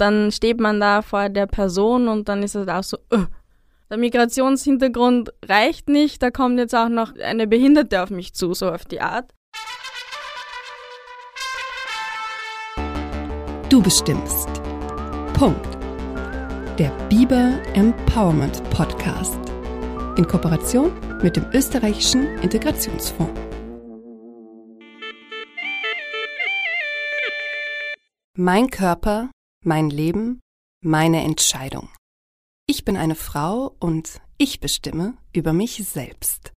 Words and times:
dann 0.00 0.32
steht 0.32 0.60
man 0.60 0.80
da 0.80 1.02
vor 1.02 1.28
der 1.28 1.46
Person 1.46 2.08
und 2.08 2.28
dann 2.28 2.42
ist 2.42 2.54
es 2.54 2.66
auch 2.68 2.82
so, 2.82 2.96
uh, 3.12 3.26
der 3.90 3.98
Migrationshintergrund 3.98 5.30
reicht 5.44 5.88
nicht, 5.88 6.22
da 6.22 6.30
kommt 6.30 6.58
jetzt 6.58 6.74
auch 6.74 6.88
noch 6.88 7.14
eine 7.16 7.46
Behinderte 7.46 8.02
auf 8.02 8.10
mich 8.10 8.34
zu, 8.34 8.54
so 8.54 8.70
auf 8.70 8.84
die 8.84 9.00
Art. 9.00 9.30
Du 13.68 13.82
bestimmst. 13.82 14.48
Punkt. 15.34 15.78
Der 16.78 16.90
Biber 17.08 17.58
Empowerment 17.74 18.68
Podcast. 18.70 19.38
In 20.16 20.26
Kooperation 20.26 20.92
mit 21.22 21.36
dem 21.36 21.44
österreichischen 21.52 22.38
Integrationsfonds. 22.38 23.40
Mein 28.36 28.70
Körper, 28.70 29.30
mein 29.64 29.90
Leben, 29.90 30.40
meine 30.82 31.22
Entscheidung. 31.22 31.90
Ich 32.66 32.84
bin 32.84 32.96
eine 32.96 33.14
Frau 33.14 33.74
und 33.78 34.20
ich 34.38 34.60
bestimme 34.60 35.18
über 35.34 35.52
mich 35.52 35.84
selbst. 35.84 36.52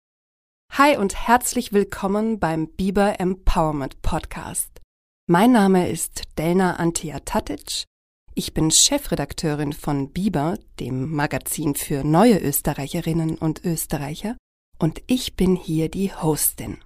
Hi 0.72 0.98
und 0.98 1.28
herzlich 1.28 1.74
willkommen 1.74 2.40
beim 2.40 2.68
Biber 2.68 3.20
Empowerment 3.20 4.02
Podcast. 4.02 4.82
Mein 5.28 5.52
Name 5.52 5.90
ist 5.90 6.24
Delna 6.38 6.78
Antia 6.78 7.20
Tatic. 7.20 7.84
Ich 8.36 8.54
bin 8.54 8.72
Chefredakteurin 8.72 9.74
von 9.74 10.12
Biber, 10.12 10.58
dem 10.80 11.12
Magazin 11.12 11.76
für 11.76 12.04
neue 12.04 12.40
Österreicherinnen 12.40 13.38
und 13.38 13.66
Österreicher, 13.66 14.38
und 14.80 15.02
ich 15.08 15.36
bin 15.36 15.56
hier 15.56 15.90
die 15.90 16.14
Hostin. 16.14 16.78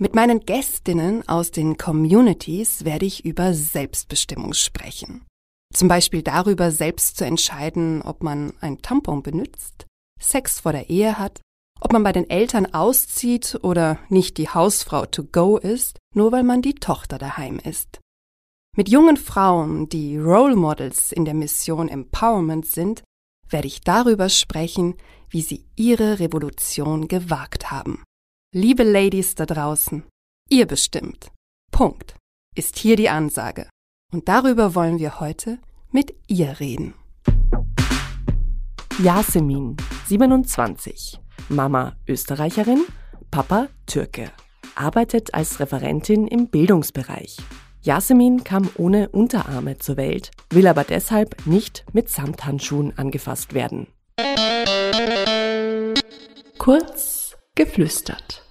Mit 0.00 0.14
meinen 0.14 0.40
Gästinnen 0.40 1.28
aus 1.28 1.50
den 1.50 1.76
Communities 1.76 2.84
werde 2.84 3.06
ich 3.06 3.24
über 3.24 3.54
Selbstbestimmung 3.54 4.54
sprechen. 4.54 5.24
Zum 5.72 5.88
Beispiel 5.88 6.22
darüber, 6.22 6.70
selbst 6.70 7.16
zu 7.16 7.24
entscheiden, 7.24 8.02
ob 8.02 8.22
man 8.22 8.52
ein 8.60 8.82
Tampon 8.82 9.22
benutzt, 9.22 9.86
Sex 10.20 10.60
vor 10.60 10.72
der 10.72 10.90
Ehe 10.90 11.18
hat, 11.18 11.40
ob 11.80 11.92
man 11.92 12.02
bei 12.02 12.12
den 12.12 12.28
Eltern 12.30 12.72
auszieht 12.72 13.58
oder 13.62 13.98
nicht 14.08 14.38
die 14.38 14.48
Hausfrau 14.48 15.06
to 15.06 15.24
go 15.24 15.56
ist, 15.56 15.98
nur 16.14 16.30
weil 16.30 16.44
man 16.44 16.62
die 16.62 16.74
Tochter 16.74 17.18
daheim 17.18 17.58
ist. 17.58 18.00
Mit 18.76 18.88
jungen 18.88 19.16
Frauen, 19.16 19.88
die 19.88 20.16
Role 20.16 20.56
Models 20.56 21.12
in 21.12 21.24
der 21.24 21.34
Mission 21.34 21.88
Empowerment 21.88 22.66
sind, 22.66 23.02
werde 23.48 23.66
ich 23.66 23.80
darüber 23.82 24.28
sprechen, 24.28 24.94
wie 25.28 25.42
sie 25.42 25.66
ihre 25.76 26.20
Revolution 26.20 27.08
gewagt 27.08 27.70
haben. 27.70 28.02
Liebe 28.54 28.82
Ladies 28.82 29.34
da 29.34 29.46
draußen, 29.46 30.04
ihr 30.48 30.66
bestimmt. 30.66 31.30
Punkt. 31.70 32.16
Ist 32.54 32.78
hier 32.78 32.96
die 32.96 33.08
Ansage. 33.08 33.68
Und 34.12 34.28
darüber 34.28 34.74
wollen 34.74 34.98
wir 34.98 35.20
heute 35.20 35.58
mit 35.90 36.14
ihr 36.28 36.60
reden. 36.60 36.94
Yasemin, 39.02 39.78
27, 40.06 41.18
Mama 41.48 41.96
Österreicherin, 42.06 42.84
Papa 43.30 43.68
Türke, 43.86 44.30
arbeitet 44.74 45.32
als 45.32 45.60
Referentin 45.60 46.26
im 46.26 46.48
Bildungsbereich. 46.48 47.38
Yasemin 47.80 48.44
kam 48.44 48.68
ohne 48.76 49.08
Unterarme 49.08 49.78
zur 49.78 49.96
Welt, 49.96 50.30
will 50.50 50.66
aber 50.66 50.84
deshalb 50.84 51.46
nicht 51.46 51.86
mit 51.94 52.10
Samthandschuhen 52.10 52.96
angefasst 52.98 53.54
werden. 53.54 53.86
Kurz 56.58 57.34
geflüstert. 57.54 58.44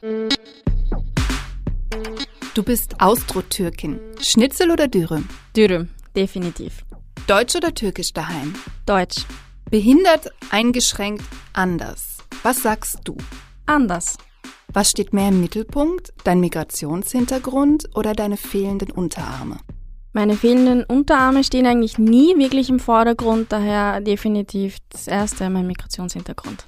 Du 2.53 2.63
bist 2.63 2.99
Austro-Türkin. 2.99 3.97
Schnitzel 4.19 4.71
oder 4.71 4.89
Dürüm? 4.89 5.29
Dürüm, 5.55 5.87
definitiv. 6.17 6.83
Deutsch 7.25 7.55
oder 7.55 7.73
Türkisch 7.73 8.11
daheim? 8.11 8.53
Deutsch. 8.85 9.25
Behindert, 9.69 10.33
eingeschränkt, 10.49 11.23
anders. 11.53 12.17
Was 12.43 12.61
sagst 12.61 12.99
du? 13.05 13.15
Anders. 13.67 14.17
Was 14.73 14.91
steht 14.91 15.13
mehr 15.13 15.29
im 15.29 15.39
Mittelpunkt? 15.39 16.11
Dein 16.25 16.41
Migrationshintergrund 16.41 17.87
oder 17.95 18.11
deine 18.11 18.35
fehlenden 18.35 18.91
Unterarme? 18.91 19.59
Meine 20.11 20.35
fehlenden 20.35 20.83
Unterarme 20.83 21.45
stehen 21.45 21.65
eigentlich 21.65 21.97
nie 21.99 22.37
wirklich 22.37 22.69
im 22.69 22.81
Vordergrund, 22.81 23.53
daher 23.53 24.01
definitiv 24.01 24.79
das 24.89 25.07
erste 25.07 25.49
mein 25.49 25.67
Migrationshintergrund. 25.67 26.65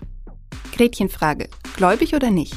Gretchenfrage. 0.72 1.50
Gläubig 1.76 2.16
oder 2.16 2.32
nicht? 2.32 2.56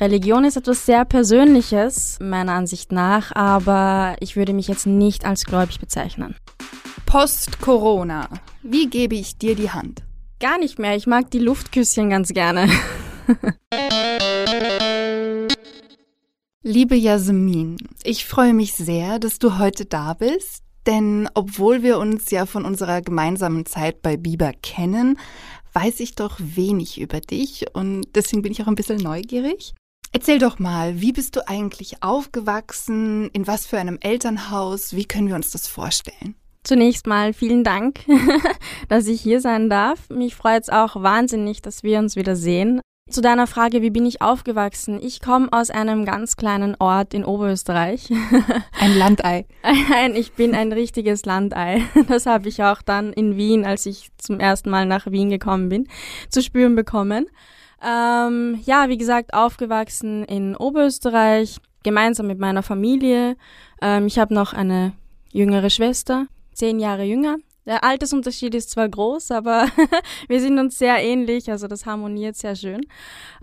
Religion 0.00 0.44
ist 0.44 0.56
etwas 0.56 0.86
sehr 0.86 1.04
Persönliches, 1.04 2.18
meiner 2.20 2.52
Ansicht 2.52 2.92
nach, 2.92 3.34
aber 3.34 4.14
ich 4.20 4.36
würde 4.36 4.52
mich 4.52 4.68
jetzt 4.68 4.86
nicht 4.86 5.24
als 5.24 5.44
gläubig 5.44 5.80
bezeichnen. 5.80 6.36
Post-Corona. 7.04 8.28
Wie 8.62 8.88
gebe 8.88 9.16
ich 9.16 9.38
dir 9.38 9.56
die 9.56 9.70
Hand? 9.70 10.04
Gar 10.38 10.58
nicht 10.58 10.78
mehr. 10.78 10.94
Ich 10.94 11.08
mag 11.08 11.32
die 11.32 11.40
Luftküsschen 11.40 12.10
ganz 12.10 12.28
gerne. 12.28 12.70
Liebe 16.62 16.94
Jasmin, 16.94 17.78
ich 18.04 18.24
freue 18.24 18.54
mich 18.54 18.74
sehr, 18.74 19.18
dass 19.18 19.40
du 19.40 19.58
heute 19.58 19.84
da 19.84 20.14
bist, 20.14 20.62
denn 20.86 21.28
obwohl 21.34 21.82
wir 21.82 21.98
uns 21.98 22.30
ja 22.30 22.46
von 22.46 22.64
unserer 22.64 23.02
gemeinsamen 23.02 23.66
Zeit 23.66 24.00
bei 24.02 24.16
Biber 24.16 24.52
kennen, 24.62 25.18
weiß 25.72 25.98
ich 26.00 26.14
doch 26.14 26.36
wenig 26.38 27.00
über 27.00 27.20
dich 27.20 27.66
und 27.72 28.06
deswegen 28.14 28.42
bin 28.42 28.52
ich 28.52 28.62
auch 28.62 28.68
ein 28.68 28.76
bisschen 28.76 28.98
neugierig. 28.98 29.74
Erzähl 30.12 30.38
doch 30.38 30.58
mal, 30.58 31.00
wie 31.00 31.12
bist 31.12 31.36
du 31.36 31.46
eigentlich 31.46 32.02
aufgewachsen? 32.02 33.28
In 33.32 33.46
was 33.46 33.66
für 33.66 33.78
einem 33.78 33.98
Elternhaus? 34.00 34.94
Wie 34.94 35.04
können 35.04 35.28
wir 35.28 35.34
uns 35.34 35.50
das 35.50 35.68
vorstellen? 35.68 36.34
Zunächst 36.64 37.06
mal 37.06 37.32
vielen 37.32 37.64
Dank, 37.64 38.00
dass 38.88 39.06
ich 39.06 39.20
hier 39.20 39.40
sein 39.40 39.70
darf. 39.70 40.10
Mich 40.10 40.34
freut 40.34 40.62
es 40.62 40.68
auch 40.70 41.02
wahnsinnig, 41.02 41.62
dass 41.62 41.82
wir 41.82 41.98
uns 41.98 42.16
wieder 42.16 42.36
sehen. 42.36 42.80
Zu 43.10 43.22
deiner 43.22 43.46
Frage, 43.46 43.80
wie 43.80 43.88
bin 43.88 44.04
ich 44.04 44.20
aufgewachsen? 44.20 45.00
Ich 45.02 45.20
komme 45.20 45.48
aus 45.50 45.70
einem 45.70 46.04
ganz 46.04 46.36
kleinen 46.36 46.76
Ort 46.78 47.14
in 47.14 47.24
Oberösterreich. 47.24 48.10
Ein 48.78 48.98
Landei. 48.98 49.46
Nein, 49.62 50.14
ich 50.14 50.32
bin 50.32 50.54
ein 50.54 50.72
richtiges 50.72 51.24
Landei. 51.24 51.82
Das 52.08 52.26
habe 52.26 52.50
ich 52.50 52.62
auch 52.62 52.82
dann 52.82 53.14
in 53.14 53.38
Wien, 53.38 53.64
als 53.64 53.86
ich 53.86 54.10
zum 54.18 54.40
ersten 54.40 54.68
Mal 54.68 54.84
nach 54.84 55.06
Wien 55.06 55.30
gekommen 55.30 55.70
bin, 55.70 55.88
zu 56.28 56.42
spüren 56.42 56.74
bekommen. 56.74 57.28
Ähm, 57.82 58.60
ja, 58.64 58.88
wie 58.88 58.98
gesagt, 58.98 59.34
aufgewachsen 59.34 60.24
in 60.24 60.56
Oberösterreich, 60.56 61.58
gemeinsam 61.82 62.26
mit 62.26 62.38
meiner 62.38 62.62
Familie. 62.62 63.36
Ähm, 63.80 64.06
ich 64.06 64.18
habe 64.18 64.34
noch 64.34 64.52
eine 64.52 64.92
jüngere 65.32 65.70
Schwester, 65.70 66.26
zehn 66.52 66.80
Jahre 66.80 67.04
jünger. 67.04 67.36
Der 67.68 67.84
Altersunterschied 67.84 68.54
ist 68.54 68.70
zwar 68.70 68.88
groß, 68.88 69.30
aber 69.30 69.66
wir 70.28 70.40
sind 70.40 70.58
uns 70.58 70.78
sehr 70.78 71.04
ähnlich, 71.04 71.50
also 71.50 71.68
das 71.68 71.84
harmoniert 71.84 72.34
sehr 72.34 72.56
schön. 72.56 72.80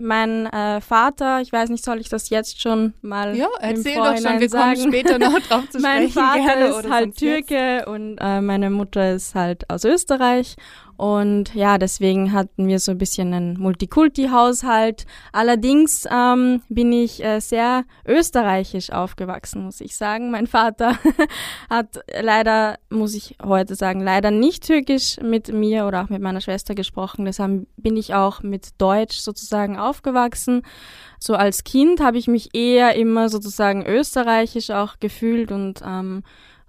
Mein 0.00 0.46
äh, 0.46 0.80
Vater, 0.80 1.40
ich 1.42 1.52
weiß 1.52 1.70
nicht, 1.70 1.84
soll 1.84 2.00
ich 2.00 2.08
das 2.08 2.28
jetzt 2.28 2.60
schon 2.60 2.92
mal 3.02 3.36
Ja, 3.36 3.46
erzähl 3.60 3.94
doch 3.94 4.16
schon, 4.16 4.40
wir 4.40 4.48
sagen. 4.48 4.80
kommen 4.80 4.92
später 4.92 5.18
noch 5.20 5.38
drauf 5.38 5.68
zu 5.70 5.78
mein 5.78 6.10
sprechen. 6.10 6.26
Vater 6.26 6.40
gerne, 6.40 6.64
ist 6.66 6.90
halt 6.90 7.04
sonst 7.04 7.20
jetzt. 7.20 7.48
Türke 7.48 7.84
und 7.88 8.18
äh, 8.20 8.40
meine 8.40 8.68
Mutter 8.70 9.12
ist 9.12 9.36
halt 9.36 9.70
aus 9.70 9.84
Österreich. 9.84 10.56
Und 10.96 11.54
ja, 11.54 11.76
deswegen 11.76 12.32
hatten 12.32 12.66
wir 12.68 12.78
so 12.78 12.92
ein 12.92 12.98
bisschen 12.98 13.34
einen 13.34 13.58
Multikulti-Haushalt. 13.58 15.04
Allerdings 15.32 16.06
ähm, 16.10 16.62
bin 16.68 16.92
ich 16.92 17.22
äh, 17.22 17.40
sehr 17.40 17.84
österreichisch 18.06 18.90
aufgewachsen, 18.90 19.64
muss 19.64 19.80
ich 19.80 19.96
sagen. 19.96 20.30
Mein 20.30 20.46
Vater 20.46 20.98
hat 21.70 22.00
leider, 22.20 22.76
muss 22.88 23.14
ich 23.14 23.36
heute 23.42 23.74
sagen, 23.74 24.00
leider 24.00 24.30
nicht 24.30 24.66
türkisch 24.66 25.18
mit 25.20 25.52
mir 25.52 25.86
oder 25.86 26.02
auch 26.02 26.08
mit 26.08 26.22
meiner 26.22 26.40
Schwester 26.40 26.74
gesprochen. 26.74 27.26
Deshalb 27.26 27.66
bin 27.76 27.96
ich 27.96 28.14
auch 28.14 28.42
mit 28.42 28.70
Deutsch 28.78 29.18
sozusagen 29.18 29.78
aufgewachsen. 29.78 30.62
So 31.18 31.34
als 31.34 31.64
Kind 31.64 32.00
habe 32.00 32.18
ich 32.18 32.26
mich 32.26 32.54
eher 32.54 32.94
immer 32.94 33.28
sozusagen 33.28 33.84
österreichisch 33.84 34.70
auch 34.70 34.98
gefühlt 34.98 35.52
und 35.52 35.82
ähm, 35.86 36.22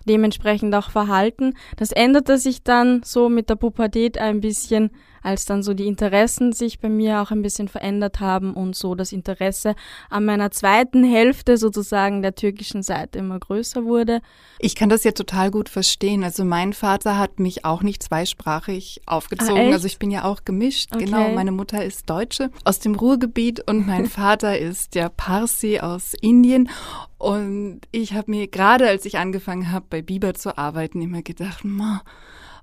dementsprechend 0.08 0.74
auch 0.74 0.90
verhalten. 0.90 1.54
Das 1.76 1.92
änderte 1.92 2.38
sich 2.38 2.64
dann 2.64 3.02
so 3.04 3.30
mit 3.30 3.50
der 3.50 3.56
Pubertät 3.56 4.18
ein 4.18 4.42
bisschen, 4.42 4.92
als 5.28 5.44
dann 5.44 5.62
so 5.62 5.74
die 5.74 5.88
Interessen 5.88 6.54
sich 6.54 6.80
bei 6.80 6.88
mir 6.88 7.22
auch 7.22 7.32
ein 7.32 7.42
bisschen 7.42 7.68
verändert 7.68 8.22
haben 8.22 8.54
und 8.54 8.78
so 8.78 8.96
das 8.96 9.12
Interesse 9.12 9.76
an 10.10 10.24
meiner 10.24 10.52
zweiten 10.52 11.04
Hälfte 11.04 11.58
sozusagen 11.58 12.22
der 12.22 12.34
türkischen 12.34 12.82
Seite 12.82 13.20
immer 13.20 13.38
größer 13.38 13.84
wurde. 13.84 14.22
Ich 14.58 14.76
kann 14.76 14.88
das 14.88 15.04
ja 15.04 15.12
total 15.12 15.52
gut 15.52 15.68
verstehen. 15.68 16.24
Also 16.24 16.46
mein 16.46 16.72
Vater 16.72 17.18
hat 17.18 17.40
mich 17.42 17.66
auch 17.66 17.84
nicht 17.84 18.04
zweisprachig 18.04 19.02
aufgezogen. 19.06 19.70
Ah, 19.70 19.74
also 19.74 19.86
ich 19.86 20.00
bin 20.00 20.12
ja 20.12 20.24
auch 20.24 20.46
gemischt. 20.46 20.96
Okay. 20.96 21.04
Genau, 21.04 21.30
meine 21.34 21.52
Mutter 21.52 21.84
ist 21.84 22.10
Deutsche 22.10 22.50
aus 22.64 22.80
dem 22.80 22.96
Ruhrgebiet 22.96 23.68
und 23.70 23.86
mein 23.86 24.06
Vater 24.08 24.58
ist 24.58 24.96
ja 24.96 25.10
Parsi 25.10 25.80
aus 25.80 26.14
Indien. 26.14 26.70
Und 27.18 27.82
ich 27.92 28.14
habe 28.14 28.32
mir 28.32 28.48
gerade, 28.48 28.88
als 28.88 29.04
ich 29.04 29.18
angefangen 29.18 29.74
habe, 29.74 29.88
bei 29.90 30.02
Biber 30.02 30.36
zu 30.36 30.58
arbeiten, 30.58 31.02
immer 31.02 31.22
gedacht, 31.22 31.66
Ma, 31.66 32.02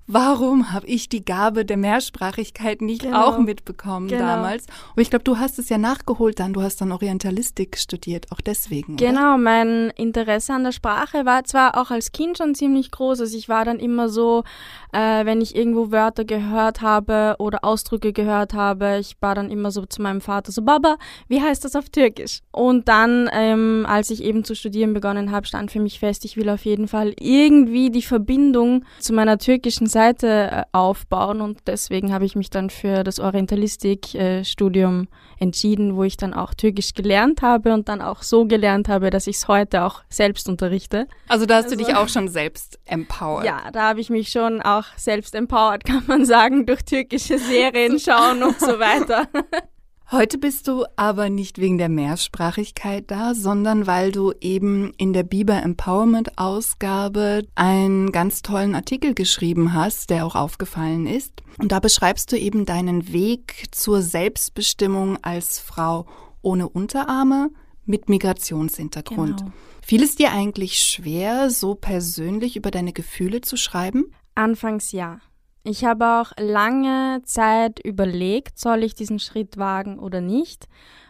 warum 0.06 0.72
habe 0.72 0.86
ich 0.86 1.08
die 1.08 1.24
Gabe 1.24 1.64
der 1.64 1.76
Mehrsprachigkeit 1.76 2.82
nicht 2.82 3.02
Genau. 3.02 3.24
auch 3.24 3.38
mitbekommen 3.38 4.08
Genau. 4.08 4.24
damals? 4.24 4.66
Aber 4.92 5.00
ich 5.02 5.10
glaube, 5.10 5.24
du 5.24 5.38
hast 5.38 5.58
es 5.58 5.68
ja 5.68 5.78
nachgeholt 5.78 6.38
dann. 6.40 6.52
Du 6.52 6.62
hast 6.62 6.80
dann 6.80 6.92
Orientalistik 6.92 7.76
studiert, 7.78 8.26
auch 8.32 8.40
deswegen. 8.40 8.94
Oder? 8.94 9.06
Genau, 9.06 9.38
mein 9.38 9.90
Interesse 9.96 10.52
an 10.54 10.64
der 10.64 10.72
Sprache 10.72 11.24
war 11.24 11.44
zwar 11.44 11.76
auch 11.80 11.90
als 11.90 12.12
Kind 12.12 12.38
schon 12.38 12.54
ziemlich 12.54 12.90
groß. 12.90 13.20
Also 13.20 13.36
ich 13.36 13.48
war 13.48 13.64
dann 13.64 13.78
immer 13.78 14.08
so, 14.08 14.44
äh, 14.92 15.24
wenn 15.24 15.40
ich 15.40 15.56
irgendwo 15.56 15.90
Wörter 15.90 16.24
gehört 16.24 16.80
habe 16.82 17.36
oder 17.38 17.64
Ausdrücke 17.64 18.12
gehört 18.12 18.54
habe, 18.54 18.98
ich 19.00 19.16
war 19.20 19.34
dann 19.34 19.50
immer 19.50 19.70
so 19.70 19.86
zu 19.86 20.02
meinem 20.02 20.20
Vater 20.20 20.52
so, 20.52 20.62
Baba, 20.62 20.96
wie 21.28 21.40
heißt 21.40 21.64
das 21.64 21.76
auf 21.76 21.88
Türkisch? 21.90 22.40
Und 22.52 22.88
dann, 22.88 23.28
ähm, 23.32 23.86
als 23.88 24.10
ich 24.10 24.22
eben 24.22 24.44
zu 24.44 24.54
studieren 24.54 24.92
begonnen 24.94 25.30
habe, 25.30 25.46
stand 25.46 25.70
für 25.70 25.80
mich 25.80 25.98
fest, 25.98 26.24
ich 26.24 26.36
will 26.36 26.48
auf 26.48 26.64
jeden 26.64 26.88
Fall 26.88 27.14
irgendwie 27.18 27.90
die 27.90 28.02
Verbindung 28.02 28.84
zu 29.00 29.12
meiner 29.12 29.38
türkischen 29.38 29.86
Seite 29.94 30.50
äh, 30.50 30.62
aufbauen 30.72 31.40
und 31.40 31.60
deswegen 31.66 32.12
habe 32.12 32.24
ich 32.26 32.36
mich 32.36 32.50
dann 32.50 32.68
für 32.68 33.02
das 33.04 33.18
Orientalistik-Studium 33.20 35.08
entschieden, 35.38 35.96
wo 35.96 36.04
ich 36.04 36.16
dann 36.16 36.34
auch 36.34 36.52
Türkisch 36.54 36.94
gelernt 36.94 37.42
habe 37.42 37.72
und 37.72 37.88
dann 37.88 38.02
auch 38.02 38.22
so 38.22 38.44
gelernt 38.46 38.88
habe, 38.88 39.10
dass 39.10 39.26
ich 39.26 39.36
es 39.36 39.48
heute 39.48 39.84
auch 39.84 40.02
selbst 40.08 40.48
unterrichte. 40.48 41.06
Also 41.28 41.46
da 41.46 41.56
hast 41.56 41.70
du 41.70 41.76
Also- 41.76 41.84
dich 41.86 41.94
auch 41.96 42.08
schon 42.08 42.28
selbst 42.28 42.78
empowered. 42.84 43.44
Ja, 43.46 43.70
da 43.72 43.88
habe 43.88 44.00
ich 44.00 44.10
mich 44.10 44.28
schon 44.30 44.60
auch 44.62 44.84
selbst 44.96 45.34
empowered, 45.34 45.84
kann 45.86 46.02
man 46.06 46.24
sagen, 46.24 46.66
durch 46.66 46.84
türkische 46.84 47.38
Serien 47.38 47.98
schauen 48.00 48.42
und 48.42 48.58
so 48.60 48.78
weiter. 48.78 49.26
Heute 50.14 50.38
bist 50.38 50.68
du 50.68 50.84
aber 50.94 51.28
nicht 51.28 51.58
wegen 51.58 51.76
der 51.76 51.88
Mehrsprachigkeit 51.88 53.10
da, 53.10 53.34
sondern 53.34 53.88
weil 53.88 54.12
du 54.12 54.32
eben 54.40 54.92
in 54.96 55.12
der 55.12 55.24
Biber 55.24 55.60
Empowerment 55.60 56.38
Ausgabe 56.38 57.48
einen 57.56 58.12
ganz 58.12 58.42
tollen 58.42 58.76
Artikel 58.76 59.14
geschrieben 59.14 59.74
hast, 59.74 60.10
der 60.10 60.24
auch 60.24 60.36
aufgefallen 60.36 61.08
ist. 61.08 61.42
Und 61.58 61.72
da 61.72 61.80
beschreibst 61.80 62.30
du 62.30 62.38
eben 62.38 62.64
deinen 62.64 63.12
Weg 63.12 63.64
zur 63.72 64.02
Selbstbestimmung 64.02 65.18
als 65.24 65.58
Frau 65.58 66.06
ohne 66.42 66.68
Unterarme 66.68 67.50
mit 67.84 68.08
Migrationshintergrund. 68.08 69.38
Genau. 69.38 69.52
Fiel 69.82 70.04
es 70.04 70.14
dir 70.14 70.30
eigentlich 70.30 70.78
schwer, 70.78 71.50
so 71.50 71.74
persönlich 71.74 72.54
über 72.54 72.70
deine 72.70 72.92
Gefühle 72.92 73.40
zu 73.40 73.56
schreiben? 73.56 74.14
Anfangs 74.36 74.92
ja. 74.92 75.18
Ich 75.66 75.82
habe 75.86 76.06
auch 76.06 76.32
lange 76.38 77.22
Zeit 77.24 77.80
überlegt, 77.82 78.58
soll 78.58 78.82
ich 78.82 78.94
diesen 78.94 79.18
Schritt 79.18 79.56
wagen 79.56 79.98
oder 79.98 80.20
nicht. 80.20 80.68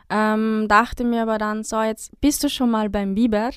Ähm, 0.08 0.66
dachte 0.68 1.02
mir 1.02 1.22
aber 1.22 1.38
dann, 1.38 1.64
so 1.64 1.82
jetzt 1.82 2.12
bist 2.20 2.44
du 2.44 2.48
schon 2.48 2.70
mal 2.70 2.88
beim 2.88 3.16
Biber. 3.16 3.50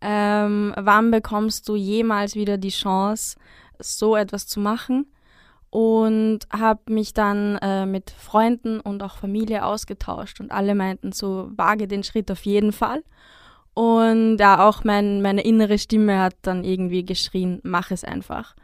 Ähm, 0.00 0.74
wann 0.76 1.12
bekommst 1.12 1.68
du 1.68 1.76
jemals 1.76 2.34
wieder 2.34 2.58
die 2.58 2.70
Chance, 2.70 3.36
so 3.78 4.16
etwas 4.16 4.48
zu 4.48 4.58
machen? 4.58 5.06
Und 5.70 6.40
habe 6.52 6.92
mich 6.92 7.14
dann 7.14 7.56
äh, 7.58 7.86
mit 7.86 8.10
Freunden 8.10 8.80
und 8.80 9.04
auch 9.04 9.16
Familie 9.16 9.64
ausgetauscht 9.64 10.40
und 10.40 10.50
alle 10.50 10.74
meinten 10.74 11.12
so, 11.12 11.50
wage 11.56 11.86
den 11.86 12.02
Schritt 12.02 12.30
auf 12.30 12.44
jeden 12.44 12.72
Fall. 12.72 13.04
Und 13.72 14.38
ja, 14.38 14.68
auch 14.68 14.82
mein, 14.82 15.22
meine 15.22 15.42
innere 15.42 15.78
Stimme 15.78 16.20
hat 16.20 16.34
dann 16.42 16.64
irgendwie 16.64 17.04
geschrien, 17.04 17.60
mach 17.62 17.92
es 17.92 18.04
einfach. 18.04 18.54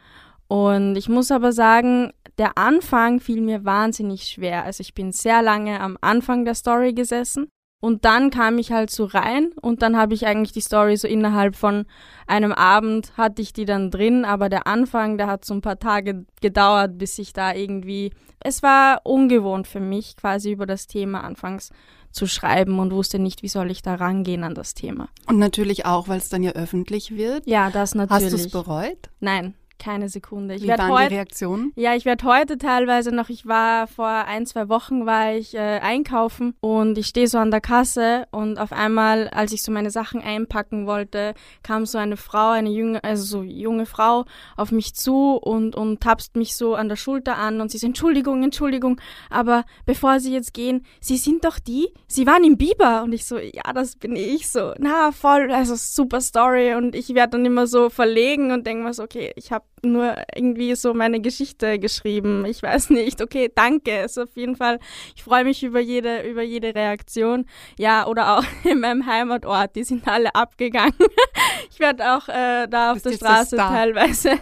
Und 0.50 0.96
ich 0.96 1.08
muss 1.08 1.30
aber 1.30 1.52
sagen, 1.52 2.12
der 2.36 2.58
Anfang 2.58 3.20
fiel 3.20 3.40
mir 3.40 3.64
wahnsinnig 3.64 4.24
schwer. 4.24 4.64
Also 4.64 4.80
ich 4.80 4.94
bin 4.94 5.12
sehr 5.12 5.42
lange 5.42 5.78
am 5.78 5.96
Anfang 6.00 6.44
der 6.44 6.56
Story 6.56 6.92
gesessen 6.92 7.46
und 7.80 8.04
dann 8.04 8.30
kam 8.30 8.58
ich 8.58 8.72
halt 8.72 8.90
so 8.90 9.04
rein 9.04 9.52
und 9.62 9.80
dann 9.80 9.96
habe 9.96 10.12
ich 10.12 10.26
eigentlich 10.26 10.50
die 10.50 10.60
Story 10.60 10.96
so 10.96 11.06
innerhalb 11.06 11.54
von 11.54 11.86
einem 12.26 12.50
Abend 12.50 13.16
hatte 13.16 13.42
ich 13.42 13.52
die 13.52 13.64
dann 13.64 13.92
drin, 13.92 14.24
aber 14.24 14.48
der 14.48 14.66
Anfang, 14.66 15.18
der 15.18 15.28
hat 15.28 15.44
so 15.44 15.54
ein 15.54 15.60
paar 15.60 15.78
Tage 15.78 16.26
gedauert, 16.40 16.98
bis 16.98 17.16
ich 17.20 17.32
da 17.32 17.54
irgendwie, 17.54 18.10
es 18.40 18.60
war 18.64 19.02
ungewohnt 19.04 19.68
für 19.68 19.78
mich 19.78 20.16
quasi 20.16 20.50
über 20.50 20.66
das 20.66 20.88
Thema 20.88 21.22
anfangs 21.22 21.70
zu 22.10 22.26
schreiben 22.26 22.80
und 22.80 22.90
wusste 22.90 23.20
nicht, 23.20 23.44
wie 23.44 23.48
soll 23.48 23.70
ich 23.70 23.82
da 23.82 23.94
rangehen 23.94 24.42
an 24.42 24.56
das 24.56 24.74
Thema. 24.74 25.10
Und 25.28 25.38
natürlich 25.38 25.86
auch, 25.86 26.08
weil 26.08 26.18
es 26.18 26.28
dann 26.28 26.42
ja 26.42 26.52
öffentlich 26.52 27.14
wird. 27.14 27.46
Ja, 27.46 27.70
das 27.70 27.94
natürlich. 27.94 28.24
Hast 28.24 28.32
du 28.32 28.36
es 28.36 28.50
bereut? 28.50 29.10
Nein, 29.20 29.54
keine 29.80 30.08
Sekunde. 30.08 30.54
Ich 30.54 30.62
Wie 30.62 30.68
werde 30.68 30.82
waren 30.84 30.90
die 30.90 31.04
heute 31.04 31.14
Reaktionen? 31.14 31.72
Ja, 31.74 31.94
ich 31.96 32.04
werde 32.04 32.24
heute 32.24 32.58
teilweise 32.58 33.10
noch, 33.10 33.30
ich 33.30 33.46
war 33.46 33.88
vor 33.88 34.06
ein, 34.06 34.46
zwei 34.46 34.68
Wochen 34.68 35.06
war 35.06 35.32
ich 35.34 35.54
äh, 35.54 35.80
einkaufen 35.80 36.54
und 36.60 36.96
ich 36.98 37.06
stehe 37.06 37.26
so 37.26 37.38
an 37.38 37.50
der 37.50 37.60
Kasse 37.60 38.28
und 38.30 38.58
auf 38.58 38.72
einmal, 38.72 39.28
als 39.28 39.52
ich 39.52 39.62
so 39.62 39.72
meine 39.72 39.90
Sachen 39.90 40.20
einpacken 40.20 40.86
wollte, 40.86 41.34
kam 41.62 41.86
so 41.86 41.98
eine 41.98 42.16
Frau, 42.16 42.50
eine 42.50 42.70
junge, 42.70 43.02
also 43.02 43.24
so 43.24 43.42
junge 43.42 43.86
Frau 43.86 44.26
auf 44.56 44.70
mich 44.70 44.94
zu 44.94 45.36
und, 45.36 45.74
und 45.74 46.00
tapst 46.00 46.36
mich 46.36 46.54
so 46.54 46.74
an 46.74 46.88
der 46.88 46.96
Schulter 46.96 47.38
an 47.38 47.60
und 47.60 47.70
sie 47.70 47.78
so, 47.78 47.86
Entschuldigung, 47.86 48.44
Entschuldigung, 48.44 49.00
aber 49.30 49.64
bevor 49.86 50.20
Sie 50.20 50.32
jetzt 50.32 50.52
gehen, 50.54 50.84
Sie 51.00 51.16
sind 51.16 51.44
doch 51.44 51.58
die, 51.58 51.88
Sie 52.06 52.26
waren 52.26 52.44
im 52.44 52.58
Biber 52.58 53.02
und 53.02 53.12
ich 53.12 53.24
so, 53.24 53.38
ja, 53.38 53.72
das 53.74 53.96
bin 53.96 54.14
ich 54.14 54.50
so, 54.50 54.74
na, 54.78 55.10
voll, 55.12 55.50
also 55.50 55.74
super 55.74 56.20
Story 56.20 56.74
und 56.74 56.94
ich 56.94 57.14
werde 57.14 57.32
dann 57.32 57.46
immer 57.46 57.66
so 57.66 57.88
verlegen 57.88 58.52
und 58.52 58.66
denke 58.66 58.84
mir 58.84 58.92
so, 58.92 59.02
okay, 59.02 59.32
ich 59.36 59.50
habe 59.50 59.64
nur 59.82 60.16
irgendwie 60.34 60.74
so 60.74 60.94
meine 60.94 61.20
Geschichte 61.20 61.78
geschrieben. 61.78 62.44
Ich 62.44 62.62
weiß 62.62 62.90
nicht. 62.90 63.22
Okay, 63.22 63.50
danke. 63.54 64.00
Ist 64.00 64.18
auf 64.18 64.36
jeden 64.36 64.56
Fall. 64.56 64.78
Ich 65.14 65.22
freue 65.22 65.44
mich 65.44 65.62
über 65.62 65.80
jede 65.80 66.22
über 66.22 66.42
jede 66.42 66.74
Reaktion. 66.74 67.46
Ja, 67.78 68.06
oder 68.06 68.38
auch 68.38 68.44
in 68.64 68.80
meinem 68.80 69.06
Heimatort. 69.06 69.76
Die 69.76 69.84
sind 69.84 70.06
alle 70.06 70.34
abgegangen. 70.34 70.94
Ich 71.72 71.78
werde 71.78 72.14
auch 72.14 72.28
äh, 72.28 72.66
da 72.68 72.92
auf 72.92 73.00
der 73.00 73.12
Straße 73.12 73.56
teilweise 73.56 74.32
äh, 74.32 74.36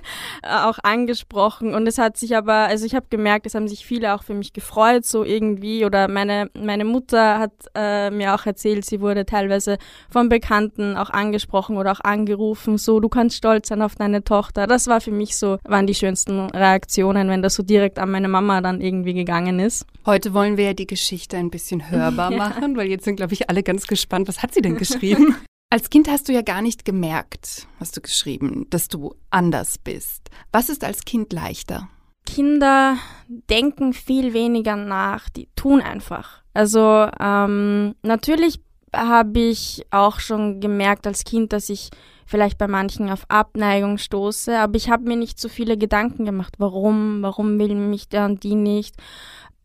auch 0.65 0.79
angesprochen 0.83 1.73
und 1.75 1.87
es 1.87 1.99
hat 1.99 2.17
sich 2.17 2.35
aber, 2.35 2.53
also 2.53 2.85
ich 2.85 2.97
habe 2.97 3.07
gemerkt, 3.11 3.47
es 3.47 3.55
haben 3.55 3.69
sich 3.69 3.87
viele 3.87 4.15
auch 4.15 4.25
für 4.25 4.35
mich 4.35 4.53
gefreut, 4.53 5.05
so 5.05 5.23
irgendwie. 5.23 5.85
Oder 5.85 6.09
meine 6.09 6.51
meine 6.55 6.85
Mutter 6.85 7.39
hat 7.39 7.53
äh, 7.77 8.11
mir 8.11 8.35
auch 8.35 8.45
erzählt, 8.45 8.85
sie 8.87 9.01
wurde 9.01 9.25
teilweise 9.25 9.79
von 10.11 10.29
Bekannten 10.29 10.97
auch 10.97 11.11
angesprochen 11.11 11.77
oder 11.77 11.93
auch 11.93 12.01
angerufen, 12.01 12.77
so 12.77 12.99
du 12.99 13.09
kannst 13.09 13.37
stolz 13.37 13.69
sein 13.69 13.83
auf 13.83 13.95
deine 13.95 14.25
Tochter. 14.25 14.67
Das 14.67 14.89
war 14.89 15.01
für 15.01 15.13
mich 15.13 15.18
so, 15.27 15.59
waren 15.65 15.87
die 15.87 15.95
schönsten 15.95 16.51
Reaktionen, 16.51 17.29
wenn 17.29 17.43
das 17.43 17.55
so 17.55 17.63
direkt 17.63 17.99
an 17.99 18.11
meine 18.11 18.29
Mama 18.29 18.61
dann 18.61 18.81
irgendwie 18.81 19.15
gegangen 19.15 19.59
ist. 19.59 19.87
Heute 20.07 20.35
wollen 20.35 20.57
wir 20.57 20.67
ja 20.67 20.75
die 20.75 20.87
Geschichte 20.87 21.37
ein 21.37 21.51
bisschen 21.51 21.91
hörbar 21.91 22.31
machen, 22.37 22.77
weil 22.77 22.89
jetzt 22.89 23.05
sind, 23.05 23.17
glaube 23.17 23.35
ich, 23.35 23.51
alle 23.51 23.63
ganz 23.63 23.87
gespannt. 23.87 24.29
Was 24.29 24.43
hat 24.43 24.55
sie 24.55 24.63
denn 24.63 24.77
geschrieben? 24.77 25.37
Als 25.71 25.91
Kind 25.91 26.09
hast 26.09 26.29
du 26.29 26.33
ja 26.33 26.41
gar 26.41 26.63
nicht 26.63 26.87
gemerkt, 26.87 27.67
hast 27.79 27.95
du 27.95 28.01
geschrieben, 28.01 28.67
dass 28.71 28.89
du 28.89 29.15
anders 29.29 29.77
bist. 29.77 30.31
Was 30.51 30.71
ist 30.71 30.83
als 30.83 31.05
Kind 31.05 31.31
leichter? 31.35 31.91
Kinder 32.25 32.97
denken 33.29 33.93
viel 33.93 34.33
weniger 34.33 34.77
nach, 34.77 35.29
die 35.29 35.51
tun 35.57 35.83
einfach. 35.83 36.43
Also 36.55 37.09
ähm, 37.21 37.95
natürlich 38.03 38.61
habe 38.95 39.41
ich 39.41 39.85
auch 39.91 40.21
schon 40.21 40.61
gemerkt 40.61 41.07
als 41.07 41.25
Kind, 41.25 41.53
dass 41.53 41.69
ich 41.69 41.91
vielleicht 42.29 42.59
bei 42.59 42.69
manchen 42.69 43.09
auf 43.09 43.25
Abneigung 43.29 43.97
stoße, 43.97 44.59
aber 44.59 44.77
ich 44.77 44.91
habe 44.91 45.09
mir 45.09 45.17
nicht 45.17 45.41
so 45.41 45.49
viele 45.49 45.79
Gedanken 45.79 46.27
gemacht, 46.27 46.55
warum, 46.59 47.23
warum 47.23 47.59
will 47.59 47.75
mich 47.75 48.11
der 48.11 48.27
und 48.27 48.45
die 48.45 48.55
nicht. 48.55 48.97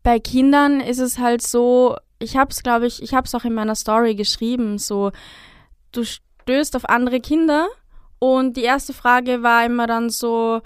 Bei 0.02 0.18
Kindern 0.18 0.80
ist 0.80 0.98
es 0.98 1.18
halt 1.18 1.42
so, 1.42 1.96
ich 2.18 2.38
habe 2.38 2.50
es, 2.50 2.62
glaube 2.62 2.86
ich, 2.86 3.02
ich 3.02 3.12
habe 3.12 3.26
es 3.26 3.34
auch 3.34 3.44
in 3.44 3.52
meiner 3.52 3.74
Story 3.74 4.14
geschrieben, 4.14 4.78
so, 4.78 5.12
du 5.92 6.04
stößt 6.04 6.74
auf 6.74 6.88
andere 6.88 7.20
Kinder 7.20 7.68
und 8.18 8.56
die 8.56 8.62
erste 8.62 8.94
Frage 8.94 9.42
war 9.42 9.66
immer 9.66 9.86
dann 9.86 10.08
so, 10.08 10.62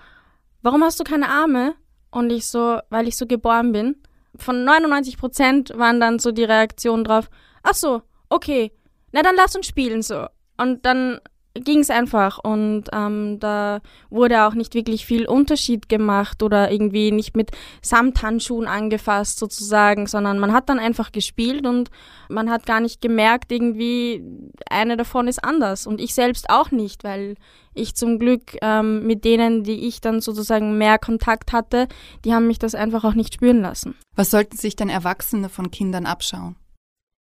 warum 0.63 0.85
hast 0.85 1.01
du 1.01 1.05
keine 1.05 1.29
Arme? 1.29 1.75
Und 2.13 2.31
ich 2.31 2.47
so, 2.47 2.79
weil 2.91 3.09
ich 3.09 3.17
so 3.17 3.27
geboren 3.27 3.73
bin. 3.73 3.97
Von 4.37 4.65
99 4.65 5.19
Prozent 5.19 5.73
waren 5.77 5.99
dann 5.99 6.21
so 6.21 6.31
die 6.31 6.45
Reaktionen 6.45 7.03
drauf, 7.03 7.29
ach 7.65 7.75
so, 7.75 8.03
okay, 8.29 8.71
na 9.11 9.23
dann 9.23 9.35
lass 9.35 9.57
uns 9.57 9.67
spielen 9.67 10.03
so. 10.03 10.27
Und 10.57 10.87
dann 10.87 11.19
ging 11.65 11.81
es 11.81 11.91
einfach 11.91 12.39
und 12.39 12.85
ähm, 12.93 13.39
da 13.41 13.81
wurde 14.11 14.45
auch 14.45 14.55
nicht 14.55 14.75
wirklich 14.75 15.07
viel 15.07 15.27
Unterschied 15.27 15.89
gemacht 15.89 16.43
oder 16.43 16.71
irgendwie 16.71 17.11
nicht 17.11 17.37
mit 17.37 17.51
Samthandschuhen 17.83 18.67
angefasst 18.67 19.39
sozusagen, 19.39 20.07
sondern 20.07 20.39
man 20.39 20.53
hat 20.53 20.69
dann 20.69 20.79
einfach 20.79 21.13
gespielt 21.13 21.67
und 21.67 21.91
man 22.29 22.51
hat 22.51 22.67
gar 22.67 22.81
nicht 22.81 23.01
gemerkt, 23.01 23.53
irgendwie 23.53 24.23
eine 24.71 24.97
davon 24.97 25.29
ist 25.29 25.43
anders 25.43 25.87
und 25.87 26.01
ich 26.01 26.15
selbst 26.15 26.51
auch 26.51 26.71
nicht, 26.71 27.05
weil 27.05 27.37
ich 27.75 27.95
zum 27.95 28.19
Glück 28.19 28.57
ähm, 28.61 29.07
mit 29.07 29.25
denen, 29.25 29.63
die 29.65 29.87
ich 29.87 30.01
dann 30.01 30.21
sozusagen 30.21 30.79
mehr 30.79 30.99
Kontakt 30.99 31.53
hatte, 31.53 31.89
die 32.25 32.35
haben 32.35 32.47
mich 32.47 32.59
das 32.59 32.75
einfach 32.75 33.05
auch 33.05 33.15
nicht 33.15 33.35
spüren 33.35 33.61
lassen. 33.61 33.95
Was 34.17 34.31
sollten 34.31 34.57
sich 34.57 34.77
denn 34.77 34.89
Erwachsene 34.89 35.49
von 35.49 35.71
Kindern 35.71 36.07
abschauen? 36.07 36.57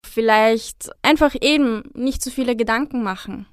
Vielleicht 0.06 0.90
einfach 1.02 1.34
eben 1.40 1.90
nicht 1.94 2.22
zu 2.22 2.30
viele 2.30 2.56
Gedanken 2.56 3.02
machen. 3.02 3.46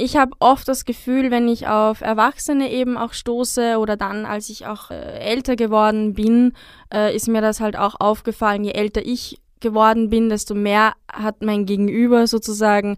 Ich 0.00 0.16
habe 0.16 0.32
oft 0.38 0.66
das 0.66 0.84
Gefühl, 0.84 1.30
wenn 1.30 1.46
ich 1.46 1.68
auf 1.68 2.00
Erwachsene 2.00 2.70
eben 2.70 2.96
auch 2.96 3.12
stoße 3.12 3.78
oder 3.78 3.96
dann, 3.96 4.24
als 4.24 4.48
ich 4.48 4.66
auch 4.66 4.90
äh, 4.90 5.18
älter 5.18 5.56
geworden 5.56 6.14
bin, 6.14 6.54
äh, 6.92 7.14
ist 7.14 7.28
mir 7.28 7.42
das 7.42 7.60
halt 7.60 7.76
auch 7.76 7.96
aufgefallen. 8.00 8.64
Je 8.64 8.72
älter 8.72 9.04
ich 9.04 9.38
geworden 9.60 10.08
bin, 10.08 10.30
desto 10.30 10.54
mehr 10.54 10.94
hat 11.12 11.42
mein 11.42 11.66
Gegenüber 11.66 12.26
sozusagen 12.26 12.96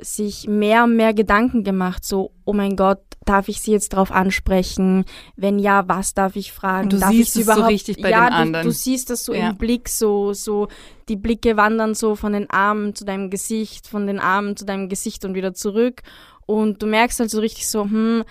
sich 0.00 0.48
mehr 0.48 0.84
und 0.84 0.96
mehr 0.96 1.14
Gedanken 1.14 1.64
gemacht, 1.64 2.04
so, 2.04 2.32
oh 2.44 2.52
mein 2.52 2.76
Gott, 2.76 3.00
darf 3.24 3.48
ich 3.48 3.60
sie 3.60 3.72
jetzt 3.72 3.90
drauf 3.90 4.10
ansprechen? 4.10 5.04
Wenn 5.36 5.58
ja, 5.58 5.86
was 5.86 6.14
darf 6.14 6.34
ich 6.34 6.52
fragen? 6.52 6.88
Du 6.88 6.98
darf 6.98 7.10
siehst 7.10 7.36
ich 7.36 7.46
es 7.46 7.54
so 7.54 7.62
richtig 7.62 8.02
bei 8.02 8.10
ja, 8.10 8.26
den 8.26 8.32
anderen. 8.32 8.64
Du, 8.64 8.70
du 8.70 8.74
siehst 8.74 9.10
das 9.10 9.24
so 9.24 9.32
Ja. 9.32 9.50
im 9.50 9.56
Blick, 9.58 9.88
so, 9.88 10.32
so, 10.32 10.68
die 11.08 11.16
Blicke 11.16 11.56
wandern 11.56 11.94
so 11.94 12.16
von 12.16 12.32
den 12.32 12.50
Armen 12.50 12.94
zu 12.94 13.04
deinem 13.04 13.30
Gesicht, 13.30 13.86
von 13.86 14.06
den 14.06 14.18
Armen 14.18 14.56
zu 14.56 14.64
deinem 14.64 14.88
Gesicht 14.88 15.24
und 15.24 15.34
wieder 15.34 15.54
zurück. 15.54 16.02
Und 16.46 16.82
du 16.82 16.86
merkst 16.86 17.20
halt 17.20 17.30
so 17.30 17.40
richtig 17.40 17.68
so, 17.68 17.84
hm, 17.84 18.24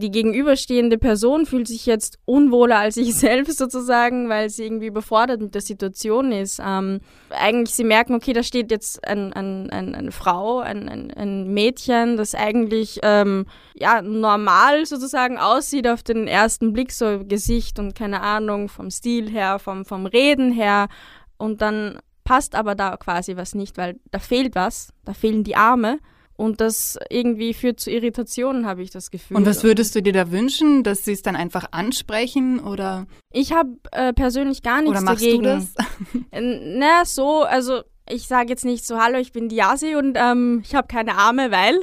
die 0.00 0.12
gegenüberstehende 0.12 0.96
Person 0.96 1.44
fühlt 1.44 1.66
sich 1.66 1.84
jetzt 1.84 2.20
unwohler 2.24 2.78
als 2.78 2.96
ich 2.96 3.14
selbst 3.16 3.58
sozusagen, 3.58 4.28
weil 4.28 4.48
sie 4.48 4.64
irgendwie 4.64 4.86
überfordert 4.86 5.40
mit 5.40 5.54
der 5.54 5.60
Situation 5.60 6.30
ist. 6.30 6.60
Ähm, 6.64 7.00
eigentlich 7.30 7.74
sie 7.74 7.84
merken, 7.84 8.14
okay, 8.14 8.32
da 8.32 8.44
steht 8.44 8.70
jetzt 8.70 9.06
ein, 9.06 9.32
ein, 9.32 9.70
ein, 9.70 9.94
eine 9.96 10.12
Frau, 10.12 10.60
ein, 10.60 10.88
ein, 10.88 11.10
ein 11.10 11.52
Mädchen, 11.52 12.16
das 12.16 12.36
eigentlich 12.36 13.00
ähm, 13.02 13.46
ja 13.74 14.00
normal 14.00 14.86
sozusagen 14.86 15.36
aussieht 15.36 15.88
auf 15.88 16.04
den 16.04 16.28
ersten 16.28 16.72
Blick, 16.72 16.92
so 16.92 17.24
Gesicht 17.24 17.80
und 17.80 17.96
keine 17.96 18.20
Ahnung, 18.20 18.68
vom 18.68 18.90
Stil 18.90 19.28
her, 19.28 19.58
vom, 19.58 19.84
vom 19.84 20.06
Reden 20.06 20.52
her. 20.52 20.86
Und 21.38 21.60
dann 21.60 21.98
passt 22.22 22.54
aber 22.54 22.76
da 22.76 22.96
quasi 22.96 23.36
was 23.36 23.54
nicht, 23.54 23.76
weil 23.76 23.98
da 24.12 24.20
fehlt 24.20 24.54
was, 24.54 24.92
da 25.04 25.12
fehlen 25.12 25.42
die 25.42 25.56
Arme. 25.56 25.98
Und 26.38 26.60
das 26.60 26.96
irgendwie 27.10 27.52
führt 27.52 27.80
zu 27.80 27.90
Irritationen, 27.90 28.64
habe 28.64 28.80
ich 28.80 28.92
das 28.92 29.10
Gefühl. 29.10 29.36
Und 29.36 29.44
was 29.44 29.64
würdest 29.64 29.96
du 29.96 30.02
dir 30.02 30.12
da 30.12 30.30
wünschen, 30.30 30.84
dass 30.84 31.04
sie 31.04 31.10
es 31.10 31.22
dann 31.22 31.34
einfach 31.34 31.72
ansprechen 31.72 32.60
oder, 32.60 33.08
Ich 33.32 33.52
habe 33.52 33.70
äh, 33.90 34.12
persönlich 34.12 34.62
gar 34.62 34.80
nichts 34.80 34.90
oder 34.92 35.00
machst 35.00 35.24
dagegen. 35.24 35.42
du 35.42 35.48
das? 35.48 35.74
Na, 36.32 37.04
so, 37.04 37.42
also 37.42 37.82
ich 38.10 38.26
sage 38.26 38.48
jetzt 38.50 38.64
nicht 38.64 38.86
so, 38.86 38.98
hallo, 38.98 39.18
ich 39.18 39.32
bin 39.32 39.48
die 39.48 39.56
Yasi 39.56 39.94
und 39.94 40.16
ähm, 40.20 40.62
ich 40.64 40.74
habe 40.74 40.88
keine 40.88 41.16
Arme, 41.16 41.50
weil, 41.50 41.80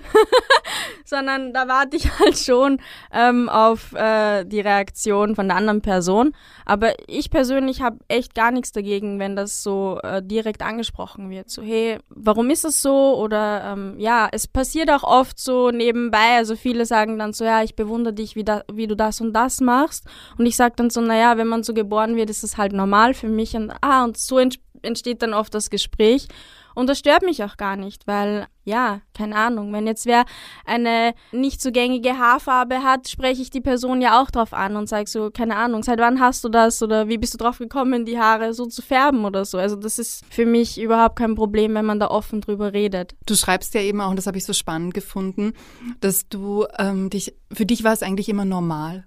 sondern 1.05 1.53
da 1.53 1.67
warte 1.67 1.97
ich 1.97 2.09
halt 2.19 2.37
schon 2.37 2.79
ähm, 3.11 3.49
auf 3.49 3.93
äh, 3.93 4.43
die 4.45 4.59
Reaktion 4.59 5.35
von 5.35 5.47
der 5.47 5.57
anderen 5.57 5.81
Person. 5.81 6.33
Aber 6.65 6.93
ich 7.07 7.29
persönlich 7.29 7.81
habe 7.81 7.99
echt 8.07 8.33
gar 8.33 8.51
nichts 8.51 8.71
dagegen, 8.71 9.19
wenn 9.19 9.35
das 9.35 9.61
so 9.61 9.99
äh, 10.03 10.21
direkt 10.23 10.61
angesprochen 10.63 11.29
wird. 11.29 11.49
So, 11.49 11.61
hey, 11.61 11.99
warum 12.09 12.49
ist 12.49 12.63
das 12.63 12.81
so? 12.81 13.15
Oder 13.17 13.73
ähm, 13.73 13.95
ja, 13.99 14.27
es 14.31 14.47
passiert 14.47 14.89
auch 14.89 15.03
oft 15.03 15.39
so 15.39 15.69
nebenbei. 15.69 16.37
Also 16.37 16.55
viele 16.55 16.85
sagen 16.85 17.19
dann 17.19 17.33
so, 17.33 17.45
ja, 17.45 17.63
ich 17.63 17.75
bewundere 17.75 18.13
dich, 18.13 18.35
wie, 18.35 18.43
da, 18.43 18.63
wie 18.71 18.87
du 18.87 18.95
das 18.95 19.21
und 19.21 19.33
das 19.33 19.61
machst. 19.61 20.05
Und 20.37 20.45
ich 20.45 20.55
sage 20.55 20.73
dann 20.77 20.89
so, 20.89 21.01
naja, 21.01 21.37
wenn 21.37 21.47
man 21.47 21.63
so 21.63 21.73
geboren 21.73 22.15
wird, 22.15 22.29
ist 22.29 22.43
das 22.43 22.57
halt 22.57 22.73
normal 22.73 23.13
für 23.13 23.27
mich. 23.27 23.55
Und 23.55 23.71
ah, 23.81 24.03
und 24.03 24.17
so 24.17 24.39
ent 24.39 24.59
entsteht 24.85 25.21
dann 25.21 25.33
oft 25.33 25.53
das 25.53 25.69
Gespräch. 25.69 26.27
Und 26.75 26.87
das 26.87 26.99
stört 26.99 27.23
mich 27.23 27.41
auch 27.43 27.55
gar 27.55 27.77
nicht, 27.77 28.05
weil, 28.05 28.47
ja, 28.65 28.99
keine 29.13 29.37
Ahnung, 29.37 29.71
wenn 29.71 29.87
jetzt 29.87 30.05
wer 30.05 30.25
eine 30.65 31.13
nicht 31.31 31.61
so 31.61 31.71
gängige 31.71 32.17
Haarfarbe 32.17 32.83
hat, 32.83 33.07
spreche 33.07 33.41
ich 33.41 33.49
die 33.49 33.61
Person 33.61 34.01
ja 34.01 34.21
auch 34.21 34.29
drauf 34.29 34.53
an 34.53 34.75
und 34.75 34.89
sage 34.89 35.09
so, 35.09 35.31
keine 35.31 35.55
Ahnung, 35.55 35.83
seit 35.83 35.99
wann 35.99 36.19
hast 36.19 36.43
du 36.43 36.49
das 36.49 36.83
oder 36.83 37.07
wie 37.07 37.17
bist 37.17 37.33
du 37.33 37.37
drauf 37.37 37.59
gekommen, 37.59 38.03
die 38.03 38.19
Haare 38.19 38.53
so 38.53 38.65
zu 38.65 38.81
färben 38.81 39.23
oder 39.23 39.45
so. 39.45 39.57
Also 39.57 39.77
das 39.77 39.97
ist 39.97 40.25
für 40.29 40.45
mich 40.45 40.79
überhaupt 40.79 41.15
kein 41.15 41.35
Problem, 41.35 41.73
wenn 41.75 41.85
man 41.85 41.99
da 41.99 42.07
offen 42.09 42.41
drüber 42.41 42.73
redet. 42.73 43.15
Du 43.25 43.35
schreibst 43.35 43.73
ja 43.73 43.81
eben 43.81 44.01
auch, 44.01 44.09
und 44.09 44.17
das 44.17 44.27
habe 44.27 44.37
ich 44.37 44.45
so 44.45 44.53
spannend 44.53 44.93
gefunden, 44.93 45.53
dass 46.01 46.27
du 46.27 46.65
ähm, 46.77 47.09
dich, 47.09 47.33
für 47.53 47.65
dich 47.65 47.85
war 47.85 47.93
es 47.93 48.03
eigentlich 48.03 48.27
immer 48.27 48.45
normal. 48.45 49.05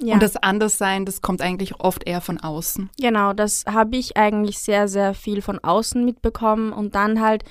Ja. 0.00 0.14
Und 0.14 0.22
das 0.22 0.36
Anderssein, 0.36 1.06
das 1.06 1.22
kommt 1.22 1.40
eigentlich 1.40 1.80
oft 1.80 2.06
eher 2.06 2.20
von 2.20 2.38
außen. 2.38 2.90
Genau, 3.00 3.32
das 3.32 3.64
habe 3.66 3.96
ich 3.96 4.16
eigentlich 4.16 4.58
sehr, 4.58 4.88
sehr 4.88 5.14
viel 5.14 5.40
von 5.40 5.58
außen 5.58 6.04
mitbekommen 6.04 6.72
und 6.72 6.94
dann 6.94 7.20
halt 7.20 7.44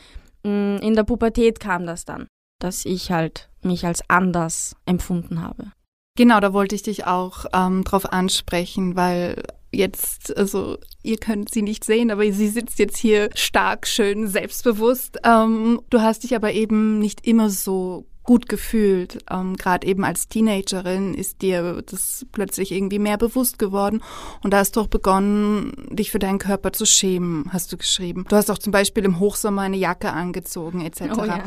mh, 0.43 0.77
in 0.77 0.95
der 0.95 1.03
Pubertät 1.03 1.59
kam 1.59 1.85
das 1.85 2.05
dann, 2.05 2.27
dass 2.59 2.85
ich 2.85 3.11
halt 3.11 3.49
mich 3.61 3.85
als 3.85 4.07
anders 4.09 4.75
empfunden 4.85 5.41
habe. 5.41 5.71
Genau, 6.17 6.39
da 6.39 6.53
wollte 6.53 6.75
ich 6.75 6.83
dich 6.83 7.05
auch 7.05 7.45
ähm, 7.53 7.83
drauf 7.83 8.11
ansprechen, 8.13 8.95
weil 8.95 9.43
jetzt, 9.71 10.35
also 10.37 10.77
ihr 11.03 11.17
könnt 11.17 11.51
sie 11.51 11.61
nicht 11.61 11.83
sehen, 11.83 12.09
aber 12.09 12.23
sie 12.31 12.47
sitzt 12.47 12.79
jetzt 12.79 12.97
hier 12.97 13.29
stark, 13.35 13.85
schön, 13.85 14.27
selbstbewusst. 14.27 15.19
Ähm, 15.23 15.81
du 15.89 16.01
hast 16.01 16.23
dich 16.23 16.35
aber 16.35 16.53
eben 16.53 16.99
nicht 16.99 17.27
immer 17.27 17.49
so 17.49 18.05
gut 18.25 18.49
gefühlt. 18.49 19.23
Ähm, 19.29 19.55
Gerade 19.55 19.87
eben 19.87 20.03
als 20.03 20.27
Teenagerin 20.27 21.13
ist 21.13 21.41
dir 21.41 21.81
das 21.83 22.25
plötzlich 22.31 22.71
irgendwie 22.71 22.99
mehr 22.99 23.17
bewusst 23.17 23.57
geworden 23.59 24.01
und 24.43 24.51
da 24.51 24.57
hast 24.57 24.75
du 24.75 24.81
auch 24.81 24.87
begonnen, 24.87 25.71
dich 25.91 26.11
für 26.11 26.19
deinen 26.19 26.39
Körper 26.39 26.73
zu 26.73 26.85
schämen, 26.85 27.49
hast 27.53 27.71
du 27.71 27.77
geschrieben. 27.77 28.25
Du 28.27 28.35
hast 28.35 28.51
auch 28.51 28.57
zum 28.57 28.71
Beispiel 28.71 29.05
im 29.05 29.19
Hochsommer 29.19 29.61
eine 29.61 29.77
Jacke 29.77 30.11
angezogen 30.11 30.81
etc. 30.81 31.01
Oh 31.17 31.23
ja. 31.25 31.43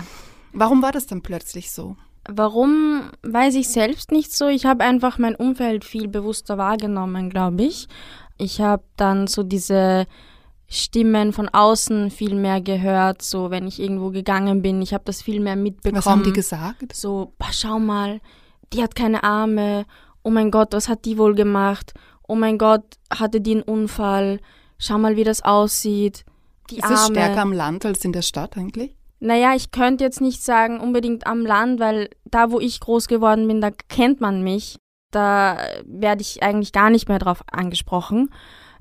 Warum 0.52 0.80
war 0.82 0.92
das 0.92 1.06
dann 1.06 1.20
plötzlich 1.20 1.70
so? 1.70 1.97
Warum, 2.30 3.11
weiß 3.23 3.54
ich 3.54 3.68
selbst 3.68 4.12
nicht 4.12 4.32
so. 4.32 4.49
Ich 4.49 4.66
habe 4.66 4.85
einfach 4.85 5.18
mein 5.18 5.35
Umfeld 5.35 5.85
viel 5.85 6.08
bewusster 6.08 6.58
wahrgenommen, 6.58 7.30
glaube 7.30 7.62
ich. 7.62 7.88
Ich 8.37 8.61
habe 8.61 8.85
dann 8.97 9.26
so 9.26 9.42
diese 9.42 10.06
Stimmen 10.70 11.32
von 11.32 11.48
außen 11.48 12.10
viel 12.10 12.34
mehr 12.34 12.60
gehört, 12.60 13.22
so 13.22 13.50
wenn 13.50 13.66
ich 13.66 13.80
irgendwo 13.80 14.10
gegangen 14.10 14.60
bin. 14.60 14.82
Ich 14.82 14.92
habe 14.92 15.04
das 15.04 15.22
viel 15.22 15.40
mehr 15.40 15.56
mitbekommen. 15.56 15.98
Was 15.98 16.06
haben 16.06 16.22
die 16.25 16.32
gesagt? 16.32 16.94
So, 16.94 17.32
boah, 17.38 17.52
schau 17.52 17.78
mal, 17.78 18.20
die 18.75 18.82
hat 18.82 18.94
keine 18.94 19.25
Arme. 19.25 19.87
Oh 20.22 20.30
mein 20.30 20.50
Gott, 20.50 20.72
was 20.72 20.88
hat 20.88 21.06
die 21.06 21.16
wohl 21.16 21.34
gemacht? 21.34 21.94
Oh 22.26 22.34
mein 22.34 22.58
Gott, 22.58 22.84
hatte 23.10 23.40
die 23.40 23.52
einen 23.52 23.62
Unfall? 23.62 24.40
Schau 24.76 24.98
mal, 24.98 25.16
wie 25.16 25.25
das 25.25 25.42
aussieht. 25.42 26.26
Die 26.70 26.76
Ist 26.76 26.84
Arme. 26.84 26.96
es 26.96 27.06
stärker 27.06 27.40
am 27.40 27.52
Land 27.52 27.87
als 27.87 28.04
in 28.04 28.12
der 28.12 28.22
Stadt 28.22 28.58
eigentlich? 28.58 28.94
Naja, 29.20 29.54
ich 29.54 29.70
könnte 29.70 30.04
jetzt 30.04 30.20
nicht 30.20 30.44
sagen 30.44 30.80
unbedingt 30.80 31.26
am 31.26 31.46
Land, 31.46 31.80
weil 31.80 32.10
da, 32.25 32.50
wo 32.50 32.60
ich 32.60 32.78
groß 32.78 33.08
geworden 33.08 33.48
bin, 33.48 33.62
da 33.62 33.70
kennt 33.70 34.20
man 34.20 34.42
mich. 34.42 34.76
Da 35.10 35.56
werde 35.87 36.20
ich 36.20 36.42
eigentlich 36.42 36.72
gar 36.72 36.90
nicht 36.90 37.08
mehr 37.08 37.18
drauf 37.18 37.42
angesprochen. 37.50 38.28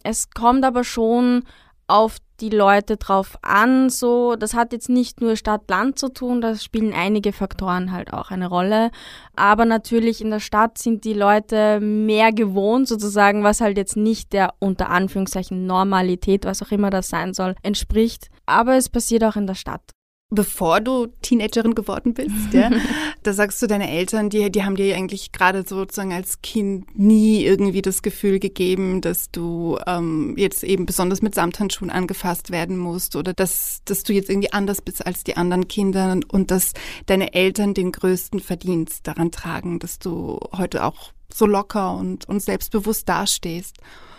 Es 0.03 0.29
kommt 0.29 0.65
aber 0.65 0.83
schon 0.83 1.43
auf 1.87 2.17
die 2.39 2.49
Leute 2.49 2.97
drauf 2.97 3.37
an, 3.41 3.89
so. 3.89 4.35
Das 4.35 4.53
hat 4.53 4.71
jetzt 4.71 4.89
nicht 4.89 5.21
nur 5.21 5.35
Stadt-Land 5.35 5.97
zu 5.97 6.09
tun, 6.09 6.41
da 6.41 6.55
spielen 6.55 6.93
einige 6.93 7.33
Faktoren 7.33 7.91
halt 7.91 8.13
auch 8.13 8.29
eine 8.29 8.47
Rolle. 8.47 8.91
Aber 9.35 9.65
natürlich 9.65 10.21
in 10.21 10.29
der 10.29 10.39
Stadt 10.39 10.77
sind 10.77 11.03
die 11.03 11.13
Leute 11.13 11.79
mehr 11.79 12.31
gewohnt, 12.31 12.87
sozusagen, 12.87 13.43
was 13.43 13.61
halt 13.61 13.77
jetzt 13.77 13.97
nicht 13.97 14.33
der 14.33 14.53
unter 14.59 14.89
Anführungszeichen 14.89 15.65
Normalität, 15.65 16.45
was 16.45 16.61
auch 16.61 16.71
immer 16.71 16.89
das 16.89 17.09
sein 17.09 17.33
soll, 17.33 17.55
entspricht. 17.63 18.29
Aber 18.45 18.75
es 18.75 18.89
passiert 18.89 19.23
auch 19.23 19.35
in 19.35 19.47
der 19.47 19.55
Stadt. 19.55 19.96
Bevor 20.29 20.81
du 20.81 21.07
Teenagerin 21.21 21.73
geworden 21.73 22.13
bist, 22.13 22.51
ja, 22.51 22.69
da 23.23 23.31
sagst 23.31 23.61
du, 23.61 23.67
deine 23.67 23.89
Eltern, 23.89 24.29
die, 24.29 24.51
die 24.51 24.65
haben 24.65 24.75
dir 24.75 24.93
eigentlich 24.93 25.31
gerade 25.31 25.63
sozusagen 25.65 26.11
als 26.11 26.41
Kind 26.41 26.99
nie 26.99 27.45
irgendwie 27.45 27.81
das 27.81 28.01
Gefühl 28.01 28.39
gegeben, 28.39 28.99
dass 28.99 29.31
du 29.31 29.79
ähm, 29.87 30.35
jetzt 30.37 30.65
eben 30.65 30.85
besonders 30.85 31.21
mit 31.21 31.33
Samthandschuhen 31.33 31.89
angefasst 31.89 32.51
werden 32.51 32.77
musst 32.77 33.15
oder 33.15 33.33
dass, 33.33 33.79
dass 33.85 34.03
du 34.03 34.11
jetzt 34.11 34.29
irgendwie 34.29 34.51
anders 34.51 34.81
bist 34.81 35.05
als 35.07 35.23
die 35.23 35.37
anderen 35.37 35.69
Kinder 35.69 36.19
und 36.29 36.51
dass 36.51 36.73
deine 37.05 37.33
Eltern 37.33 37.73
den 37.73 37.93
größten 37.93 38.41
Verdienst 38.41 39.07
daran 39.07 39.31
tragen, 39.31 39.79
dass 39.79 39.97
du 39.97 40.41
heute 40.51 40.83
auch 40.83 41.13
so 41.33 41.45
locker 41.45 41.95
und, 41.95 42.27
und 42.27 42.41
selbstbewusst 42.41 43.07
dastehst. 43.07 43.77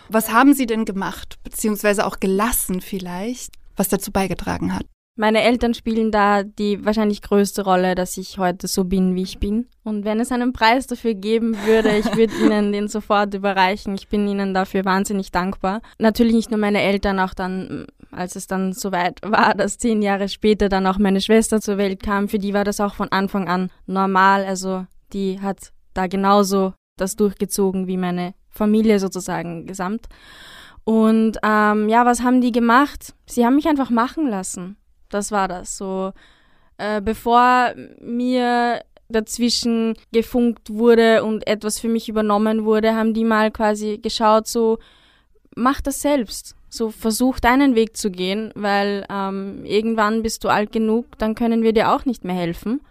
Was 0.09 0.31
haben 0.31 0.55
sie 0.55 0.65
denn 0.65 0.85
gemacht, 0.85 1.37
beziehungsweise 1.43 2.07
auch 2.07 2.19
gelassen 2.19 2.81
vielleicht, 2.81 3.53
was 3.75 3.89
dazu 3.89 4.11
beigetragen 4.11 4.73
hat? 4.73 4.87
Meine 5.19 5.43
Eltern 5.43 5.73
spielen 5.73 6.11
da 6.11 6.43
die 6.43 6.85
wahrscheinlich 6.85 7.21
größte 7.21 7.65
Rolle, 7.65 7.93
dass 7.93 8.15
ich 8.15 8.37
heute 8.37 8.69
so 8.69 8.85
bin, 8.85 9.15
wie 9.15 9.23
ich 9.23 9.37
bin. 9.37 9.67
Und 9.83 10.05
wenn 10.05 10.21
es 10.21 10.31
einen 10.31 10.53
Preis 10.53 10.87
dafür 10.87 11.13
geben 11.13 11.57
würde, 11.65 11.97
ich 11.97 12.15
würde 12.15 12.33
ihnen 12.41 12.71
den 12.71 12.87
sofort 12.87 13.33
überreichen. 13.33 13.93
Ich 13.95 14.07
bin 14.07 14.25
ihnen 14.29 14.53
dafür 14.53 14.85
wahnsinnig 14.85 15.31
dankbar. 15.31 15.81
Natürlich 15.97 16.33
nicht 16.33 16.51
nur 16.51 16.59
meine 16.61 16.81
Eltern, 16.81 17.19
auch 17.19 17.33
dann, 17.33 17.85
als 18.11 18.37
es 18.37 18.47
dann 18.47 18.71
soweit 18.71 19.19
war, 19.21 19.55
dass 19.55 19.77
zehn 19.77 20.01
Jahre 20.01 20.29
später 20.29 20.69
dann 20.69 20.87
auch 20.87 20.99
meine 20.99 21.19
Schwester 21.19 21.59
zur 21.59 21.77
Welt 21.77 22.01
kam, 22.01 22.29
für 22.29 22.39
die 22.39 22.53
war 22.53 22.63
das 22.63 22.79
auch 22.79 22.93
von 22.93 23.11
Anfang 23.11 23.49
an 23.49 23.71
normal. 23.87 24.45
Also 24.45 24.85
die 25.11 25.41
hat 25.41 25.73
da 25.93 26.07
genauso 26.07 26.71
das 26.95 27.17
durchgezogen 27.17 27.87
wie 27.87 27.97
meine 27.97 28.35
Familie 28.47 28.99
sozusagen 28.99 29.65
gesamt. 29.65 30.07
Und 30.85 31.39
ähm, 31.43 31.89
ja, 31.89 32.05
was 32.05 32.23
haben 32.23 32.39
die 32.39 32.53
gemacht? 32.53 33.13
Sie 33.25 33.45
haben 33.45 33.55
mich 33.55 33.67
einfach 33.67 33.89
machen 33.89 34.25
lassen. 34.29 34.77
Das 35.09 35.31
war 35.31 35.47
das. 35.47 35.77
So, 35.77 36.13
äh, 36.77 37.01
bevor 37.01 37.73
mir 37.99 38.81
dazwischen 39.09 39.95
gefunkt 40.11 40.69
wurde 40.69 41.23
und 41.23 41.47
etwas 41.47 41.79
für 41.79 41.89
mich 41.89 42.09
übernommen 42.09 42.63
wurde, 42.63 42.95
haben 42.95 43.13
die 43.13 43.23
mal 43.23 43.51
quasi 43.51 43.97
geschaut, 43.97 44.47
so, 44.47 44.77
mach 45.55 45.81
das 45.81 46.01
selbst. 46.01 46.55
So, 46.71 46.91
versuch 46.91 47.39
deinen 47.39 47.73
Weg 47.73 47.97
zu 47.97 48.11
gehen, 48.11 48.51
weil 48.53 49.03
ähm, 49.09 49.65
irgendwann 49.65 50.21
bist 50.21 50.43
du 50.43 50.49
alt 50.49 50.71
genug, 50.71 51.17
dann 51.17 51.33
können 51.33 51.63
wir 51.63 51.73
dir 51.73 51.91
auch 51.91 52.05
nicht 52.05 52.23
mehr 52.23 52.35
helfen. 52.35 52.81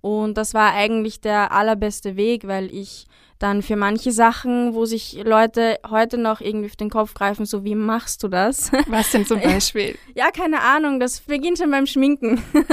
Und 0.00 0.38
das 0.38 0.54
war 0.54 0.72
eigentlich 0.72 1.20
der 1.20 1.52
allerbeste 1.52 2.16
Weg, 2.16 2.46
weil 2.46 2.72
ich 2.74 3.06
Dann 3.38 3.62
für 3.62 3.76
manche 3.76 4.10
Sachen, 4.10 4.74
wo 4.74 4.84
sich 4.84 5.20
Leute 5.24 5.78
heute 5.88 6.18
noch 6.18 6.40
irgendwie 6.40 6.66
auf 6.66 6.76
den 6.76 6.90
Kopf 6.90 7.14
greifen, 7.14 7.46
so 7.46 7.64
wie 7.64 7.76
machst 7.76 8.22
du 8.24 8.28
das? 8.28 8.72
Was 8.88 9.12
denn 9.12 9.26
zum 9.26 9.40
Beispiel? 9.40 9.96
ja, 10.14 10.30
keine 10.32 10.60
Ahnung, 10.60 10.98
das 10.98 11.20
beginnt 11.20 11.58
schon 11.58 11.70
beim 11.70 11.86
Schminken. 11.86 12.42
Und 12.52 12.64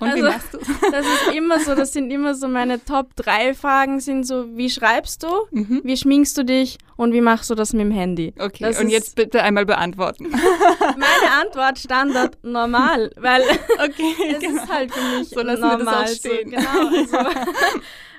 also, 0.00 0.16
wie 0.16 0.22
machst 0.22 0.54
du 0.54 0.58
Das 0.90 1.06
ist 1.06 1.34
immer 1.34 1.60
so, 1.60 1.74
das 1.74 1.92
sind 1.92 2.10
immer 2.10 2.34
so 2.34 2.48
meine 2.48 2.82
Top 2.82 3.14
drei 3.16 3.52
Fragen 3.54 4.00
sind 4.00 4.26
so, 4.26 4.56
wie 4.56 4.70
schreibst 4.70 5.22
du, 5.22 5.28
mhm. 5.50 5.82
wie 5.84 5.96
schminkst 5.96 6.38
du 6.38 6.44
dich 6.44 6.78
und 6.96 7.12
wie 7.12 7.20
machst 7.20 7.50
du 7.50 7.54
das 7.54 7.72
mit 7.72 7.82
dem 7.82 7.90
Handy? 7.90 8.32
Okay, 8.38 8.64
das 8.64 8.80
und 8.80 8.88
jetzt 8.88 9.14
bitte 9.16 9.42
einmal 9.42 9.66
beantworten. 9.66 10.30
meine 10.30 11.32
Antwort 11.42 11.78
Standard 11.78 12.38
normal, 12.42 13.10
weil 13.16 13.42
okay, 13.84 14.14
es 14.32 14.40
genau. 14.40 14.62
ist 14.62 14.72
halt 14.72 14.92
für 14.92 15.18
mich 15.18 15.28
so 15.28 15.42
normal. 15.42 16.08
So, 16.08 16.30
genau, 16.44 16.88
also, 16.88 17.18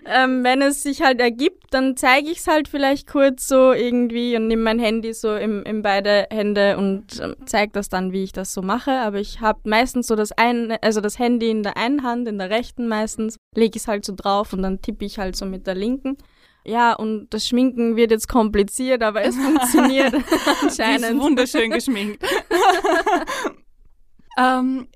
ähm, 0.08 0.44
wenn 0.44 0.62
es 0.62 0.84
sich 0.84 1.02
halt 1.02 1.20
ergibt, 1.20 1.66
dann 1.72 1.98
zeige 1.98 2.30
ich 2.30 2.40
es 2.40 2.48
halt 2.48 2.68
vielleicht 2.68 3.08
kurz 3.08 3.48
so 3.48 3.74
irgendwie 3.74 4.36
und 4.36 4.48
nehme 4.48 4.64
mein 4.64 4.80
Handy 4.80 5.14
so 5.14 5.36
in, 5.36 5.64
in 5.64 5.82
beide 5.82 6.28
Hände 6.32 6.78
und 6.78 7.20
ähm, 7.22 7.36
zeige 7.46 7.74
das 7.74 7.90
dann, 7.90 8.12
wie 8.12 8.24
ich 8.24 8.32
das 8.32 8.54
so 8.54 8.62
mache. 8.62 8.92
Aber 8.92 9.20
ich 9.20 9.42
habe 9.42 9.60
meistens 9.66 10.08
so 10.08 10.16
das 10.16 10.32
eine, 10.32 10.82
also 10.82 11.02
das 11.02 11.20
Handy 11.20 11.50
in 11.50 11.64
der 11.64 11.78
einen 11.78 12.04
Hand, 12.04 12.28
in 12.28 12.38
der 12.38 12.50
rechten 12.50 12.88
meistens, 12.88 13.38
lege 13.56 13.78
ich 13.78 13.84
es 13.84 13.88
halt 13.88 14.06
so 14.06 14.14
drauf 14.16 14.54
und 14.54 14.62
dann 14.62 14.82
tippe 14.82 15.06
ich 15.06 15.20
halt 15.20 15.36
so 15.36 15.46
mit 15.46 15.68
der 15.68 15.76
linken. 15.76 16.18
Ja, 16.66 16.94
und 16.94 17.30
das 17.30 17.48
Schminken 17.48 17.96
wird 17.96 18.12
jetzt 18.12 18.28
kompliziert, 18.28 19.02
aber 19.02 19.24
es 19.24 19.36
funktioniert 19.36 20.14
anscheinend. 20.62 21.06
Sie 21.06 21.14
ist 21.14 21.20
wunderschön 21.20 21.72
geschminkt. 21.72 22.24
ähm, 24.38 24.88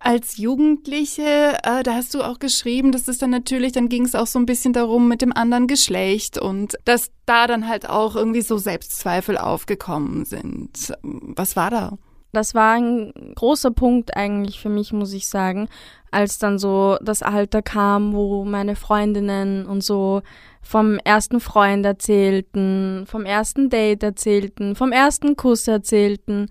als 0.00 0.38
Jugendliche, 0.38 1.58
äh, 1.62 1.82
da 1.82 1.94
hast 1.94 2.14
du 2.14 2.22
auch 2.22 2.38
geschrieben, 2.38 2.90
dass 2.90 3.06
es 3.06 3.18
dann 3.18 3.30
natürlich, 3.30 3.72
dann 3.72 3.90
ging 3.90 4.06
es 4.06 4.14
auch 4.14 4.26
so 4.26 4.38
ein 4.38 4.46
bisschen 4.46 4.72
darum 4.72 5.08
mit 5.08 5.20
dem 5.20 5.32
anderen 5.34 5.66
Geschlecht 5.66 6.38
und 6.38 6.76
dass 6.86 7.12
da 7.26 7.46
dann 7.46 7.68
halt 7.68 7.88
auch 7.88 8.16
irgendwie 8.16 8.40
so 8.40 8.56
Selbstzweifel 8.56 9.36
aufgekommen 9.36 10.24
sind. 10.24 10.94
Was 11.02 11.54
war 11.54 11.70
da? 11.70 11.98
Das 12.32 12.54
war 12.54 12.74
ein 12.74 13.12
großer 13.34 13.72
Punkt 13.72 14.16
eigentlich 14.16 14.60
für 14.60 14.70
mich, 14.70 14.92
muss 14.92 15.12
ich 15.12 15.28
sagen, 15.28 15.68
als 16.10 16.38
dann 16.38 16.58
so 16.58 16.96
das 17.02 17.22
Alter 17.22 17.60
kam, 17.60 18.14
wo 18.14 18.44
meine 18.44 18.76
Freundinnen 18.76 19.66
und 19.66 19.82
so 19.82 20.22
vom 20.62 20.98
ersten 20.98 21.40
Freund 21.40 21.84
erzählten, 21.84 23.04
vom 23.06 23.26
ersten 23.26 23.68
Date 23.68 24.02
erzählten, 24.02 24.76
vom 24.76 24.92
ersten 24.92 25.36
Kuss 25.36 25.68
erzählten 25.68 26.48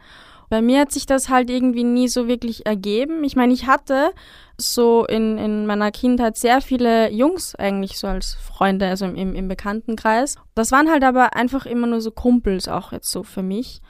bei 0.49 0.61
mir 0.61 0.81
hat 0.81 0.91
sich 0.91 1.05
das 1.05 1.29
halt 1.29 1.49
irgendwie 1.49 1.83
nie 1.83 2.07
so 2.07 2.27
wirklich 2.27 2.65
ergeben. 2.65 3.23
Ich 3.23 3.35
meine, 3.35 3.53
ich 3.53 3.67
hatte 3.67 4.11
so 4.57 5.05
in, 5.05 5.37
in 5.37 5.65
meiner 5.65 5.91
Kindheit 5.91 6.37
sehr 6.37 6.61
viele 6.61 7.11
Jungs 7.11 7.55
eigentlich 7.55 7.97
so 7.97 8.07
als 8.07 8.33
Freunde, 8.33 8.87
also 8.87 9.05
im, 9.05 9.35
im 9.35 9.47
Bekanntenkreis. 9.47 10.35
Das 10.55 10.71
waren 10.71 10.89
halt 10.89 11.03
aber 11.03 11.35
einfach 11.35 11.65
immer 11.65 11.87
nur 11.87 12.01
so 12.01 12.11
Kumpels 12.11 12.67
auch 12.67 12.91
jetzt 12.91 13.11
so 13.11 13.23
für 13.23 13.43
mich. 13.43 13.81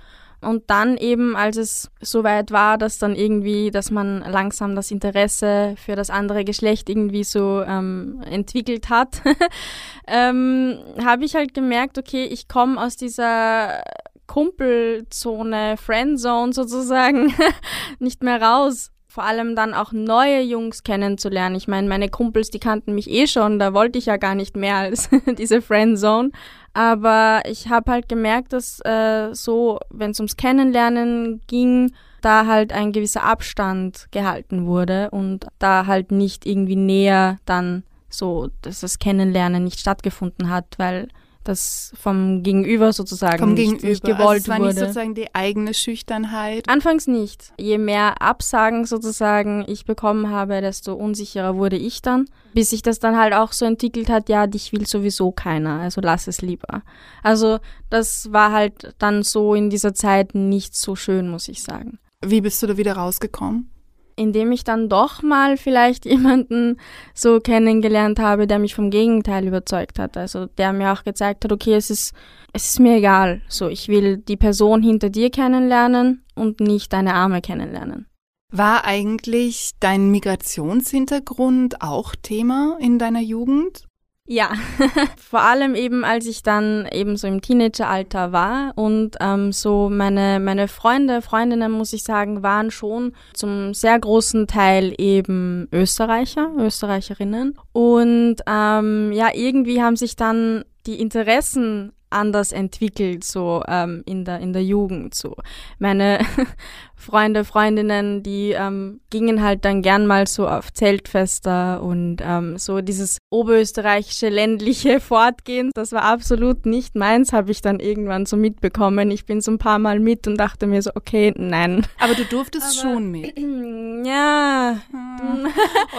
Und 0.41 0.69
dann 0.69 0.95
eben, 0.95 1.35
als 1.35 1.57
es 1.57 1.91
soweit 1.99 2.51
war, 2.51 2.77
dass 2.77 2.97
dann 2.97 3.13
irgendwie, 3.13 3.71
dass 3.71 3.91
man 3.91 4.19
langsam 4.19 4.73
das 4.73 4.89
Interesse 4.89 5.75
für 5.77 5.97
das 5.97 6.09
andere 6.09 6.45
Geschlecht 6.45 6.89
irgendwie 6.89 7.25
so 7.25 7.61
ähm, 7.61 8.21
entwickelt 8.29 8.89
hat, 8.89 9.21
ähm, 10.07 10.79
habe 11.03 11.25
ich 11.25 11.35
halt 11.35 11.53
gemerkt, 11.53 11.97
okay, 11.97 12.23
ich 12.23 12.47
komme 12.47 12.81
aus 12.81 12.95
dieser 12.95 13.81
Kumpelzone, 14.29 15.75
Friendzone 15.75 16.53
sozusagen, 16.53 17.33
nicht 17.99 18.21
mehr 18.23 18.39
raus. 18.41 18.91
Vor 19.07 19.23
allem 19.23 19.55
dann 19.55 19.73
auch 19.73 19.91
neue 19.91 20.41
Jungs 20.41 20.83
kennenzulernen. 20.83 21.55
Ich 21.55 21.67
meine, 21.67 21.89
meine 21.89 22.09
Kumpels, 22.09 22.51
die 22.51 22.59
kannten 22.59 22.93
mich 22.93 23.09
eh 23.09 23.25
schon, 23.25 23.57
da 23.57 23.73
wollte 23.73 23.97
ich 23.97 24.05
ja 24.05 24.17
gar 24.17 24.35
nicht 24.35 24.55
mehr 24.55 24.75
als 24.75 25.09
diese 25.37 25.63
Friendzone. 25.63 26.29
Aber 26.73 27.41
ich 27.45 27.69
habe 27.69 27.91
halt 27.91 28.07
gemerkt, 28.07 28.53
dass 28.53 28.79
äh, 28.85 29.33
so, 29.33 29.79
wenn 29.89 30.11
es 30.11 30.19
ums 30.19 30.37
Kennenlernen 30.37 31.41
ging, 31.47 31.91
da 32.21 32.45
halt 32.45 32.71
ein 32.71 32.91
gewisser 32.91 33.23
Abstand 33.23 34.09
gehalten 34.11 34.67
wurde 34.67 35.09
und 35.09 35.47
da 35.57 35.87
halt 35.87 36.11
nicht 36.11 36.45
irgendwie 36.45 36.75
näher 36.75 37.37
dann 37.45 37.83
so, 38.09 38.49
dass 38.61 38.81
das 38.81 38.99
Kennenlernen 38.99 39.63
nicht 39.63 39.79
stattgefunden 39.79 40.51
hat, 40.51 40.65
weil 40.77 41.07
das 41.49 41.91
vom 41.99 42.43
Gegenüber 42.43 42.93
sozusagen 42.93 43.39
vom 43.39 43.53
nicht, 43.53 43.81
Gegenüber. 43.81 43.87
nicht 43.89 44.03
gewollt 44.03 44.19
also 44.19 44.37
es 44.37 44.47
war 44.47 44.59
wurde. 44.59 44.67
nicht 44.69 44.79
sozusagen 44.79 45.15
die 45.15 45.35
eigene 45.35 45.73
Schüchternheit? 45.73 46.69
Anfangs 46.69 47.07
nicht. 47.07 47.51
Je 47.59 47.77
mehr 47.77 48.21
Absagen 48.21 48.85
sozusagen 48.85 49.65
ich 49.67 49.85
bekommen 49.85 50.29
habe, 50.29 50.61
desto 50.61 50.93
unsicherer 50.93 51.57
wurde 51.57 51.75
ich 51.75 52.01
dann, 52.01 52.25
bis 52.53 52.69
sich 52.69 52.81
das 52.81 52.99
dann 52.99 53.17
halt 53.17 53.33
auch 53.33 53.51
so 53.51 53.65
entwickelt 53.65 54.09
hat, 54.09 54.29
ja, 54.29 54.47
dich 54.47 54.71
will 54.71 54.87
sowieso 54.87 55.31
keiner, 55.31 55.79
also 55.81 56.01
lass 56.01 56.27
es 56.27 56.41
lieber. 56.41 56.83
Also 57.23 57.59
das 57.89 58.31
war 58.31 58.51
halt 58.51 58.95
dann 58.99 59.23
so 59.23 59.55
in 59.55 59.69
dieser 59.69 59.93
Zeit 59.93 60.35
nicht 60.35 60.75
so 60.75 60.95
schön, 60.95 61.29
muss 61.29 61.47
ich 61.47 61.63
sagen. 61.63 61.99
Wie 62.25 62.41
bist 62.41 62.61
du 62.61 62.67
da 62.67 62.77
wieder 62.77 62.93
rausgekommen? 62.93 63.71
Indem 64.19 64.51
ich 64.51 64.63
dann 64.63 64.89
doch 64.89 65.23
mal 65.23 65.57
vielleicht 65.57 66.05
jemanden 66.13 66.77
so 67.13 67.39
kennengelernt 67.39 68.19
habe, 68.19 68.45
der 68.45 68.59
mich 68.59 68.75
vom 68.75 68.89
Gegenteil 68.89 69.47
überzeugt 69.47 69.97
hat. 69.97 70.17
Also 70.17 70.45
der 70.45 70.73
mir 70.73 70.91
auch 70.91 71.03
gezeigt 71.03 71.43
hat, 71.43 71.51
okay, 71.51 71.73
es 71.73 71.89
ist, 71.89 72.13
es 72.53 72.69
ist 72.69 72.79
mir 72.79 72.97
egal. 72.97 73.41
So, 73.47 73.69
ich 73.69 73.87
will 73.87 74.17
die 74.17 74.37
Person 74.37 74.83
hinter 74.83 75.09
dir 75.09 75.31
kennenlernen 75.31 76.23
und 76.35 76.59
nicht 76.59 76.93
deine 76.93 77.13
Arme 77.13 77.41
kennenlernen. 77.41 78.05
War 78.51 78.83
eigentlich 78.83 79.71
dein 79.79 80.09
Migrationshintergrund 80.11 81.81
auch 81.81 82.15
Thema 82.15 82.77
in 82.79 82.97
deiner 82.97 83.21
Jugend? 83.21 83.88
Ja, 84.31 84.51
vor 85.17 85.41
allem 85.41 85.73
eben, 85.73 86.05
als 86.05 86.27
ich 86.27 86.43
dann 86.43 86.87
eben 86.91 87.17
so 87.17 87.25
im 87.25 87.41
Teenageralter 87.41 88.31
war 88.31 88.73
und 88.75 89.15
ähm, 89.19 89.51
so 89.51 89.89
meine, 89.89 90.39
meine 90.39 90.67
Freunde, 90.67 91.23
Freundinnen, 91.23 91.71
muss 91.71 91.93
ich 91.93 92.03
sagen, 92.03 92.43
waren 92.43 92.69
schon 92.69 93.13
zum 93.33 93.73
sehr 93.73 93.97
großen 93.97 94.45
Teil 94.45 94.93
eben 94.99 95.67
Österreicher, 95.71 96.51
Österreicherinnen. 96.59 97.57
Und 97.71 98.35
ähm, 98.45 99.11
ja, 99.13 99.29
irgendwie 99.33 99.81
haben 99.81 99.95
sich 99.95 100.15
dann 100.15 100.63
die 100.85 101.01
Interessen 101.01 101.91
anders 102.11 102.51
entwickelt, 102.51 103.23
so 103.23 103.63
ähm, 103.67 104.03
in, 104.05 104.25
der, 104.25 104.39
in 104.39 104.53
der 104.53 104.63
Jugend. 104.63 105.15
So. 105.15 105.35
Meine 105.79 106.19
Freunde, 106.99 107.45
Freundinnen, 107.45 108.23
die 108.23 108.51
ähm, 108.51 108.99
gingen 109.09 109.41
halt 109.41 109.63
dann 109.63 109.81
gern 109.81 110.05
mal 110.05 110.27
so 110.27 110.47
auf 110.47 110.71
Zeltfester 110.73 111.81
und 111.81 112.17
ähm, 112.21 112.57
so 112.57 112.81
dieses 112.81 113.17
oberösterreichische 113.29 114.27
ländliche 114.27 114.99
Fortgehen, 114.99 115.71
das 115.73 115.93
war 115.93 116.03
absolut 116.03 116.65
nicht 116.65 116.95
meins, 116.95 117.31
habe 117.31 117.51
ich 117.51 117.61
dann 117.61 117.79
irgendwann 117.79 118.25
so 118.25 118.35
mitbekommen. 118.35 119.11
Ich 119.11 119.25
bin 119.25 119.39
so 119.39 119.51
ein 119.51 119.57
paar 119.57 119.79
Mal 119.79 119.99
mit 119.99 120.27
und 120.27 120.37
dachte 120.37 120.67
mir 120.67 120.81
so, 120.81 120.91
okay, 120.93 121.33
nein. 121.37 121.87
Aber 121.99 122.15
du 122.15 122.25
durftest 122.25 122.79
Aber, 122.79 122.91
schon 122.91 123.11
mit. 123.11 123.33
Ja. 124.05 124.77
Hm. 124.91 125.47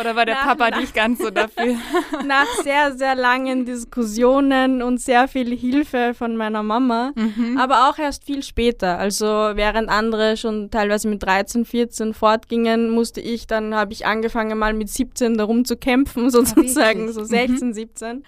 Oder 0.01 0.17
war 0.17 0.25
der 0.25 0.37
nach, 0.37 0.57
Papa 0.57 0.79
nicht 0.79 0.95
ganz 0.95 1.19
so 1.19 1.29
dafür? 1.29 1.77
Nach 2.27 2.47
sehr, 2.63 2.93
sehr 2.93 3.15
langen 3.15 3.67
Diskussionen 3.67 4.81
und 4.81 5.03
sehr 5.03 5.29
viel 5.29 5.55
Hilfe 5.55 6.15
von 6.15 6.35
meiner 6.35 6.63
Mama, 6.63 7.13
mhm. 7.15 7.59
aber 7.59 7.91
auch 7.91 7.99
erst 7.99 8.25
viel 8.25 8.43
später. 8.43 8.99
Also 8.99 9.27
während 9.27 9.91
andere 9.91 10.39
schon 10.39 10.71
teilweise 10.71 10.90
teilweise 10.91 11.09
mit 11.09 11.23
13, 11.23 11.65
14 11.65 12.15
fortgingen, 12.15 12.91
musste 12.91 13.21
ich, 13.21 13.47
dann 13.47 13.75
habe 13.75 13.93
ich 13.93 14.07
angefangen 14.07 14.59
mal 14.59 14.75
mit 14.75 14.91
17 14.91 15.37
darum 15.37 15.65
zu 15.65 15.77
kämpfen, 15.77 16.31
sozusagen, 16.31 17.09
ah, 17.09 17.13
so 17.13 17.25
16, 17.25 17.69
mhm. 17.69 17.73
17. 17.73 18.25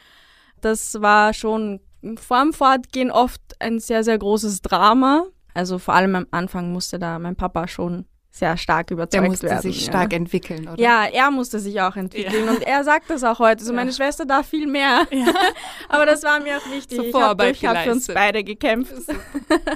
Das 0.60 1.00
war 1.00 1.34
schon 1.34 1.80
vorm 2.16 2.52
Fortgehen 2.52 3.10
oft 3.10 3.40
ein 3.58 3.80
sehr, 3.80 4.04
sehr 4.04 4.18
großes 4.18 4.62
Drama. 4.62 5.26
Also 5.54 5.78
vor 5.78 5.94
allem 5.94 6.14
am 6.14 6.26
Anfang 6.30 6.72
musste 6.72 6.98
da 6.98 7.18
mein 7.18 7.36
Papa 7.36 7.66
schon 7.68 8.06
sehr 8.34 8.56
stark 8.56 8.90
überzeugt 8.90 9.12
werden. 9.12 9.24
Er 9.24 9.30
musste 9.30 9.46
werden, 9.46 9.60
sich 9.62 9.84
stark 9.84 10.14
entwickeln, 10.14 10.66
oder? 10.66 10.80
Ja, 10.80 11.04
er 11.04 11.30
musste 11.30 11.60
sich 11.60 11.80
auch 11.82 11.96
entwickeln. 11.96 12.46
Ja. 12.46 12.50
Und 12.50 12.62
er 12.62 12.82
sagt 12.82 13.10
das 13.10 13.22
auch 13.24 13.38
heute. 13.38 13.62
So, 13.62 13.74
meine 13.74 13.92
Schwester 13.92 14.24
darf 14.24 14.48
viel 14.48 14.66
mehr. 14.66 15.06
Ja. 15.10 15.26
Aber 15.90 16.06
das 16.06 16.22
war 16.22 16.40
mir 16.40 16.56
auch 16.56 16.70
wichtig. 16.72 16.96
So 16.96 17.04
ich 17.04 17.14
habe 17.14 17.44
hab 17.44 17.84
für 17.84 17.92
uns 17.92 18.06
beide 18.06 18.42
gekämpft. 18.42 18.94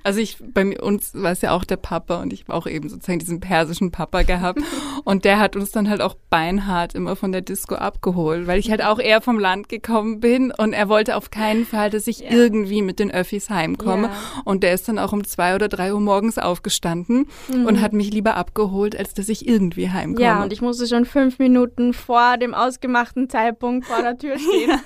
Also 0.05 0.21
ich, 0.21 0.39
bei 0.41 0.81
uns 0.81 1.13
war 1.15 1.33
es 1.33 1.43
ja 1.43 1.53
auch 1.53 1.65
der 1.65 1.77
Papa 1.77 2.23
und 2.23 2.33
ich 2.33 2.45
habe 2.45 2.55
auch 2.55 2.67
eben 2.67 2.89
sozusagen 2.89 3.19
diesen 3.19 3.41
persischen 3.41 3.91
Papa 3.91 4.23
gehabt. 4.23 4.61
Und 5.05 5.27
der 5.27 5.39
hat 5.39 5.55
uns 5.55 5.71
dann 5.71 5.91
halt 5.91 6.01
auch 6.01 6.15
beinhart 6.31 6.95
immer 6.95 7.15
von 7.15 7.33
der 7.33 7.43
Disco 7.43 7.75
abgeholt, 7.75 8.47
weil 8.47 8.59
ich 8.59 8.71
halt 8.71 8.83
auch 8.83 8.99
eher 8.99 9.21
vom 9.21 9.39
Land 9.39 9.69
gekommen 9.69 10.21
bin 10.21 10.51
und 10.51 10.73
er 10.73 10.89
wollte 10.89 11.17
auf 11.17 11.31
keinen 11.31 11.67
Fall, 11.67 11.91
dass 11.91 12.07
ich 12.07 12.25
irgendwie 12.25 12.81
mit 12.81 12.99
den 12.99 13.11
Öffis 13.11 13.51
heimkomme. 13.51 14.11
Und 14.45 14.63
der 14.63 14.73
ist 14.73 14.89
dann 14.89 14.99
auch 14.99 15.13
um 15.13 15.25
zwei 15.25 15.55
oder 15.55 15.69
drei 15.69 15.93
Uhr 15.93 16.01
morgens 16.01 16.39
aufgestanden 16.39 17.29
mhm. 17.49 17.67
und 17.67 17.81
hat 17.83 17.93
mich 17.93 18.11
lieber 18.11 18.37
ab 18.37 18.46
abgeholt, 18.47 18.97
als 18.97 19.15
dass 19.15 19.29
ich 19.29 19.47
irgendwie 19.47 19.91
heimkomme. 19.91 20.25
Ja, 20.25 20.43
und 20.43 20.53
ich 20.53 20.61
musste 20.61 20.87
schon 20.87 21.05
fünf 21.05 21.39
Minuten 21.39 21.93
vor 21.93 22.37
dem 22.39 22.55
ausgemachten 22.55 23.29
Zeitpunkt 23.29 23.87
vor 23.87 24.03
der 24.03 24.17
Tür 24.17 24.39
stehen. 24.39 24.81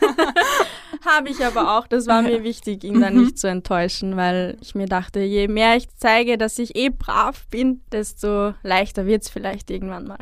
Habe 1.04 1.30
ich 1.30 1.44
aber 1.44 1.78
auch. 1.78 1.86
Das 1.86 2.06
war 2.06 2.22
mir 2.22 2.42
wichtig, 2.42 2.84
ihn 2.84 3.00
dann 3.00 3.14
mhm. 3.14 3.24
nicht 3.24 3.38
zu 3.38 3.48
enttäuschen, 3.48 4.16
weil 4.16 4.56
ich 4.60 4.74
mir 4.74 4.86
dachte, 4.86 5.20
je 5.20 5.48
mehr 5.48 5.76
ich 5.76 5.88
zeige, 5.96 6.36
dass 6.36 6.58
ich 6.58 6.76
eh 6.76 6.90
brav 6.90 7.46
bin, 7.50 7.82
desto 7.92 8.54
leichter 8.62 9.06
wird 9.06 9.22
es 9.22 9.28
vielleicht 9.28 9.70
irgendwann 9.70 10.06
mal. 10.06 10.18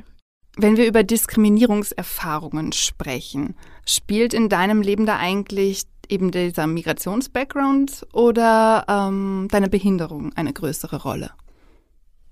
Wenn 0.57 0.77
wir 0.77 0.87
über 0.87 1.05
Diskriminierungserfahrungen 1.05 2.73
sprechen, 2.73 3.55
spielt 3.87 4.35
in 4.35 4.49
deinem 4.49 4.83
Leben 4.83 5.07
da 5.07 5.17
eigentlich 5.17 5.85
eben 6.09 6.31
dieser 6.31 6.67
Migrations-Background 6.67 8.07
oder 8.13 8.85
ähm, 8.89 9.47
deine 9.51 9.69
Behinderung 9.69 10.33
eine 10.35 10.53
größere 10.53 11.03
Rolle? 11.03 11.31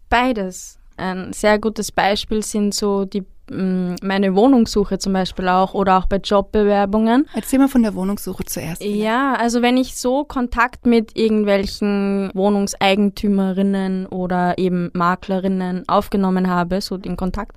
Beides. 0.08 0.78
Ein 0.96 1.32
sehr 1.32 1.58
gutes 1.58 1.92
Beispiel 1.92 2.42
sind 2.42 2.74
so 2.74 3.04
die 3.04 3.22
mm, 3.50 3.96
meine 4.02 4.34
Wohnungssuche 4.34 4.98
zum 4.98 5.12
Beispiel 5.12 5.48
auch 5.48 5.74
oder 5.74 5.98
auch 5.98 6.06
bei 6.06 6.16
Jobbewerbungen. 6.16 7.28
Erzähl 7.34 7.58
mal 7.58 7.68
von 7.68 7.82
der 7.82 7.94
Wohnungssuche 7.94 8.44
zuerst. 8.44 8.82
Vielleicht. 8.82 9.02
Ja, 9.02 9.34
also 9.34 9.62
wenn 9.62 9.76
ich 9.76 9.96
so 9.96 10.24
Kontakt 10.24 10.86
mit 10.86 11.16
irgendwelchen 11.16 12.30
Wohnungseigentümerinnen 12.34 14.06
oder 14.06 14.58
eben 14.58 14.90
Maklerinnen 14.94 15.88
aufgenommen 15.88 16.48
habe, 16.48 16.80
so 16.80 16.96
den 16.96 17.16
Kontakt, 17.16 17.56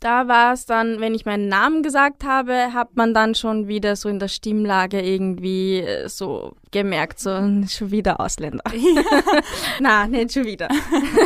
da 0.00 0.28
war 0.28 0.54
es 0.54 0.64
dann, 0.64 1.00
wenn 1.00 1.14
ich 1.14 1.26
meinen 1.26 1.48
Namen 1.48 1.82
gesagt 1.82 2.24
habe, 2.24 2.72
hat 2.72 2.96
man 2.96 3.12
dann 3.12 3.34
schon 3.34 3.68
wieder 3.68 3.96
so 3.96 4.08
in 4.08 4.18
der 4.18 4.28
Stimmlage 4.28 5.00
irgendwie 5.00 5.80
äh, 5.80 6.08
so 6.08 6.54
gemerkt, 6.70 7.20
so 7.20 7.30
schon 7.68 7.90
wieder 7.90 8.18
Ausländer. 8.18 8.64
Na, 9.80 10.06
nicht 10.06 10.32
schon 10.32 10.46
wieder. 10.46 10.68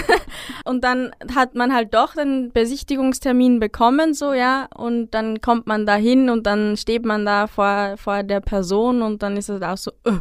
und 0.64 0.82
dann 0.82 1.12
hat 1.34 1.54
man 1.54 1.72
halt 1.72 1.94
doch 1.94 2.14
den 2.14 2.50
Besichtigungstermin 2.52 3.60
bekommen, 3.60 4.12
so 4.12 4.32
ja, 4.32 4.68
und 4.74 5.12
dann 5.12 5.40
kommt 5.40 5.68
man 5.68 5.86
da 5.86 5.94
hin 5.94 6.28
und 6.28 6.44
dann 6.44 6.76
steht 6.76 7.04
man 7.04 7.24
da 7.24 7.46
vor, 7.46 7.94
vor 7.96 8.24
der 8.24 8.40
Person 8.40 9.02
und 9.02 9.22
dann 9.22 9.36
ist 9.36 9.48
es 9.48 9.62
auch 9.62 9.76
so, 9.76 9.92
uh, 10.06 10.18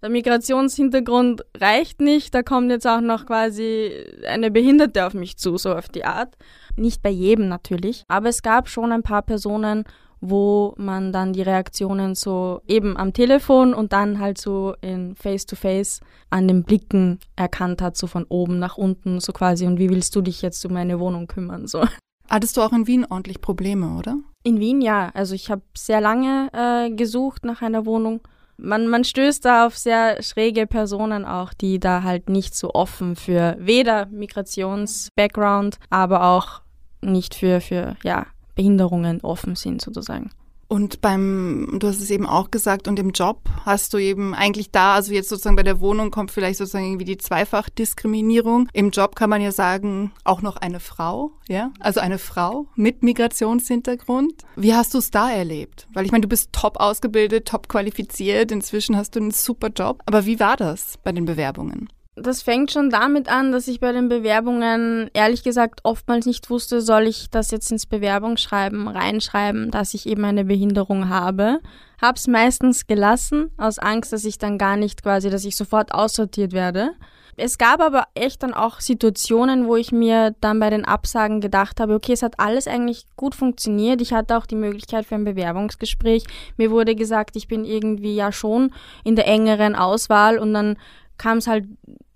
der 0.00 0.10
Migrationshintergrund 0.10 1.44
reicht 1.56 2.00
nicht, 2.00 2.34
da 2.34 2.42
kommt 2.42 2.70
jetzt 2.70 2.86
auch 2.86 3.00
noch 3.02 3.26
quasi 3.26 3.92
eine 4.26 4.50
Behinderte 4.50 5.06
auf 5.06 5.14
mich 5.14 5.36
zu, 5.36 5.58
so 5.58 5.74
auf 5.74 5.88
die 5.88 6.04
Art. 6.04 6.36
Nicht 6.76 7.02
bei 7.02 7.10
jedem 7.10 7.48
natürlich, 7.48 8.04
aber 8.08 8.28
es 8.28 8.42
gab 8.42 8.68
schon 8.68 8.92
ein 8.92 9.02
paar 9.02 9.22
Personen, 9.22 9.84
wo 10.20 10.74
man 10.78 11.12
dann 11.12 11.32
die 11.32 11.42
Reaktionen 11.42 12.14
so 12.14 12.60
eben 12.68 12.96
am 12.96 13.12
Telefon 13.12 13.74
und 13.74 13.92
dann 13.92 14.20
halt 14.20 14.38
so 14.38 14.74
in 14.80 15.16
Face-to-Face 15.16 16.00
-face 16.00 16.02
an 16.30 16.46
den 16.46 16.62
Blicken 16.62 17.18
erkannt 17.34 17.82
hat, 17.82 17.96
so 17.96 18.06
von 18.06 18.24
oben 18.28 18.58
nach 18.60 18.78
unten, 18.78 19.20
so 19.20 19.32
quasi, 19.32 19.66
und 19.66 19.78
wie 19.78 19.90
willst 19.90 20.14
du 20.14 20.22
dich 20.22 20.40
jetzt 20.40 20.64
um 20.64 20.72
meine 20.72 21.00
Wohnung 21.00 21.26
kümmern, 21.26 21.66
so. 21.66 21.84
Hattest 22.30 22.56
du 22.56 22.62
auch 22.62 22.72
in 22.72 22.86
Wien 22.86 23.04
ordentlich 23.04 23.40
Probleme, 23.40 23.98
oder? 23.98 24.16
In 24.42 24.58
Wien 24.58 24.80
ja. 24.80 25.10
Also 25.12 25.34
ich 25.34 25.50
habe 25.50 25.62
sehr 25.76 26.00
lange 26.00 26.48
äh, 26.52 26.90
gesucht 26.90 27.44
nach 27.44 27.60
einer 27.60 27.84
Wohnung 27.84 28.20
man, 28.56 28.88
man 28.88 29.04
stößt 29.04 29.44
da 29.44 29.66
auf 29.66 29.76
sehr 29.76 30.22
schräge 30.22 30.66
Personen 30.66 31.24
auch, 31.24 31.52
die 31.52 31.80
da 31.80 32.02
halt 32.02 32.28
nicht 32.28 32.54
so 32.54 32.72
offen 32.74 33.16
für 33.16 33.56
weder 33.58 34.06
Migrations-Background, 34.06 35.78
aber 35.90 36.24
auch 36.24 36.62
nicht 37.00 37.34
für, 37.34 37.60
für 37.60 37.96
ja, 38.04 38.26
Behinderungen 38.54 39.20
offen 39.22 39.56
sind 39.56 39.80
sozusagen. 39.80 40.30
Und 40.72 41.02
beim, 41.02 41.76
du 41.80 41.86
hast 41.86 42.00
es 42.00 42.08
eben 42.08 42.24
auch 42.24 42.50
gesagt, 42.50 42.88
und 42.88 42.98
im 42.98 43.10
Job 43.10 43.42
hast 43.66 43.92
du 43.92 43.98
eben 43.98 44.32
eigentlich 44.32 44.70
da, 44.70 44.94
also 44.94 45.12
jetzt 45.12 45.28
sozusagen 45.28 45.54
bei 45.54 45.62
der 45.62 45.80
Wohnung 45.80 46.10
kommt 46.10 46.30
vielleicht 46.30 46.56
sozusagen 46.56 46.86
irgendwie 46.86 47.04
die 47.04 47.18
Zweifachdiskriminierung. 47.18 48.70
Im 48.72 48.88
Job 48.88 49.14
kann 49.14 49.28
man 49.28 49.42
ja 49.42 49.52
sagen, 49.52 50.12
auch 50.24 50.40
noch 50.40 50.56
eine 50.56 50.80
Frau, 50.80 51.32
ja, 51.46 51.72
also 51.78 52.00
eine 52.00 52.18
Frau 52.18 52.68
mit 52.74 53.02
Migrationshintergrund. 53.02 54.32
Wie 54.56 54.72
hast 54.72 54.94
du 54.94 54.98
es 54.98 55.10
da 55.10 55.30
erlebt? 55.30 55.88
Weil 55.92 56.06
ich 56.06 56.10
meine, 56.10 56.22
du 56.22 56.28
bist 56.28 56.54
top 56.54 56.80
ausgebildet, 56.80 57.48
top 57.48 57.68
qualifiziert, 57.68 58.50
inzwischen 58.50 58.96
hast 58.96 59.14
du 59.14 59.20
einen 59.20 59.30
super 59.30 59.68
Job. 59.68 60.00
Aber 60.06 60.24
wie 60.24 60.40
war 60.40 60.56
das 60.56 60.98
bei 61.04 61.12
den 61.12 61.26
Bewerbungen? 61.26 61.90
Das 62.14 62.42
fängt 62.42 62.70
schon 62.70 62.90
damit 62.90 63.30
an, 63.30 63.52
dass 63.52 63.68
ich 63.68 63.80
bei 63.80 63.90
den 63.90 64.10
Bewerbungen 64.10 65.08
ehrlich 65.14 65.42
gesagt 65.42 65.80
oftmals 65.82 66.26
nicht 66.26 66.50
wusste, 66.50 66.82
soll 66.82 67.06
ich 67.06 67.30
das 67.30 67.50
jetzt 67.50 67.72
ins 67.72 67.86
Bewerbungsschreiben 67.86 68.86
reinschreiben, 68.86 69.70
dass 69.70 69.94
ich 69.94 70.06
eben 70.06 70.22
eine 70.26 70.44
Behinderung 70.44 71.08
habe. 71.08 71.60
Hab's 72.02 72.26
meistens 72.26 72.86
gelassen, 72.86 73.50
aus 73.56 73.78
Angst, 73.78 74.12
dass 74.12 74.26
ich 74.26 74.36
dann 74.36 74.58
gar 74.58 74.76
nicht 74.76 75.02
quasi, 75.02 75.30
dass 75.30 75.46
ich 75.46 75.56
sofort 75.56 75.94
aussortiert 75.94 76.52
werde. 76.52 76.90
Es 77.38 77.56
gab 77.56 77.80
aber 77.80 78.04
echt 78.14 78.42
dann 78.42 78.52
auch 78.52 78.80
Situationen, 78.80 79.66
wo 79.66 79.76
ich 79.76 79.90
mir 79.90 80.34
dann 80.42 80.60
bei 80.60 80.68
den 80.68 80.84
Absagen 80.84 81.40
gedacht 81.40 81.80
habe, 81.80 81.94
okay, 81.94 82.12
es 82.12 82.22
hat 82.22 82.38
alles 82.38 82.68
eigentlich 82.68 83.06
gut 83.16 83.34
funktioniert. 83.34 84.02
Ich 84.02 84.12
hatte 84.12 84.36
auch 84.36 84.44
die 84.44 84.54
Möglichkeit 84.54 85.06
für 85.06 85.14
ein 85.14 85.24
Bewerbungsgespräch. 85.24 86.24
Mir 86.58 86.70
wurde 86.70 86.94
gesagt, 86.94 87.36
ich 87.36 87.48
bin 87.48 87.64
irgendwie 87.64 88.14
ja 88.14 88.32
schon 88.32 88.74
in 89.02 89.16
der 89.16 89.26
engeren 89.28 89.74
Auswahl 89.74 90.38
und 90.38 90.52
dann 90.52 90.76
kam 91.22 91.38
es 91.38 91.46
halt 91.46 91.66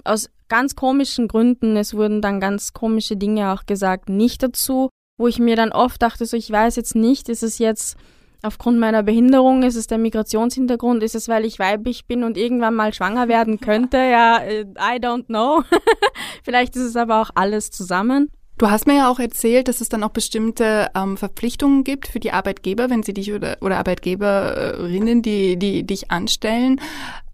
aus 0.03 0.29
ganz 0.49 0.75
komischen 0.75 1.29
Gründen, 1.29 1.77
es 1.77 1.95
wurden 1.95 2.21
dann 2.21 2.41
ganz 2.41 2.73
komische 2.73 3.17
Dinge 3.17 3.53
auch 3.53 3.65
gesagt, 3.65 4.09
nicht 4.09 4.43
dazu, 4.43 4.91
wo 5.17 5.29
ich 5.29 5.39
mir 5.39 5.55
dann 5.55 5.71
oft 5.71 6.03
dachte, 6.03 6.27
so 6.27 6.37
ich 6.37 6.51
weiß 6.51 6.75
jetzt 6.75 6.97
nicht, 6.97 7.29
ist 7.29 7.45
es 7.45 7.59
jetzt 7.59 7.97
aufgrund 8.43 8.81
meiner 8.81 9.05
Behinderung, 9.05 9.63
ist 9.63 9.77
es 9.77 9.87
der 9.87 9.99
Migrationshintergrund, 9.99 11.05
ist 11.05 11.15
es, 11.15 11.29
weil 11.29 11.45
ich 11.45 11.61
weiblich 11.61 12.07
bin 12.07 12.25
und 12.25 12.37
irgendwann 12.37 12.75
mal 12.75 12.93
schwanger 12.93 13.29
werden 13.29 13.61
könnte, 13.61 13.97
ja, 13.97 14.39
äh, 14.39 14.63
I 14.63 14.99
don't 14.99 15.27
know. 15.27 15.63
Vielleicht 16.45 16.75
ist 16.75 16.83
es 16.83 16.97
aber 16.97 17.23
auch 17.23 17.31
alles 17.37 17.71
zusammen. 17.71 18.31
Du 18.59 18.71
hast 18.71 18.87
mir 18.87 18.97
ja 18.97 19.11
auch 19.11 19.19
erzählt, 19.19 19.69
dass 19.69 19.83
es 19.83 19.91
dann 19.91 20.03
auch 20.03 20.11
bestimmte 20.11 20.91
ähm, 20.95 21.19
Verpflichtungen 21.19 21.85
gibt 21.85 22.09
für 22.09 22.21
die 22.21 22.33
Arbeitgeber, 22.33 22.89
wenn 22.89 23.03
sie 23.03 23.13
dich 23.13 23.33
oder, 23.33 23.59
oder 23.61 23.77
Arbeitgeberinnen, 23.77 25.21
die, 25.21 25.59
die 25.59 25.85
dich 25.85 26.11
anstellen. 26.11 26.81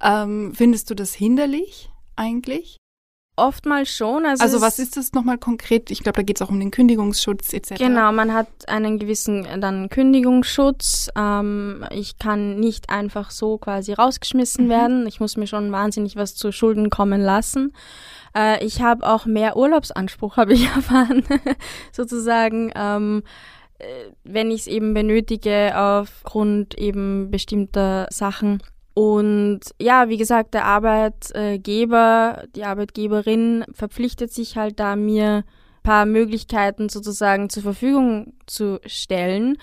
Ähm, 0.03 0.53
findest 0.55 0.91
du 0.91 0.95
das 0.95 1.15
hinderlich 1.15 1.91
eigentlich? 2.17 2.77
Oftmals 3.37 3.89
schon. 3.89 4.27
Also, 4.27 4.43
also 4.43 4.61
was 4.61 4.79
ist 4.79 4.97
das 4.99 5.15
nochmal 5.15 5.39
konkret? 5.39 5.91
Ich 5.91 6.03
glaube, 6.03 6.17
da 6.17 6.23
geht 6.23 6.37
es 6.37 6.43
auch 6.43 6.51
um 6.51 6.61
den 6.61 6.71
Kündigungsschutz 6.71 7.55
etc. 7.55 7.77
Genau, 7.79 8.13
man 8.13 8.35
hat 8.35 8.49
einen 8.67 8.99
gewissen 8.99 9.47
dann 9.61 9.89
Kündigungsschutz. 9.89 11.09
Ähm, 11.17 11.85
ich 11.91 12.19
kann 12.19 12.61
nicht 12.61 12.91
einfach 12.91 13.31
so 13.31 13.57
quasi 13.57 13.95
rausgeschmissen 13.95 14.67
mhm. 14.67 14.71
werden. 14.71 15.07
Ich 15.07 15.19
muss 15.19 15.39
mir 15.39 15.47
schon 15.47 15.73
wahnsinnig 15.73 16.17
was 16.17 16.35
zu 16.35 16.53
Schulden 16.53 16.91
kommen 16.91 17.23
lassen. 17.23 17.73
Äh, 18.37 18.65
ich 18.65 18.83
habe 18.83 19.07
auch 19.07 19.27
mehr 19.27 19.57
Urlaubsanspruch, 19.57 20.37
habe 20.37 20.55
ich 20.55 20.67
erfahren, 20.67 21.25
sozusagen. 21.93 22.73
Ähm, 22.75 23.23
äh, 23.79 24.13
wenn 24.25 24.51
ich 24.51 24.63
es 24.63 24.67
eben 24.67 24.95
benötige 24.95 25.73
aufgrund 25.77 26.79
eben 26.79 27.31
bestimmter 27.31 28.07
Sachen. 28.11 28.63
Und 28.95 29.61
ja, 29.81 30.09
wie 30.09 30.19
gesagt, 30.19 30.55
der 30.55 30.67
Arbeitgeber, 30.67 32.45
die 32.55 32.65
Arbeitgeberin 32.65 33.65
verpflichtet 33.73 34.33
sich 34.33 34.57
halt 34.57 34.79
da, 34.79 34.97
mir 34.97 35.45
paar 35.83 36.07
Möglichkeiten 36.07 36.89
sozusagen 36.89 37.51
zur 37.51 37.63
Verfügung 37.63 38.35
zu 38.47 38.81
stellen, 38.87 39.59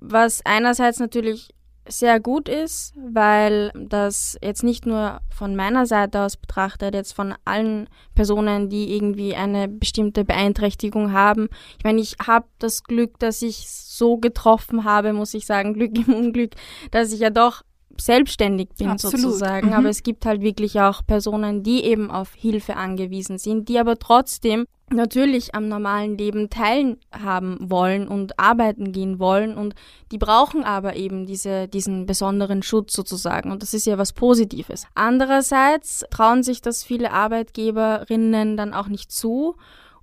was 0.00 0.44
einerseits 0.44 1.00
natürlich 1.00 1.53
sehr 1.86 2.20
gut 2.20 2.48
ist, 2.48 2.94
weil 2.96 3.70
das 3.74 4.38
jetzt 4.42 4.62
nicht 4.62 4.86
nur 4.86 5.20
von 5.28 5.54
meiner 5.54 5.86
Seite 5.86 6.22
aus 6.22 6.36
betrachtet, 6.36 6.94
jetzt 6.94 7.12
von 7.12 7.34
allen 7.44 7.88
Personen, 8.14 8.68
die 8.68 8.94
irgendwie 8.94 9.34
eine 9.34 9.68
bestimmte 9.68 10.24
Beeinträchtigung 10.24 11.12
haben. 11.12 11.48
Ich 11.78 11.84
meine, 11.84 12.00
ich 12.00 12.16
habe 12.26 12.46
das 12.58 12.84
Glück, 12.84 13.18
dass 13.18 13.42
ich 13.42 13.68
so 13.68 14.16
getroffen 14.16 14.84
habe, 14.84 15.12
muss 15.12 15.34
ich 15.34 15.46
sagen, 15.46 15.74
Glück 15.74 15.96
im 15.96 16.14
Unglück, 16.14 16.52
dass 16.90 17.12
ich 17.12 17.20
ja 17.20 17.30
doch 17.30 17.62
selbstständig 18.00 18.70
bin 18.78 18.88
Absolut. 18.88 19.20
sozusagen. 19.20 19.68
Mhm. 19.68 19.72
Aber 19.74 19.88
es 19.88 20.02
gibt 20.02 20.26
halt 20.26 20.40
wirklich 20.42 20.80
auch 20.80 21.02
Personen, 21.06 21.62
die 21.62 21.84
eben 21.84 22.10
auf 22.10 22.34
Hilfe 22.34 22.76
angewiesen 22.76 23.38
sind, 23.38 23.68
die 23.68 23.78
aber 23.78 23.98
trotzdem 23.98 24.66
natürlich 24.90 25.54
am 25.54 25.68
normalen 25.68 26.18
Leben 26.18 26.50
teilhaben 26.50 27.58
wollen 27.60 28.06
und 28.06 28.38
arbeiten 28.38 28.92
gehen 28.92 29.18
wollen 29.18 29.56
und 29.56 29.74
die 30.12 30.18
brauchen 30.18 30.62
aber 30.64 30.96
eben 30.96 31.26
diese, 31.26 31.68
diesen 31.68 32.06
besonderen 32.06 32.62
Schutz 32.62 32.92
sozusagen 32.92 33.50
und 33.50 33.62
das 33.62 33.74
ist 33.74 33.86
ja 33.86 33.98
was 33.98 34.12
Positives. 34.12 34.86
Andererseits 34.94 36.04
trauen 36.10 36.42
sich 36.42 36.60
das 36.60 36.84
viele 36.84 37.12
Arbeitgeberinnen 37.12 38.56
dann 38.56 38.74
auch 38.74 38.88
nicht 38.88 39.10
zu 39.10 39.56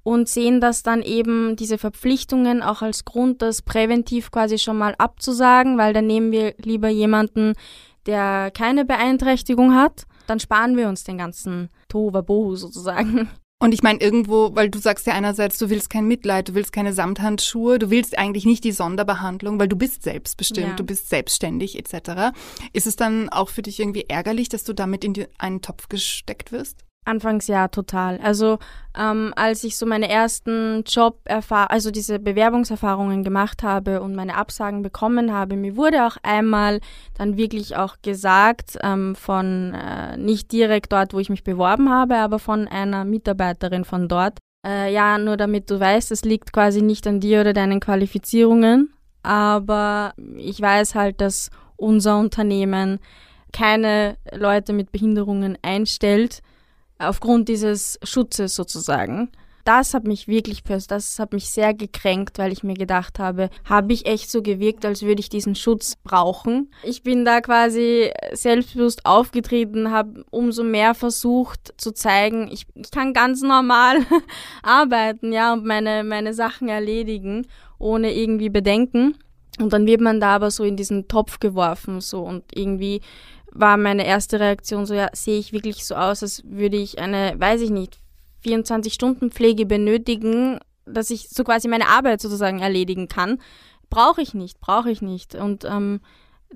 und 0.03 0.27
sehen 0.27 0.61
das 0.61 0.83
dann 0.83 1.03
eben 1.03 1.55
diese 1.55 1.77
Verpflichtungen 1.77 2.63
auch 2.63 2.81
als 2.81 3.05
Grund, 3.05 3.41
das 3.41 3.61
präventiv 3.61 4.31
quasi 4.31 4.57
schon 4.57 4.77
mal 4.77 4.95
abzusagen, 4.97 5.77
weil 5.77 5.93
dann 5.93 6.07
nehmen 6.07 6.31
wir 6.31 6.55
lieber 6.57 6.89
jemanden, 6.89 7.53
der 8.07 8.49
keine 8.51 8.83
Beeinträchtigung 8.83 9.75
hat, 9.75 10.05
dann 10.25 10.39
sparen 10.39 10.75
wir 10.75 10.87
uns 10.87 11.03
den 11.03 11.19
ganzen 11.19 11.69
Tohuwabohu 11.87 12.55
sozusagen. 12.55 13.29
Und 13.61 13.75
ich 13.75 13.83
meine 13.83 14.01
irgendwo, 14.01 14.55
weil 14.55 14.71
du 14.71 14.79
sagst 14.79 15.05
ja 15.05 15.13
einerseits, 15.13 15.59
du 15.59 15.69
willst 15.69 15.91
kein 15.91 16.07
Mitleid, 16.07 16.49
du 16.49 16.55
willst 16.55 16.73
keine 16.73 16.93
Samthandschuhe, 16.93 17.77
du 17.77 17.91
willst 17.91 18.17
eigentlich 18.17 18.43
nicht 18.43 18.63
die 18.63 18.71
Sonderbehandlung, 18.71 19.59
weil 19.59 19.67
du 19.67 19.75
bist 19.75 20.01
selbstbestimmt, 20.01 20.67
ja. 20.67 20.75
du 20.75 20.83
bist 20.83 21.09
selbstständig 21.09 21.77
etc. 21.77 22.35
Ist 22.73 22.87
es 22.87 22.95
dann 22.95 23.29
auch 23.29 23.49
für 23.49 23.61
dich 23.61 23.79
irgendwie 23.79 24.05
ärgerlich, 24.07 24.49
dass 24.49 24.63
du 24.63 24.73
damit 24.73 25.03
in 25.03 25.27
einen 25.37 25.61
Topf 25.61 25.89
gesteckt 25.89 26.51
wirst? 26.51 26.83
Anfangs 27.03 27.47
ja, 27.47 27.67
total. 27.67 28.19
Also 28.19 28.59
ähm, 28.95 29.33
als 29.35 29.63
ich 29.63 29.75
so 29.75 29.87
meine 29.87 30.07
ersten 30.07 30.83
Job 30.85 31.19
also 31.49 31.89
diese 31.89 32.19
Bewerbungserfahrungen 32.19 33.23
gemacht 33.23 33.63
habe 33.63 34.01
und 34.01 34.15
meine 34.15 34.35
Absagen 34.35 34.83
bekommen 34.83 35.33
habe, 35.33 35.55
mir 35.55 35.75
wurde 35.75 36.05
auch 36.05 36.17
einmal 36.21 36.79
dann 37.17 37.37
wirklich 37.37 37.75
auch 37.75 37.95
gesagt 38.03 38.77
ähm, 38.83 39.15
von 39.15 39.73
äh, 39.73 40.15
nicht 40.17 40.51
direkt 40.51 40.91
dort, 40.91 41.15
wo 41.15 41.19
ich 41.19 41.31
mich 41.31 41.43
beworben 41.43 41.89
habe, 41.89 42.17
aber 42.17 42.37
von 42.37 42.67
einer 42.67 43.03
Mitarbeiterin 43.03 43.83
von 43.83 44.07
dort. 44.07 44.37
Äh, 44.63 44.93
ja, 44.93 45.17
nur 45.17 45.37
damit 45.37 45.71
du 45.71 45.79
weißt, 45.79 46.11
es 46.11 46.23
liegt 46.23 46.53
quasi 46.53 46.83
nicht 46.83 47.07
an 47.07 47.19
dir 47.19 47.41
oder 47.41 47.53
deinen 47.53 47.79
Qualifizierungen, 47.79 48.93
aber 49.23 50.13
ich 50.37 50.61
weiß 50.61 50.93
halt, 50.93 51.19
dass 51.19 51.49
unser 51.77 52.19
Unternehmen 52.19 52.99
keine 53.51 54.17
Leute 54.31 54.71
mit 54.71 54.91
Behinderungen 54.91 55.57
einstellt, 55.63 56.43
aufgrund 57.01 57.49
dieses 57.49 57.99
Schutzes 58.03 58.55
sozusagen. 58.55 59.29
Das 59.63 59.93
hat 59.93 60.05
mich 60.05 60.27
wirklich, 60.27 60.63
das 60.63 61.19
hat 61.19 61.33
mich 61.33 61.49
sehr 61.51 61.73
gekränkt, 61.73 62.39
weil 62.39 62.51
ich 62.51 62.63
mir 62.63 62.73
gedacht 62.73 63.19
habe, 63.19 63.49
habe 63.65 63.93
ich 63.93 64.05
echt 64.05 64.31
so 64.31 64.41
gewirkt, 64.41 64.85
als 64.85 65.03
würde 65.03 65.19
ich 65.19 65.29
diesen 65.29 65.55
Schutz 65.55 65.97
brauchen. 66.03 66.71
Ich 66.83 67.03
bin 67.03 67.25
da 67.25 67.41
quasi 67.41 68.11
selbstbewusst 68.33 69.05
aufgetreten, 69.05 69.91
habe 69.91 70.25
umso 70.31 70.63
mehr 70.63 70.95
versucht 70.95 71.73
zu 71.77 71.91
zeigen, 71.91 72.49
ich, 72.51 72.65
ich 72.75 72.91
kann 72.91 73.13
ganz 73.13 73.41
normal 73.41 73.99
arbeiten, 74.63 75.31
ja, 75.31 75.53
und 75.53 75.65
meine, 75.65 76.03
meine 76.03 76.33
Sachen 76.33 76.67
erledigen, 76.67 77.47
ohne 77.77 78.13
irgendwie 78.13 78.49
Bedenken. 78.49 79.15
Und 79.61 79.73
dann 79.73 79.85
wird 79.85 80.01
man 80.01 80.19
da 80.19 80.35
aber 80.35 80.51
so 80.51 80.63
in 80.63 80.75
diesen 80.75 81.07
Topf 81.07 81.39
geworfen, 81.39 82.01
so 82.01 82.21
und 82.23 82.43
irgendwie 82.53 83.01
war 83.51 83.77
meine 83.77 84.05
erste 84.05 84.39
Reaktion 84.39 84.85
so, 84.85 84.93
ja, 84.93 85.09
sehe 85.13 85.37
ich 85.37 85.51
wirklich 85.51 85.85
so 85.85 85.95
aus, 85.95 86.23
als 86.23 86.43
würde 86.45 86.77
ich 86.77 86.99
eine, 86.99 87.35
weiß 87.37 87.61
ich 87.61 87.69
nicht, 87.69 87.99
24-Stunden-Pflege 88.45 89.65
benötigen, 89.65 90.59
dass 90.85 91.09
ich 91.09 91.29
so 91.29 91.43
quasi 91.43 91.67
meine 91.67 91.87
Arbeit 91.87 92.21
sozusagen 92.21 92.59
erledigen 92.59 93.07
kann. 93.07 93.39
Brauche 93.89 94.21
ich 94.21 94.33
nicht, 94.33 94.59
brauche 94.61 94.89
ich 94.89 95.01
nicht. 95.01 95.35
Und 95.35 95.65
ähm, 95.65 95.99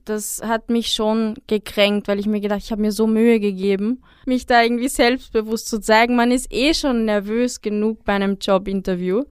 das 0.06 0.42
hat 0.44 0.70
mich 0.70 0.94
schon 0.94 1.36
gekränkt, 1.48 2.08
weil 2.08 2.20
ich 2.20 2.26
mir 2.26 2.40
gedacht, 2.40 2.62
ich 2.64 2.72
habe 2.72 2.82
mir 2.82 2.92
so 2.92 3.08
Mühe 3.08 3.40
gegeben, 3.40 4.02
mich 4.26 4.46
da 4.46 4.64
irgendwie 4.64 4.88
selbstbewusst 4.88 5.68
zu 5.68 5.80
zeigen. 5.80 6.16
Man 6.16 6.32
ist 6.32 6.52
eh 6.52 6.74
schon 6.74 7.06
nervös 7.06 7.62
genug 7.62 8.04
bei 8.04 8.14
einem 8.14 8.38
Jobinterview. 8.40 9.24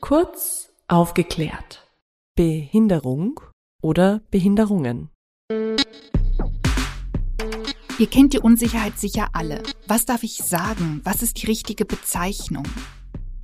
Kurz 0.00 0.65
aufgeklärt. 0.88 1.88
Behinderung 2.36 3.40
oder 3.82 4.20
Behinderungen. 4.30 5.10
Ihr 7.98 8.06
kennt 8.08 8.34
die 8.34 8.38
Unsicherheit 8.38 8.98
sicher 8.98 9.30
alle. 9.32 9.62
Was 9.88 10.04
darf 10.04 10.22
ich 10.22 10.36
sagen? 10.36 11.00
Was 11.02 11.22
ist 11.22 11.42
die 11.42 11.46
richtige 11.46 11.84
Bezeichnung? 11.86 12.66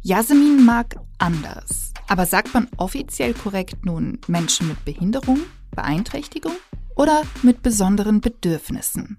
Jasmin 0.02 0.64
mag 0.64 0.96
anders. 1.18 1.92
Aber 2.06 2.26
sagt 2.26 2.52
man 2.52 2.68
offiziell 2.76 3.32
korrekt 3.32 3.86
nun 3.86 4.20
Menschen 4.26 4.68
mit 4.68 4.84
Behinderung, 4.84 5.40
Beeinträchtigung 5.74 6.52
oder 6.96 7.22
mit 7.42 7.62
besonderen 7.62 8.20
Bedürfnissen? 8.20 9.18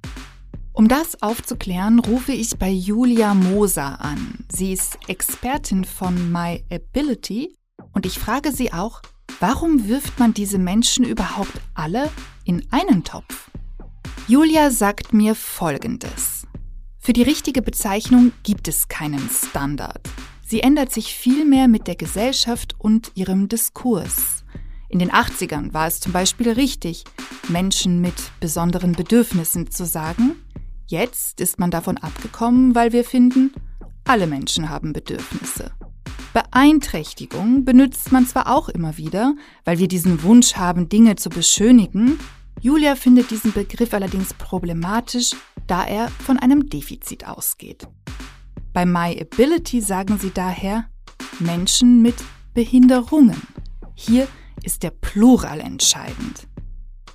Um 0.72 0.88
das 0.88 1.22
aufzuklären, 1.22 2.00
rufe 2.00 2.32
ich 2.32 2.58
bei 2.58 2.70
Julia 2.70 3.34
Moser 3.34 4.02
an. 4.02 4.46
Sie 4.50 4.72
ist 4.72 4.98
Expertin 5.08 5.84
von 5.84 6.32
My 6.32 6.64
Ability 6.72 7.56
und 7.94 8.06
ich 8.06 8.20
frage 8.20 8.52
sie 8.52 8.74
auch, 8.74 9.02
warum 9.40 9.88
wirft 9.88 10.20
man 10.20 10.34
diese 10.34 10.58
Menschen 10.58 11.06
überhaupt 11.06 11.62
alle 11.74 12.10
in 12.44 12.66
einen 12.72 13.04
Topf? 13.04 13.50
Julia 14.28 14.72
sagt 14.72 15.14
mir 15.14 15.36
Folgendes. 15.36 16.48
Für 17.00 17.14
die 17.14 17.24
richtige 17.24 17.62
Bezeichnung 17.62 18.32
gibt 18.44 18.68
es 18.68 18.88
keinen 18.88 19.30
Standard. 19.30 20.02
Sie 20.46 20.62
ändert 20.62 20.92
sich 20.92 21.14
vielmehr 21.14 21.68
mit 21.68 21.88
der 21.88 21.96
Gesellschaft 21.96 22.76
und 22.78 23.12
ihrem 23.16 23.50
Diskurs. 23.50 24.44
In 24.88 25.00
den 25.00 25.12
80ern 25.12 25.74
war 25.74 25.88
es 25.88 26.00
zum 26.00 26.12
Beispiel 26.12 26.52
richtig, 26.52 27.04
Menschen 27.50 28.00
mit 28.00 28.14
besonderen 28.40 28.94
Bedürfnissen 28.94 29.72
zu 29.72 29.86
sagen. 29.86 30.36
Jetzt 30.88 31.42
ist 31.42 31.60
man 31.60 31.72
davon 31.72 31.98
abgekommen, 31.98 32.76
weil 32.76 32.94
wir 32.94 33.04
finden, 33.04 33.52
alle 34.06 34.28
Menschen 34.28 34.70
haben 34.70 34.94
Bedürfnisse. 34.94 35.72
Beeinträchtigung 36.34 37.64
benutzt 37.64 38.12
man 38.12 38.26
zwar 38.26 38.48
auch 38.56 38.68
immer 38.68 38.98
wieder, 38.98 39.36
weil 39.66 39.78
wir 39.78 39.88
diesen 39.88 40.24
Wunsch 40.24 40.56
haben, 40.56 40.90
Dinge 40.90 41.16
zu 41.16 41.30
beschönigen, 41.30 42.20
Julia 42.60 42.96
findet 42.96 43.30
diesen 43.30 43.52
Begriff 43.52 43.94
allerdings 43.94 44.34
problematisch, 44.34 45.32
da 45.68 45.86
er 45.86 46.08
von 46.10 46.40
einem 46.40 46.70
Defizit 46.70 47.28
ausgeht. 47.28 47.88
Bei 48.74 48.86
My 48.86 49.20
Ability 49.20 49.82
sagen 49.82 50.18
sie 50.18 50.32
daher 50.34 50.86
Menschen 51.40 52.02
mit 52.02 52.16
Behinderungen. 52.54 53.42
Hier 53.94 54.28
ist 54.64 54.82
der 54.82 54.92
Plural 54.92 55.60
entscheidend. 55.60 56.48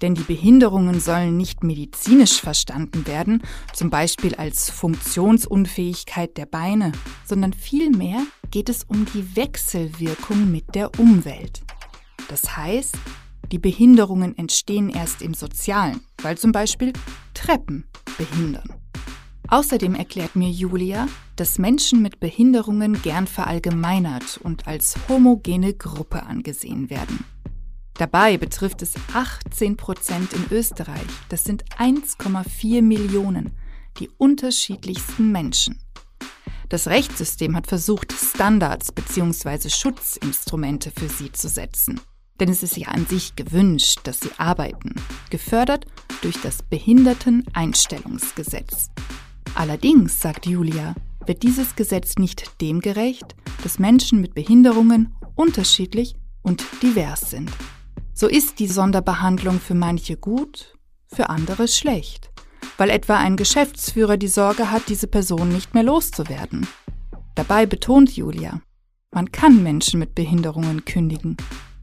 Denn 0.03 0.15
die 0.15 0.23
Behinderungen 0.23 1.01
sollen 1.01 1.37
nicht 1.37 1.65
medizinisch 1.65 2.41
verstanden 2.41 3.07
werden, 3.07 3.43
zum 3.75 3.91
Beispiel 3.91 4.35
als 4.35 4.71
Funktionsunfähigkeit 4.71 6.37
der 6.37 6.47
Beine, 6.47 6.93
sondern 7.25 7.53
vielmehr 7.53 8.23
geht 8.51 8.69
es 8.69 8.85
um 8.85 9.07
die 9.15 9.37
Wechselwirkung 9.37 10.51
mit 10.51 10.75
der 10.75 10.99
Umwelt. 10.99 11.63
Das 12.29 12.57
heißt, 12.57 12.97
die 13.51 13.59
Behinderungen 13.59 14.37
entstehen 14.37 14.91
erst 14.91 15.23
im 15.23 15.35
Sozialen, 15.35 16.01
weil 16.23 16.37
zum 16.37 16.53
Beispiel 16.53 16.93
Treppen 17.33 17.87
behindern. 18.19 18.75
Außerdem 19.49 19.95
erklärt 19.95 20.37
mir 20.37 20.51
Julia, 20.51 21.09
dass 21.37 21.59
Menschen 21.59 22.03
mit 22.03 22.21
Behinderungen 22.21 23.01
gern 23.01 23.27
verallgemeinert 23.27 24.39
und 24.43 24.67
als 24.67 24.97
homogene 25.09 25.73
Gruppe 25.73 26.25
angesehen 26.25 26.91
werden. 26.91 27.25
Dabei 27.99 28.39
betrifft 28.39 28.83
es 28.83 28.95
18 29.13 29.77
Prozent 29.77 30.33
in 30.33 30.45
Österreich, 30.51 31.03
das 31.29 31.43
sind 31.43 31.65
1,4 31.79 32.81
Millionen, 32.81 33.57
die 33.99 34.09
unterschiedlichsten 34.19 35.33
Menschen. 35.33 35.81
Das 36.69 36.87
Rechtssystem 36.87 37.57
hat 37.57 37.67
versucht, 37.67 38.13
Standards 38.13 38.93
bzw. 38.93 39.69
Schutzinstrumente 39.69 40.93
für 40.93 41.09
sie 41.09 41.33
zu 41.33 41.49
setzen. 41.49 42.01
Denn 42.39 42.49
es 42.49 42.63
ist 42.63 42.77
ja 42.77 42.87
an 42.89 43.05
sich 43.07 43.35
gewünscht, 43.35 43.99
dass 44.05 44.21
sie 44.21 44.31
arbeiten, 44.37 44.95
gefördert 45.31 45.87
durch 46.23 46.41
das 46.41 46.63
Behinderteneinstellungsgesetz. 46.63 48.91
Allerdings, 49.57 50.21
sagt 50.21 50.47
Julia, 50.47 50.95
wird 51.27 51.43
dieses 51.43 51.75
Gesetz 51.75 52.15
nicht 52.17 52.61
dem 52.61 52.81
gerecht, 52.81 53.35
dass 53.65 53.81
Menschen 53.81 54.21
mit 54.21 54.35
Behinderungen 54.35 55.17
unterschiedlich 55.35 56.15
und 56.43 56.65
divers 56.81 57.31
sind. 57.31 57.51
So 58.21 58.27
ist 58.27 58.59
die 58.59 58.67
Sonderbehandlung 58.67 59.61
für 59.61 59.77
manche 59.77 60.17
gut, 60.17 60.77
für 61.07 61.29
andere 61.29 61.69
schlecht, 61.69 62.33
weil 62.77 62.91
etwa 62.91 63.17
ein 63.17 63.37
Geschäftsführer 63.37 64.17
die 64.17 64.27
Sorge 64.27 64.73
hat, 64.73 64.89
diese 64.89 65.07
Person 65.07 65.51
nicht 65.51 65.73
mehr 65.73 65.85
loszuwerden. 65.85 66.67
Dabei 67.37 67.65
betont 67.65 68.17
Julia, 68.17 68.61
man 69.13 69.31
kann 69.31 69.63
Menschen 69.63 70.01
mit 70.01 70.17
Behinderungen 70.17 70.85
kündigen, 70.85 71.37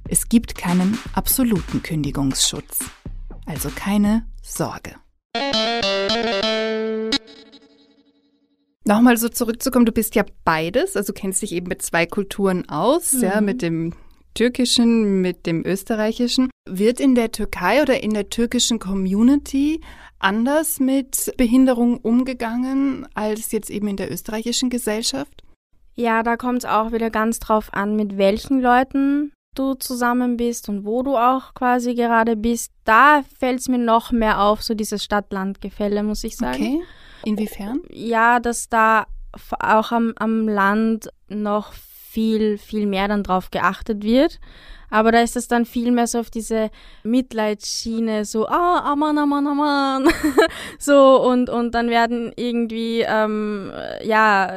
es 0.10 0.28
gibt 0.28 0.56
keinen 0.56 1.00
absoluten 1.14 1.82
Kündigungsschutz. 1.82 2.80
Also 3.46 3.70
keine 3.74 4.28
Sorge. 4.42 4.92
Nochmal 8.84 9.16
so 9.16 9.30
zurückzukommen, 9.30 9.86
du 9.86 9.94
bist 9.94 10.16
ja 10.16 10.26
beides, 10.44 10.98
also 10.98 11.14
kennst 11.14 11.44
dich 11.44 11.54
eben 11.54 11.70
mit 11.70 11.82
zwei 11.82 12.06
Kulturen 12.06 12.68
aus, 12.68 13.14
mhm. 13.14 13.24
ja, 13.24 13.40
mit 13.40 13.62
dem 13.62 13.94
türkischen, 14.36 15.22
mit 15.22 15.48
dem 15.48 15.66
österreichischen. 15.66 16.52
Wird 16.70 17.00
in 17.00 17.16
der 17.16 17.32
Türkei 17.32 17.82
oder 17.82 18.04
in 18.04 18.14
der 18.14 18.30
türkischen 18.30 18.78
Community 18.78 19.82
anders 20.20 20.80
mit 20.80 21.34
Behinderung 21.38 21.98
umgegangen 21.98 23.08
als 23.16 23.52
jetzt 23.52 23.70
eben 23.72 23.88
in 23.88 23.98
der 23.98 24.12
österreichischen 24.12 24.70
Gesellschaft? 24.70 25.44
Ja, 25.96 26.24
da 26.24 26.38
kommt 26.38 26.60
es 26.60 26.66
auch 26.66 26.92
wieder 26.92 27.10
ganz 27.10 27.40
drauf 27.40 27.74
an, 27.74 27.96
mit 27.96 28.18
welchen 28.18 28.62
Leuten 28.62 29.32
du 29.56 29.74
zusammen 29.76 30.38
bist 30.38 30.68
und 30.70 30.86
wo 30.86 31.02
du 31.02 31.16
auch 31.16 31.54
quasi 31.54 31.96
gerade 31.96 32.36
bist, 32.36 32.72
da 32.84 33.24
fällt 33.40 33.62
es 33.62 33.70
mir 33.70 33.78
noch 33.78 34.12
mehr 34.12 34.42
auf, 34.42 34.62
so 34.62 34.74
dieses 34.74 35.04
Stadt-Land-Gefälle, 35.04 36.04
muss 36.04 36.24
ich 36.26 36.36
sagen. 36.36 36.56
Okay. 36.56 36.82
Inwiefern? 37.24 37.82
Ja, 37.90 38.40
dass 38.40 38.68
da 38.68 39.06
auch 39.60 39.92
am, 39.92 40.14
am 40.18 40.48
Land 40.48 41.10
noch 41.30 41.74
viel, 42.16 42.58
viel 42.58 42.86
mehr 42.86 43.10
dann 43.10 43.24
drauf 43.24 43.52
geachtet 43.52 44.04
wird. 44.04 44.40
Aber 44.90 45.12
da 45.12 45.20
ist 45.20 45.36
es 45.36 45.50
dann 45.50 45.66
viel 45.66 45.92
mehr 45.92 46.08
so 46.08 46.20
auf 46.20 46.30
diese 46.30 46.70
Mitleidsschiene, 47.04 48.24
so, 48.24 48.48
ah, 48.48 48.80
Aman, 48.92 49.18
Aman, 49.18 49.48
Aman. 49.48 50.08
so, 50.80 51.22
und, 51.22 51.50
und 51.50 51.76
dann 51.76 51.90
werden 51.90 52.32
irgendwie, 52.38 53.02
ähm, 53.02 53.74
ja, 54.04 54.50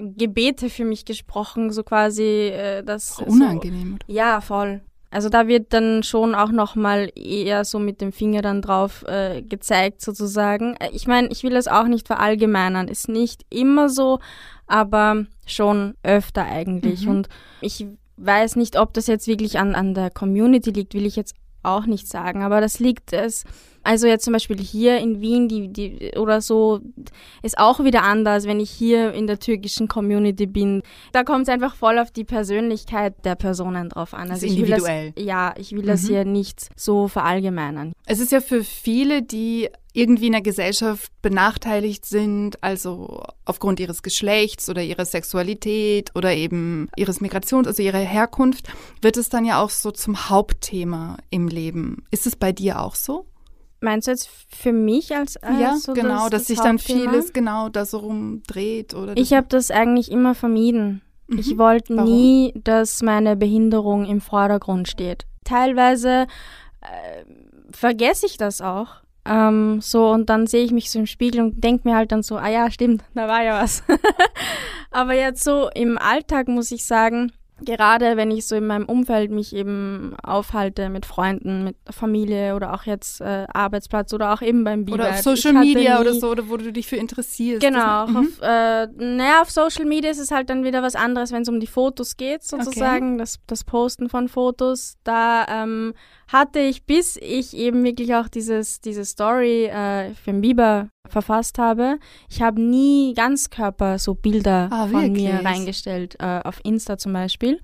Gebete 0.00 0.68
für 0.70 0.84
mich 0.84 1.04
gesprochen, 1.04 1.70
so 1.70 1.84
quasi, 1.84 2.48
äh, 2.48 2.82
das. 2.82 3.20
Unangenehm. 3.20 3.98
So, 4.06 4.12
ja, 4.12 4.40
voll. 4.40 4.80
Also 5.12 5.28
da 5.28 5.46
wird 5.46 5.72
dann 5.72 6.02
schon 6.02 6.34
auch 6.34 6.50
nochmal 6.50 7.08
eher 7.14 7.64
so 7.64 7.78
mit 7.78 8.00
dem 8.00 8.10
Finger 8.10 8.42
dann 8.42 8.62
drauf 8.62 9.04
äh, 9.06 9.42
gezeigt 9.42 10.00
sozusagen. 10.00 10.74
Äh, 10.80 10.90
ich 10.92 11.06
meine, 11.06 11.28
ich 11.28 11.44
will 11.44 11.52
das 11.52 11.68
auch 11.68 11.86
nicht 11.86 12.08
verallgemeinern, 12.08 12.88
ist 12.88 13.08
nicht 13.08 13.42
immer 13.48 13.88
so, 13.88 14.18
aber 14.66 15.26
schon 15.46 15.94
öfter 16.02 16.44
eigentlich. 16.44 17.04
Mhm. 17.04 17.10
Und 17.10 17.28
ich 17.60 17.86
weiß 18.16 18.56
nicht, 18.56 18.78
ob 18.78 18.94
das 18.94 19.06
jetzt 19.06 19.26
wirklich 19.26 19.58
an, 19.58 19.74
an 19.74 19.94
der 19.94 20.10
Community 20.10 20.70
liegt, 20.70 20.94
will 20.94 21.06
ich 21.06 21.16
jetzt 21.16 21.34
auch 21.64 21.86
nicht 21.86 22.08
sagen, 22.08 22.42
aber 22.42 22.60
das 22.60 22.78
liegt 22.78 23.12
es. 23.12 23.44
Also 23.82 24.06
jetzt 24.06 24.24
zum 24.24 24.32
Beispiel 24.32 24.58
hier 24.58 24.98
in 24.98 25.20
Wien 25.20 25.46
die, 25.46 25.68
die, 25.68 26.12
oder 26.16 26.40
so 26.40 26.80
ist 27.42 27.58
auch 27.58 27.84
wieder 27.84 28.02
anders, 28.02 28.46
wenn 28.46 28.58
ich 28.58 28.70
hier 28.70 29.12
in 29.12 29.26
der 29.26 29.38
türkischen 29.38 29.88
Community 29.88 30.46
bin. 30.46 30.82
Da 31.12 31.22
kommt 31.22 31.42
es 31.42 31.48
einfach 31.50 31.74
voll 31.74 31.98
auf 31.98 32.10
die 32.10 32.24
Persönlichkeit 32.24 33.24
der 33.26 33.34
Personen 33.34 33.90
drauf 33.90 34.14
an. 34.14 34.30
Also 34.30 34.46
individuell. 34.46 35.12
Das, 35.12 35.24
ja, 35.24 35.54
ich 35.58 35.72
will 35.72 35.82
mhm. 35.82 35.86
das 35.86 36.06
hier 36.06 36.24
nicht 36.24 36.68
so 36.76 37.08
verallgemeinern. 37.08 37.92
Es 38.06 38.20
ist 38.20 38.32
ja 38.32 38.40
für 38.40 38.64
viele, 38.64 39.22
die 39.22 39.68
irgendwie 39.94 40.26
in 40.26 40.32
der 40.32 40.42
Gesellschaft 40.42 41.10
benachteiligt 41.22 42.04
sind, 42.04 42.62
also 42.62 43.22
aufgrund 43.44 43.78
ihres 43.78 44.02
Geschlechts 44.02 44.68
oder 44.68 44.82
ihrer 44.82 45.04
Sexualität 45.04 46.10
oder 46.16 46.34
eben 46.34 46.88
ihres 46.96 47.20
Migrations, 47.20 47.68
also 47.68 47.80
ihrer 47.80 47.98
Herkunft, 47.98 48.68
wird 49.00 49.16
es 49.16 49.28
dann 49.28 49.44
ja 49.44 49.62
auch 49.62 49.70
so 49.70 49.92
zum 49.92 50.28
Hauptthema 50.28 51.16
im 51.30 51.46
Leben. 51.46 52.04
Ist 52.10 52.26
es 52.26 52.34
bei 52.34 52.50
dir 52.50 52.80
auch 52.80 52.96
so? 52.96 53.26
Meinst 53.80 54.08
du 54.08 54.10
jetzt 54.10 54.28
für 54.48 54.72
mich 54.72 55.14
als 55.14 55.36
äh, 55.36 55.60
Ja, 55.60 55.76
so 55.76 55.92
genau, 55.92 56.28
das, 56.28 56.30
dass 56.30 56.40
das 56.40 56.46
sich 56.48 56.58
dann 56.58 56.80
vieles 56.80 57.32
genau 57.32 57.68
da 57.68 57.86
so 57.86 57.98
rumdreht 57.98 58.94
oder 58.94 59.16
Ich 59.16 59.32
habe 59.32 59.46
das 59.48 59.70
eigentlich 59.70 60.10
immer 60.10 60.34
vermieden. 60.34 61.02
Mhm. 61.28 61.38
Ich 61.38 61.56
wollte 61.56 62.02
nie, 62.02 62.52
dass 62.56 63.00
meine 63.02 63.36
Behinderung 63.36 64.06
im 64.06 64.20
Vordergrund 64.20 64.88
steht. 64.88 65.26
Teilweise 65.44 66.26
äh, 66.80 67.24
vergesse 67.70 68.26
ich 68.26 68.38
das 68.38 68.60
auch. 68.60 69.03
Ähm, 69.26 69.80
so, 69.80 70.10
und 70.10 70.28
dann 70.28 70.46
sehe 70.46 70.64
ich 70.64 70.72
mich 70.72 70.90
so 70.90 70.98
im 70.98 71.06
Spiegel 71.06 71.40
und 71.40 71.64
denke 71.64 71.88
mir 71.88 71.96
halt 71.96 72.12
dann 72.12 72.22
so, 72.22 72.36
ah 72.36 72.48
ja, 72.48 72.70
stimmt, 72.70 73.02
da 73.14 73.26
war 73.28 73.42
ja 73.42 73.62
was. 73.62 73.82
Aber 74.90 75.14
jetzt 75.14 75.42
so 75.44 75.68
im 75.74 75.98
Alltag 75.98 76.48
muss 76.48 76.70
ich 76.70 76.84
sagen, 76.84 77.32
gerade 77.64 78.16
wenn 78.16 78.30
ich 78.30 78.46
so 78.46 78.56
in 78.56 78.66
meinem 78.66 78.84
Umfeld 78.84 79.30
mich 79.30 79.54
eben 79.54 80.14
aufhalte 80.22 80.88
mit 80.88 81.06
Freunden, 81.06 81.64
mit 81.64 81.76
Familie 81.88 82.54
oder 82.56 82.74
auch 82.74 82.82
jetzt 82.84 83.20
äh, 83.20 83.46
Arbeitsplatz 83.52 84.12
oder 84.12 84.34
auch 84.34 84.42
eben 84.42 84.64
beim 84.64 84.84
Bibel. 84.84 85.00
oder 85.00 85.10
auf 85.10 85.18
Social 85.22 85.52
Media 85.54 86.00
oder 86.00 86.14
so, 86.14 86.30
oder 86.30 86.48
wo 86.48 86.56
du 86.56 86.72
dich 86.72 86.86
für 86.86 86.96
interessierst. 86.96 87.62
Genau, 87.64 88.06
Mhm. 88.08 88.16
auf, 88.16 88.26
äh, 88.42 88.86
naja, 88.98 89.40
auf 89.40 89.50
Social 89.50 89.84
Media 89.86 90.10
ist 90.10 90.18
es 90.18 90.30
halt 90.32 90.50
dann 90.50 90.64
wieder 90.64 90.82
was 90.82 90.96
anderes, 90.96 91.32
wenn 91.32 91.42
es 91.42 91.48
um 91.48 91.60
die 91.60 91.66
Fotos 91.68 92.16
geht, 92.16 92.42
sozusagen, 92.42 93.18
das, 93.18 93.38
das 93.46 93.64
Posten 93.64 94.08
von 94.08 94.28
Fotos. 94.28 94.96
Da 95.04 95.46
ähm, 95.48 95.94
hatte 96.28 96.58
ich, 96.58 96.84
bis 96.84 97.16
ich 97.16 97.54
eben 97.56 97.84
wirklich 97.84 98.14
auch 98.14 98.28
dieses, 98.28 98.80
diese 98.80 99.04
Story 99.04 99.66
äh, 99.66 100.14
für 100.14 100.32
den 100.32 100.40
Biber 100.40 100.88
verfasst 101.08 101.58
habe, 101.58 101.98
ich 102.28 102.40
habe 102.42 102.60
nie 102.60 103.14
Ganzkörper 103.14 103.98
so 103.98 104.14
Bilder 104.14 104.68
Ah, 104.72 104.86
von 104.86 105.12
mir 105.12 105.44
reingestellt, 105.44 106.16
äh, 106.18 106.40
auf 106.44 106.60
Insta 106.64 106.96
zum 106.98 107.12
Beispiel. 107.12 107.60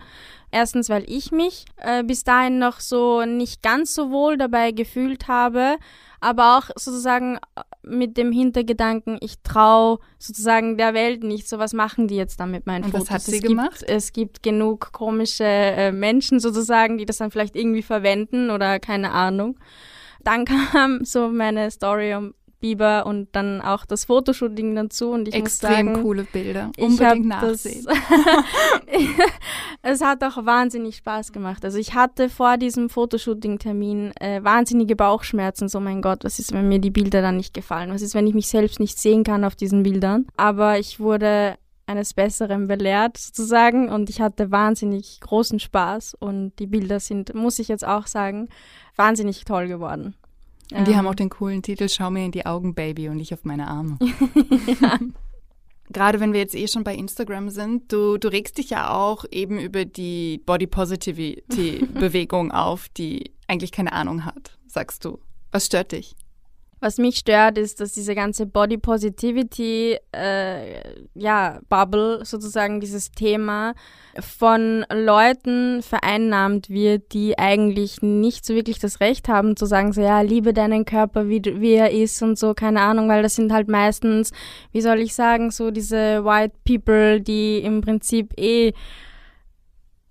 Erstens, 0.51 0.89
weil 0.89 1.05
ich 1.09 1.31
mich 1.31 1.65
äh, 1.77 2.03
bis 2.03 2.25
dahin 2.25 2.59
noch 2.59 2.81
so 2.81 3.25
nicht 3.25 3.63
ganz 3.63 3.95
so 3.95 4.11
wohl 4.11 4.37
dabei 4.37 4.73
gefühlt 4.73 5.29
habe, 5.29 5.77
aber 6.21 6.59
auch 6.59 6.71
sozusagen 6.77 7.39
mit 7.83 8.17
dem 8.17 8.33
Hintergedanken, 8.33 9.19
ich 9.21 9.41
traue 9.43 9.99
sozusagen 10.19 10.77
der 10.77 10.95
Welt 10.95 11.25
nicht, 11.25 11.49
so 11.49 11.59
was 11.59 11.73
machen 11.73 12.09
die 12.09 12.17
jetzt 12.17 12.41
dann 12.41 12.51
mit 12.51 12.67
meinen 12.67 12.85
Und 12.85 12.93
was 12.93 13.03
Fotos. 13.03 13.15
hat 13.15 13.23
sie 13.23 13.37
es 13.37 13.43
gemacht? 13.43 13.79
Gibt, 13.79 13.91
es 13.91 14.13
gibt 14.13 14.43
genug 14.43 14.93
komische 14.93 15.45
äh, 15.45 15.93
Menschen 15.93 16.41
sozusagen, 16.41 16.99
die 16.99 17.07
das 17.07 17.19
dann 17.19 17.31
vielleicht 17.31 17.57
irgendwie 17.57 17.83
verwenden 17.83 18.51
oder 18.51 18.79
keine 18.79 19.13
Ahnung. 19.13 19.59
Dann 20.23 20.45
kam 20.73 21.05
so 21.05 21.29
meine 21.29 21.71
Story 21.71 22.15
um 22.15 22.35
Biber 22.61 23.07
und 23.07 23.29
dann 23.33 23.61
auch 23.61 23.87
das 23.87 24.05
Fotoshooting 24.05 24.75
dazu 24.75 25.11
und 25.11 25.29
ich 25.29 25.35
Extrem 25.35 25.87
muss 25.87 25.95
sagen, 25.95 26.03
coole 26.03 26.25
Bilder. 26.25 26.71
Unbedingt 26.79 27.27
nachsehen. 27.27 27.87
es 29.83 30.01
hat 30.03 30.23
auch 30.23 30.45
wahnsinnig 30.45 30.97
Spaß 30.97 31.33
gemacht. 31.33 31.65
Also 31.65 31.79
ich 31.79 31.95
hatte 31.95 32.29
vor 32.29 32.59
diesem 32.59 32.91
Fotoshooting-Termin 32.91 34.13
äh, 34.21 34.45
wahnsinnige 34.45 34.97
Bauchschmerzen. 34.97 35.69
So 35.69 35.81
mein 35.81 36.03
Gott, 36.03 36.25
was 36.25 36.39
ist, 36.39 36.53
wenn 36.53 36.69
mir 36.69 36.79
die 36.79 36.91
Bilder 36.91 37.23
dann 37.23 37.37
nicht 37.37 37.55
gefallen? 37.55 37.93
Was 37.93 38.03
ist, 38.03 38.15
wenn 38.15 38.27
ich 38.27 38.35
mich 38.35 38.49
selbst 38.49 38.79
nicht 38.79 38.99
sehen 38.99 39.25
kann 39.25 39.45
auf 39.45 39.57
diesen 39.57 39.83
Bildern? 39.83 40.27
Aber 40.37 40.79
ich 40.79 41.01
wurde 41.01 41.57
eines 41.87 42.15
Besseren 42.15 42.69
belehrt 42.69 43.19
sozusagen 43.19 43.89
und 43.89 44.09
ich 44.09 44.21
hatte 44.21 44.51
wahnsinnig 44.53 45.19
großen 45.21 45.59
Spaß 45.59 46.15
und 46.15 46.53
die 46.61 46.69
Bilder 46.69 47.01
sind, 47.01 47.35
muss 47.35 47.59
ich 47.59 47.69
jetzt 47.69 47.87
auch 47.87 48.07
sagen, 48.07 48.49
wahnsinnig 48.97 49.45
toll 49.45 49.67
geworden. 49.67 50.15
Und 50.73 50.87
die 50.87 50.93
Ähm, 50.93 50.97
haben 50.99 51.07
auch 51.07 51.15
den 51.15 51.31
coolen 51.31 51.63
Titel 51.63 51.89
Schau 51.89 52.11
mir 52.11 52.25
in 52.25 52.33
die 52.33 52.47
Augen, 52.47 52.75
Baby, 52.75 53.09
und 53.09 53.17
nicht 53.17 53.33
auf 53.33 53.45
meine 53.45 53.69
Arme. 53.69 53.99
Gerade 55.93 56.21
wenn 56.21 56.33
wir 56.33 56.39
jetzt 56.39 56.55
eh 56.55 56.69
schon 56.69 56.85
bei 56.85 56.95
Instagram 56.95 57.51
sind, 57.51 57.93
du, 57.93 58.17
du 58.17 58.29
regst 58.29 58.59
dich 58.59 58.71
ja 58.71 58.93
auch 58.95 59.25
eben 59.33 59.59
über 59.59 59.85
die 59.85 60.39
Body 60.47 60.69
Positivity 60.69 61.85
Bewegung 61.93 62.53
auf, 62.53 62.89
die 62.91 63.33
eigentlich 63.49 63.73
keine 63.73 63.93
Ahnung 63.93 64.25
hat, 64.25 64.57
sagst 64.67 65.05
du. 65.05 65.19
Was 65.51 65.67
stört 65.67 65.91
dich? 65.91 66.15
Was 66.81 66.97
mich 66.97 67.17
stört, 67.17 67.59
ist, 67.59 67.81
dass 67.81 67.93
diese 67.93 68.15
ganze 68.15 68.47
Body 68.47 68.79
Positivity, 68.79 69.99
äh, 70.13 70.81
ja, 71.15 71.61
Bubble, 71.69 72.25
sozusagen 72.25 72.81
dieses 72.81 73.11
Thema, 73.11 73.75
von 74.19 74.85
Leuten 74.91 75.83
vereinnahmt 75.83 76.71
wird, 76.71 77.13
die 77.13 77.39
eigentlich 77.39 78.01
nicht 78.01 78.47
so 78.47 78.55
wirklich 78.55 78.79
das 78.79 79.01
Recht 79.01 79.29
haben 79.29 79.57
zu 79.57 79.67
sagen, 79.67 79.93
so, 79.93 80.01
ja, 80.01 80.23
liebe 80.23 80.55
deinen 80.55 80.85
Körper, 80.87 81.29
wie, 81.29 81.43
wie 81.45 81.75
er 81.75 81.91
ist 81.91 82.23
und 82.23 82.39
so, 82.39 82.55
keine 82.55 82.81
Ahnung, 82.81 83.09
weil 83.09 83.23
das 83.23 83.37
sind 83.37 83.53
halt 83.53 83.69
meistens, 83.69 84.33
wie 84.73 84.81
soll 84.81 85.01
ich 85.01 85.15
sagen, 85.15 85.51
so 85.51 85.71
diese 85.71 86.25
White 86.25 86.55
People, 86.65 87.21
die 87.21 87.59
im 87.59 87.83
Prinzip 87.83 88.33
eh 88.39 88.73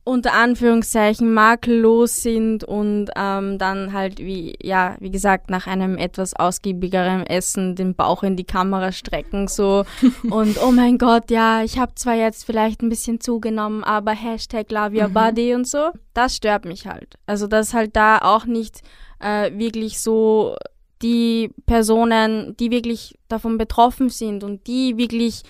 unter 0.09 0.33
Anführungszeichen 0.33 1.31
makellos 1.33 2.23
sind 2.23 2.63
und 2.63 3.11
ähm, 3.15 3.59
dann 3.59 3.93
halt 3.93 4.17
wie 4.17 4.55
ja 4.61 4.95
wie 4.99 5.11
gesagt 5.11 5.51
nach 5.51 5.67
einem 5.67 5.97
etwas 5.99 6.33
ausgiebigeren 6.35 7.27
Essen 7.27 7.75
den 7.75 7.93
Bauch 7.93 8.23
in 8.23 8.35
die 8.35 8.43
Kamera 8.43 8.91
strecken 8.91 9.47
so 9.47 9.85
und 10.31 10.57
oh 10.63 10.71
mein 10.71 10.97
Gott 10.97 11.29
ja 11.29 11.63
ich 11.63 11.77
habe 11.77 11.93
zwar 11.93 12.15
jetzt 12.15 12.43
vielleicht 12.43 12.81
ein 12.81 12.89
bisschen 12.89 13.21
zugenommen 13.21 13.83
aber 13.83 14.13
Hashtag 14.13 14.71
Love 14.71 14.99
Your 14.99 15.09
Mhm. 15.09 15.13
Body 15.13 15.53
und 15.53 15.67
so 15.67 15.91
das 16.15 16.35
stört 16.35 16.65
mich 16.65 16.87
halt 16.87 17.15
also 17.27 17.45
dass 17.45 17.75
halt 17.75 17.95
da 17.95 18.17
auch 18.17 18.45
nicht 18.45 18.81
äh, 19.19 19.51
wirklich 19.57 19.99
so 19.99 20.55
die 21.03 21.51
Personen 21.67 22.55
die 22.59 22.71
wirklich 22.71 23.15
davon 23.27 23.59
betroffen 23.59 24.09
sind 24.09 24.43
und 24.43 24.65
die 24.65 24.97
wirklich 24.97 25.43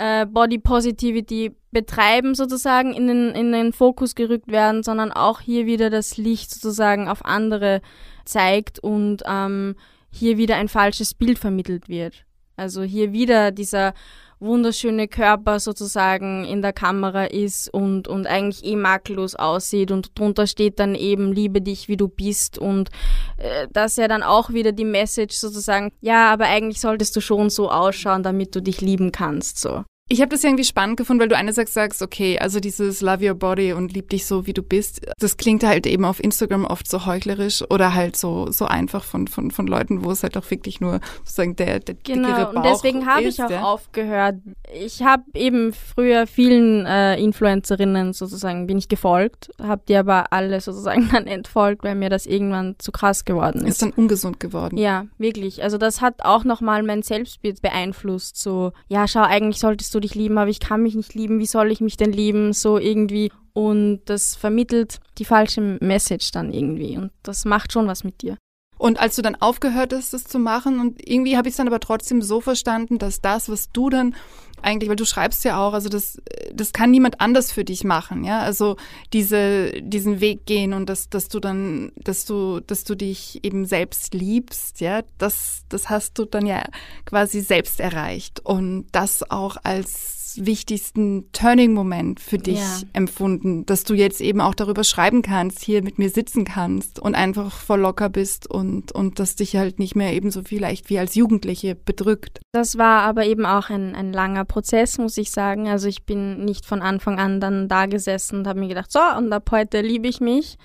äh, 0.00 0.26
Body 0.26 0.58
Positivity 0.58 1.54
betreiben 1.72 2.34
sozusagen 2.34 2.94
in 2.94 3.06
den, 3.06 3.30
in 3.30 3.52
den 3.52 3.72
Fokus 3.72 4.14
gerückt 4.14 4.50
werden, 4.50 4.82
sondern 4.82 5.12
auch 5.12 5.40
hier 5.40 5.66
wieder 5.66 5.90
das 5.90 6.16
Licht 6.16 6.50
sozusagen 6.50 7.06
auf 7.06 7.24
andere 7.24 7.82
zeigt 8.24 8.78
und 8.78 9.22
ähm, 9.26 9.76
hier 10.10 10.38
wieder 10.38 10.56
ein 10.56 10.68
falsches 10.68 11.14
Bild 11.14 11.38
vermittelt 11.38 11.88
wird. 11.88 12.24
Also 12.56 12.82
hier 12.82 13.12
wieder 13.12 13.52
dieser 13.52 13.92
wunderschöne 14.40 15.06
Körper 15.06 15.60
sozusagen 15.60 16.46
in 16.46 16.62
der 16.62 16.72
Kamera 16.72 17.26
ist 17.26 17.72
und, 17.72 18.08
und 18.08 18.26
eigentlich 18.26 18.64
eh 18.64 18.74
makellos 18.74 19.34
aussieht 19.34 19.90
und 19.90 20.18
drunter 20.18 20.46
steht 20.46 20.78
dann 20.78 20.94
eben, 20.94 21.30
liebe 21.30 21.60
dich, 21.60 21.88
wie 21.88 21.98
du 21.98 22.08
bist 22.08 22.56
und 22.56 22.88
äh, 23.36 23.68
das 23.70 23.96
ja 23.96 24.08
dann 24.08 24.22
auch 24.22 24.50
wieder 24.50 24.72
die 24.72 24.86
Message 24.86 25.36
sozusagen, 25.36 25.92
ja, 26.00 26.32
aber 26.32 26.46
eigentlich 26.46 26.80
solltest 26.80 27.14
du 27.16 27.20
schon 27.20 27.50
so 27.50 27.70
ausschauen, 27.70 28.22
damit 28.22 28.56
du 28.56 28.62
dich 28.62 28.80
lieben 28.80 29.12
kannst, 29.12 29.58
so. 29.58 29.84
Ich 30.12 30.20
habe 30.20 30.30
das 30.30 30.42
irgendwie 30.42 30.64
spannend 30.64 30.96
gefunden, 30.96 31.20
weil 31.20 31.28
du 31.28 31.36
einerseits 31.36 31.72
sagst, 31.72 32.02
okay, 32.02 32.36
also 32.36 32.58
dieses 32.58 33.00
Love 33.00 33.28
Your 33.28 33.36
Body 33.36 33.72
und 33.72 33.92
lieb 33.92 34.10
dich 34.10 34.26
so, 34.26 34.44
wie 34.44 34.52
du 34.52 34.60
bist, 34.60 35.06
das 35.20 35.36
klingt 35.36 35.62
halt 35.62 35.86
eben 35.86 36.04
auf 36.04 36.18
Instagram 36.18 36.64
oft 36.64 36.90
so 36.90 37.06
heuchlerisch 37.06 37.62
oder 37.70 37.94
halt 37.94 38.16
so, 38.16 38.50
so 38.50 38.64
einfach 38.64 39.04
von, 39.04 39.28
von, 39.28 39.52
von 39.52 39.68
Leuten, 39.68 40.04
wo 40.04 40.10
es 40.10 40.24
halt 40.24 40.36
auch 40.36 40.50
wirklich 40.50 40.80
nur 40.80 40.98
sozusagen 41.18 41.54
der, 41.54 41.78
der 41.78 41.94
dickere 41.94 42.14
Genau, 42.14 42.44
Bauch 42.46 42.54
und 42.54 42.64
deswegen 42.64 43.06
habe 43.06 43.22
ich 43.22 43.40
auch 43.40 43.50
ja. 43.50 43.62
aufgehört. 43.62 44.34
Ich 44.74 45.02
habe 45.02 45.22
eben 45.34 45.72
früher 45.72 46.26
vielen 46.26 46.86
äh, 46.86 47.16
Influencerinnen 47.16 48.12
sozusagen 48.12 48.66
bin 48.66 48.78
ich 48.78 48.88
gefolgt, 48.88 49.50
habe 49.62 49.82
die 49.86 49.94
aber 49.94 50.32
alle 50.32 50.60
sozusagen 50.60 51.08
dann 51.12 51.28
entfolgt, 51.28 51.84
weil 51.84 51.94
mir 51.94 52.10
das 52.10 52.26
irgendwann 52.26 52.74
zu 52.78 52.90
krass 52.90 53.24
geworden 53.24 53.60
ist. 53.60 53.74
Ist 53.74 53.82
dann 53.82 53.92
ungesund 53.92 54.40
geworden. 54.40 54.76
Ja, 54.76 55.06
wirklich. 55.18 55.62
Also 55.62 55.78
das 55.78 56.00
hat 56.00 56.24
auch 56.24 56.42
nochmal 56.42 56.82
mein 56.82 57.02
Selbstbild 57.02 57.62
beeinflusst. 57.62 58.36
So, 58.36 58.72
ja, 58.88 59.06
schau, 59.06 59.22
eigentlich 59.22 59.60
solltest 59.60 59.94
du 59.94 59.99
dich 60.00 60.14
lieben, 60.14 60.38
aber 60.38 60.50
ich 60.50 60.60
kann 60.60 60.82
mich 60.82 60.94
nicht 60.94 61.14
lieben. 61.14 61.38
Wie 61.38 61.46
soll 61.46 61.70
ich 61.70 61.80
mich 61.80 61.96
denn 61.96 62.12
lieben? 62.12 62.52
So 62.52 62.78
irgendwie. 62.78 63.30
Und 63.52 64.02
das 64.06 64.36
vermittelt 64.36 65.00
die 65.18 65.24
falsche 65.24 65.78
Message 65.80 66.30
dann 66.30 66.52
irgendwie. 66.52 66.96
Und 66.96 67.10
das 67.22 67.44
macht 67.44 67.72
schon 67.72 67.86
was 67.86 68.04
mit 68.04 68.22
dir. 68.22 68.36
Und 68.80 68.98
als 68.98 69.14
du 69.14 69.20
dann 69.20 69.34
aufgehört 69.34 69.92
hast, 69.92 70.14
das 70.14 70.24
zu 70.24 70.38
machen, 70.38 70.80
und 70.80 71.06
irgendwie 71.06 71.36
habe 71.36 71.46
ich 71.46 71.52
es 71.52 71.58
dann 71.58 71.66
aber 71.66 71.80
trotzdem 71.80 72.22
so 72.22 72.40
verstanden, 72.40 72.96
dass 72.96 73.20
das, 73.20 73.50
was 73.50 73.70
du 73.72 73.90
dann 73.90 74.16
eigentlich, 74.62 74.88
weil 74.88 74.96
du 74.96 75.04
schreibst 75.04 75.44
ja 75.44 75.60
auch, 75.60 75.74
also 75.74 75.90
das, 75.90 76.18
das 76.54 76.72
kann 76.72 76.90
niemand 76.90 77.20
anders 77.20 77.52
für 77.52 77.62
dich 77.62 77.84
machen, 77.84 78.24
ja. 78.24 78.40
Also 78.40 78.78
diese, 79.12 79.72
diesen 79.82 80.22
Weg 80.22 80.46
gehen 80.46 80.72
und 80.72 80.88
dass, 80.88 81.10
dass 81.10 81.28
du 81.28 81.40
dann, 81.40 81.92
dass 81.96 82.24
du, 82.24 82.60
dass 82.60 82.84
du 82.84 82.94
dich 82.94 83.44
eben 83.44 83.66
selbst 83.66 84.14
liebst, 84.14 84.80
ja, 84.80 85.02
das, 85.18 85.64
das 85.68 85.90
hast 85.90 86.18
du 86.18 86.24
dann 86.24 86.46
ja 86.46 86.64
quasi 87.04 87.42
selbst 87.42 87.80
erreicht. 87.80 88.40
Und 88.40 88.86
das 88.92 89.30
auch 89.30 89.58
als 89.62 90.19
als 90.30 90.46
wichtigsten 90.46 91.30
Turning-Moment 91.32 92.20
für 92.20 92.38
dich 92.38 92.58
Ja. 92.58 92.80
empfunden, 92.92 93.66
dass 93.66 93.84
du 93.84 93.94
jetzt 93.94 94.20
eben 94.20 94.40
auch 94.40 94.54
darüber 94.54 94.84
schreiben 94.84 95.22
kannst, 95.22 95.62
hier 95.62 95.82
mit 95.82 95.98
mir 95.98 96.10
sitzen 96.10 96.44
kannst 96.44 96.98
und 96.98 97.14
einfach 97.14 97.52
voll 97.52 97.80
locker 97.80 98.08
bist 98.08 98.48
und, 98.48 98.92
und 98.92 99.18
das 99.18 99.36
dich 99.36 99.56
halt 99.56 99.78
nicht 99.78 99.96
mehr 99.96 100.12
ebenso 100.12 100.42
vielleicht 100.42 100.90
wie 100.90 100.98
als 100.98 101.14
Jugendliche 101.14 101.74
bedrückt. 101.74 102.40
Das 102.52 102.78
war 102.78 103.02
aber 103.02 103.24
eben 103.26 103.46
auch 103.46 103.70
ein, 103.70 103.94
ein 103.94 104.12
langer 104.12 104.44
Prozess, 104.44 104.98
muss 104.98 105.16
ich 105.16 105.30
sagen. 105.30 105.68
Also 105.68 105.88
ich 105.88 106.04
bin 106.04 106.44
nicht 106.44 106.66
von 106.66 106.82
Anfang 106.82 107.18
an 107.18 107.40
dann 107.40 107.68
da 107.68 107.86
gesessen 107.86 108.40
und 108.40 108.46
habe 108.46 108.60
mir 108.60 108.68
gedacht, 108.68 108.92
so, 108.92 109.00
und 109.16 109.32
ab 109.32 109.50
heute 109.50 109.80
liebe 109.80 110.08
ich 110.08 110.20
mich. 110.20 110.56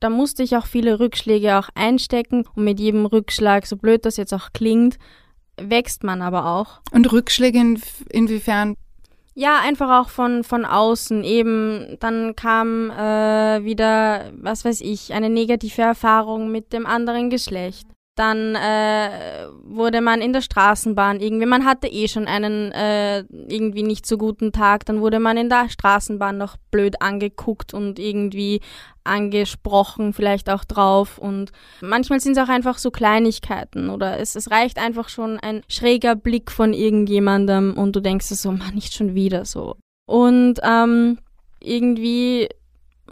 Da 0.00 0.08
musste 0.08 0.42
ich 0.42 0.56
auch 0.56 0.64
viele 0.66 0.98
Rückschläge 0.98 1.58
auch 1.58 1.68
einstecken 1.74 2.44
und 2.54 2.64
mit 2.64 2.80
jedem 2.80 3.04
Rückschlag, 3.04 3.66
so 3.66 3.76
blöd 3.76 4.06
das 4.06 4.16
jetzt 4.16 4.32
auch 4.32 4.48
klingt, 4.54 4.96
wächst 5.60 6.04
man 6.04 6.22
aber 6.22 6.46
auch. 6.46 6.80
Und 6.90 7.12
Rückschläge 7.12 7.58
in, 7.58 7.82
inwiefern? 8.08 8.76
Ja, 9.34 9.60
einfach 9.60 10.00
auch 10.00 10.08
von, 10.10 10.44
von 10.44 10.64
außen. 10.64 11.22
Eben, 11.24 11.96
dann 12.00 12.34
kam 12.34 12.90
äh, 12.90 13.64
wieder, 13.64 14.32
was 14.34 14.64
weiß 14.64 14.80
ich, 14.80 15.12
eine 15.12 15.30
negative 15.30 15.82
Erfahrung 15.82 16.50
mit 16.50 16.72
dem 16.72 16.86
anderen 16.86 17.30
Geschlecht. 17.30 17.86
Dann 18.20 18.54
äh, 18.54 19.46
wurde 19.64 20.02
man 20.02 20.20
in 20.20 20.34
der 20.34 20.42
Straßenbahn 20.42 21.20
irgendwie, 21.20 21.46
man 21.46 21.64
hatte 21.64 21.86
eh 21.86 22.06
schon 22.06 22.26
einen 22.26 22.70
äh, 22.70 23.20
irgendwie 23.48 23.82
nicht 23.82 24.04
so 24.04 24.18
guten 24.18 24.52
Tag, 24.52 24.84
dann 24.84 25.00
wurde 25.00 25.20
man 25.20 25.38
in 25.38 25.48
der 25.48 25.70
Straßenbahn 25.70 26.36
noch 26.36 26.58
blöd 26.70 27.00
angeguckt 27.00 27.72
und 27.72 27.98
irgendwie 27.98 28.60
angesprochen, 29.04 30.12
vielleicht 30.12 30.50
auch 30.50 30.66
drauf. 30.66 31.16
Und 31.16 31.50
manchmal 31.80 32.20
sind 32.20 32.36
es 32.36 32.44
auch 32.44 32.50
einfach 32.50 32.76
so 32.76 32.90
Kleinigkeiten 32.90 33.88
oder 33.88 34.20
es, 34.20 34.36
es 34.36 34.50
reicht 34.50 34.78
einfach 34.78 35.08
schon 35.08 35.40
ein 35.40 35.62
schräger 35.66 36.14
Blick 36.14 36.50
von 36.50 36.74
irgendjemandem 36.74 37.72
und 37.72 37.96
du 37.96 38.00
denkst 38.00 38.26
so, 38.26 38.52
Mann, 38.52 38.74
nicht 38.74 38.92
schon 38.92 39.14
wieder 39.14 39.46
so. 39.46 39.76
Und 40.04 40.56
ähm, 40.62 41.16
irgendwie 41.62 42.50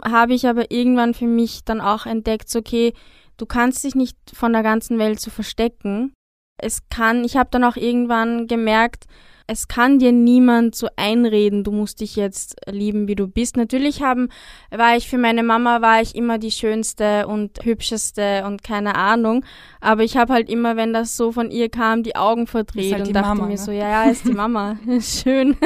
habe 0.05 0.35
ich 0.35 0.45
aber 0.45 0.69
irgendwann 0.69 1.15
für 1.15 1.25
mich 1.25 1.63
dann 1.65 1.81
auch 1.81 2.05
entdeckt, 2.05 2.55
okay, 2.55 2.93
du 3.39 3.45
kannst 3.45 3.83
dich 3.83 3.95
nicht 3.95 4.17
von 4.33 4.53
der 4.53 4.63
ganzen 4.63 4.99
Welt 4.99 5.19
so 5.19 5.31
verstecken. 5.31 6.13
Es 6.61 6.89
kann, 6.89 7.23
ich 7.23 7.37
habe 7.37 7.49
dann 7.51 7.63
auch 7.63 7.77
irgendwann 7.77 8.47
gemerkt, 8.47 9.05
es 9.49 9.67
kann 9.67 9.97
dir 9.97 10.11
niemand 10.11 10.75
so 10.75 10.89
einreden, 10.95 11.63
du 11.63 11.71
musst 11.71 12.01
dich 12.01 12.15
jetzt 12.15 12.55
lieben, 12.69 13.07
wie 13.07 13.15
du 13.15 13.27
bist. 13.27 13.57
Natürlich 13.57 14.03
haben, 14.03 14.29
war 14.69 14.95
ich 14.95 15.09
für 15.09 15.17
meine 15.17 15.41
Mama, 15.41 15.81
war 15.81 16.01
ich 16.03 16.13
immer 16.13 16.37
die 16.37 16.51
schönste 16.51 17.25
und 17.25 17.59
hübscheste 17.63 18.43
und 18.45 18.63
keine 18.63 18.93
Ahnung. 18.93 19.43
Aber 19.81 20.03
ich 20.03 20.17
habe 20.17 20.33
halt 20.33 20.51
immer, 20.51 20.75
wenn 20.75 20.93
das 20.93 21.17
so 21.17 21.31
von 21.31 21.49
ihr 21.49 21.69
kam, 21.69 22.03
die 22.03 22.15
Augen 22.15 22.45
verdreht 22.45 22.93
halt 22.93 23.07
und 23.07 23.15
dachte 23.15 23.27
Mama, 23.29 23.45
mir 23.45 23.53
ne? 23.53 23.57
so, 23.57 23.71
ja, 23.71 23.89
ja, 23.89 24.11
ist 24.11 24.27
die 24.27 24.33
Mama. 24.33 24.77
Schön. 25.01 25.57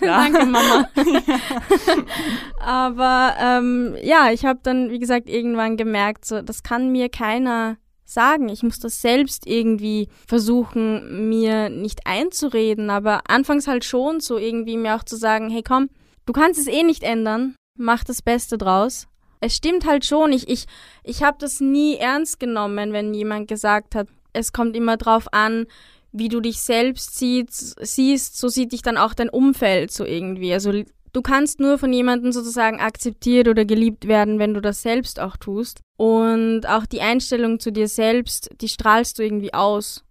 Danke, 0.00 0.46
Mama. 0.46 0.88
Aber 2.60 3.34
ähm, 3.40 3.96
ja, 4.00 4.30
ich 4.30 4.44
habe 4.44 4.60
dann, 4.62 4.90
wie 4.90 5.00
gesagt, 5.00 5.28
irgendwann 5.28 5.76
gemerkt, 5.76 6.24
so, 6.24 6.40
das 6.40 6.62
kann 6.62 6.92
mir 6.92 7.08
keiner 7.08 7.78
sagen. 8.12 8.48
Ich 8.48 8.62
muss 8.62 8.78
das 8.78 9.00
selbst 9.00 9.46
irgendwie 9.46 10.08
versuchen, 10.26 11.28
mir 11.28 11.68
nicht 11.68 12.06
einzureden, 12.06 12.90
aber 12.90 13.22
anfangs 13.28 13.66
halt 13.66 13.84
schon 13.84 14.20
so 14.20 14.38
irgendwie 14.38 14.76
mir 14.76 14.96
auch 14.96 15.04
zu 15.04 15.16
sagen, 15.16 15.50
hey 15.50 15.62
komm, 15.62 15.88
du 16.26 16.32
kannst 16.32 16.60
es 16.60 16.66
eh 16.66 16.82
nicht 16.82 17.02
ändern, 17.02 17.54
mach 17.78 18.04
das 18.04 18.22
Beste 18.22 18.58
draus. 18.58 19.08
Es 19.40 19.56
stimmt 19.56 19.86
halt 19.86 20.04
schon, 20.04 20.32
ich, 20.32 20.48
ich, 20.48 20.66
ich 21.02 21.22
habe 21.22 21.36
das 21.40 21.60
nie 21.60 21.96
ernst 21.96 22.38
genommen, 22.38 22.92
wenn 22.92 23.12
jemand 23.12 23.48
gesagt 23.48 23.94
hat, 23.94 24.08
es 24.32 24.52
kommt 24.52 24.76
immer 24.76 24.96
drauf 24.96 25.32
an, 25.32 25.66
wie 26.12 26.28
du 26.28 26.40
dich 26.40 26.60
selbst 26.60 27.18
siehst, 27.18 27.76
siehst, 27.80 28.38
so 28.38 28.48
sieht 28.48 28.72
dich 28.72 28.82
dann 28.82 28.98
auch 28.98 29.14
dein 29.14 29.30
Umfeld 29.30 29.90
so 29.90 30.04
irgendwie. 30.04 30.52
Also 30.52 30.72
du 31.12 31.22
kannst 31.22 31.60
nur 31.60 31.78
von 31.78 31.92
jemandem 31.92 32.32
sozusagen 32.32 32.80
akzeptiert 32.80 33.48
oder 33.48 33.64
geliebt 33.64 34.08
werden, 34.08 34.38
wenn 34.38 34.54
du 34.54 34.60
das 34.60 34.82
selbst 34.82 35.20
auch 35.20 35.36
tust. 35.36 35.80
Und 35.96 36.66
auch 36.66 36.86
die 36.86 37.00
Einstellung 37.00 37.60
zu 37.60 37.70
dir 37.70 37.88
selbst, 37.88 38.50
die 38.60 38.68
strahlst 38.68 39.18
du 39.18 39.22
irgendwie 39.22 39.54
aus. 39.54 40.04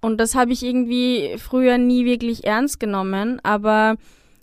Und 0.00 0.18
das 0.18 0.34
habe 0.34 0.52
ich 0.52 0.62
irgendwie 0.62 1.36
früher 1.38 1.78
nie 1.78 2.04
wirklich 2.04 2.44
ernst 2.44 2.78
genommen, 2.78 3.40
aber 3.42 3.96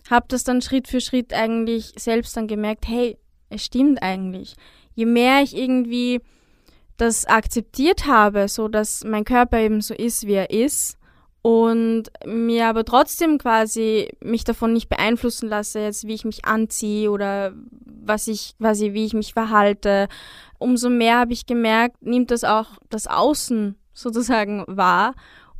habe 0.09 0.25
das 0.27 0.43
dann 0.43 0.61
Schritt 0.61 0.87
für 0.87 1.01
Schritt 1.01 1.33
eigentlich 1.33 1.93
selbst 1.97 2.35
dann 2.35 2.47
gemerkt, 2.47 2.87
hey, 2.87 3.17
es 3.49 3.65
stimmt 3.65 4.01
eigentlich. 4.01 4.55
Je 4.93 5.05
mehr 5.05 5.41
ich 5.41 5.55
irgendwie 5.55 6.21
das 6.97 7.25
akzeptiert 7.25 8.05
habe, 8.05 8.47
so 8.47 8.67
dass 8.67 9.03
mein 9.03 9.25
Körper 9.25 9.59
eben 9.59 9.81
so 9.81 9.93
ist, 9.93 10.27
wie 10.27 10.33
er 10.33 10.49
ist, 10.49 10.97
und 11.45 12.05
mir 12.25 12.65
aber 12.65 12.85
trotzdem 12.85 13.37
quasi 13.37 14.09
mich 14.19 14.45
davon 14.45 14.73
nicht 14.73 14.89
beeinflussen 14.89 15.47
lasse, 15.47 15.79
jetzt 15.79 16.07
wie 16.07 16.15
ich 16.15 16.25
mich 16.25 16.43
anziehe 16.45 17.11
oder 17.11 17.53
was 17.85 18.27
ich 18.27 18.55
quasi 18.57 18.93
wie 18.93 19.05
ich 19.05 19.13
mich 19.13 19.33
verhalte, 19.33 20.07
umso 20.57 20.89
mehr 20.89 21.19
habe 21.19 21.33
ich 21.33 21.45
gemerkt, 21.45 22.01
nimmt 22.01 22.31
das 22.31 22.43
auch 22.43 22.79
das 22.89 23.05
Außen 23.05 23.75
sozusagen 23.93 24.63
wahr 24.65 25.13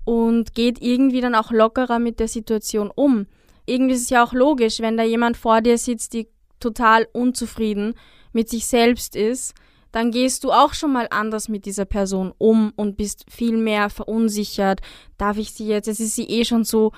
und 0.05 0.55
geht 0.55 0.81
irgendwie 0.81 1.21
dann 1.21 1.35
auch 1.35 1.51
lockerer 1.51 1.99
mit 1.99 2.19
der 2.19 2.29
Situation 2.29 2.89
um. 2.89 3.27
Irgendwie 3.67 3.93
ist 3.93 4.01
es 4.01 4.09
ja 4.09 4.25
auch 4.25 4.33
logisch, 4.33 4.79
wenn 4.79 4.97
da 4.97 5.03
jemand 5.03 5.37
vor 5.37 5.61
dir 5.61 5.77
sitzt, 5.77 6.13
die 6.13 6.27
total 6.59 7.07
unzufrieden 7.13 7.93
mit 8.33 8.49
sich 8.49 8.65
selbst 8.65 9.15
ist, 9.15 9.53
dann 9.95 10.11
gehst 10.11 10.43
du 10.43 10.51
auch 10.51 10.73
schon 10.73 10.91
mal 10.91 11.07
anders 11.09 11.47
mit 11.47 11.65
dieser 11.65 11.85
Person 11.85 12.33
um 12.37 12.73
und 12.75 12.97
bist 12.97 13.23
viel 13.29 13.55
mehr 13.55 13.89
verunsichert. 13.89 14.81
Darf 15.17 15.37
ich 15.37 15.53
sie 15.53 15.67
jetzt, 15.67 15.87
es 15.87 16.01
ist 16.01 16.15
sie 16.15 16.25
eh 16.25 16.43
schon 16.43 16.65
so 16.65 16.91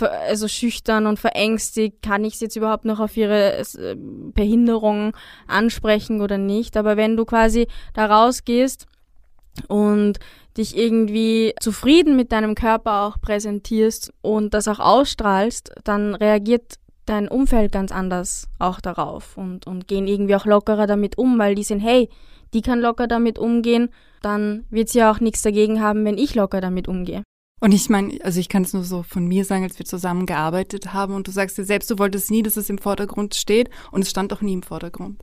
also 0.00 0.48
schüchtern 0.48 1.06
und 1.06 1.18
verängstigt, 1.18 2.02
kann 2.02 2.26
ich 2.26 2.36
sie 2.36 2.44
jetzt 2.44 2.56
überhaupt 2.56 2.84
noch 2.84 3.00
auf 3.00 3.16
ihre 3.16 3.56
äh, 3.56 3.96
Behinderung 3.96 5.16
ansprechen 5.46 6.20
oder 6.20 6.36
nicht? 6.36 6.76
Aber 6.76 6.98
wenn 6.98 7.16
du 7.16 7.24
quasi 7.24 7.68
da 7.94 8.04
rausgehst 8.04 8.84
und 9.68 10.18
dich 10.58 10.76
irgendwie 10.76 11.54
zufrieden 11.58 12.16
mit 12.16 12.32
deinem 12.32 12.54
Körper 12.54 13.04
auch 13.04 13.18
präsentierst 13.18 14.12
und 14.20 14.52
das 14.52 14.68
auch 14.68 14.78
ausstrahlst, 14.78 15.72
dann 15.84 16.14
reagiert 16.14 16.74
dein 17.06 17.28
Umfeld 17.28 17.72
ganz 17.72 17.92
anders 17.92 18.46
auch 18.58 18.82
darauf 18.82 19.38
und, 19.38 19.66
und 19.66 19.88
gehen 19.88 20.06
irgendwie 20.06 20.36
auch 20.36 20.44
lockerer 20.44 20.86
damit 20.86 21.16
um, 21.16 21.38
weil 21.38 21.54
die 21.54 21.64
sind, 21.64 21.80
hey, 21.80 22.10
die 22.52 22.62
kann 22.62 22.80
locker 22.80 23.06
damit 23.06 23.38
umgehen, 23.38 23.90
dann 24.22 24.64
wird 24.70 24.88
sie 24.88 24.98
ja 24.98 25.10
auch 25.10 25.20
nichts 25.20 25.42
dagegen 25.42 25.80
haben, 25.80 26.04
wenn 26.04 26.18
ich 26.18 26.34
locker 26.34 26.60
damit 26.60 26.88
umgehe. 26.88 27.22
Und 27.60 27.72
ich 27.72 27.88
meine, 27.88 28.18
also 28.24 28.40
ich 28.40 28.48
kann 28.48 28.62
es 28.62 28.72
nur 28.72 28.82
so 28.82 29.04
von 29.04 29.26
mir 29.26 29.44
sagen, 29.44 29.62
als 29.62 29.78
wir 29.78 29.86
zusammen 29.86 30.26
gearbeitet 30.26 30.92
haben 30.92 31.14
und 31.14 31.28
du 31.28 31.30
sagst 31.30 31.56
dir 31.58 31.64
selbst, 31.64 31.90
du 31.90 31.98
wolltest 31.98 32.30
nie, 32.30 32.42
dass 32.42 32.56
es 32.56 32.68
im 32.68 32.78
Vordergrund 32.78 33.36
steht 33.36 33.70
und 33.92 34.02
es 34.02 34.10
stand 34.10 34.32
auch 34.32 34.40
nie 34.40 34.54
im 34.54 34.64
Vordergrund. 34.64 35.22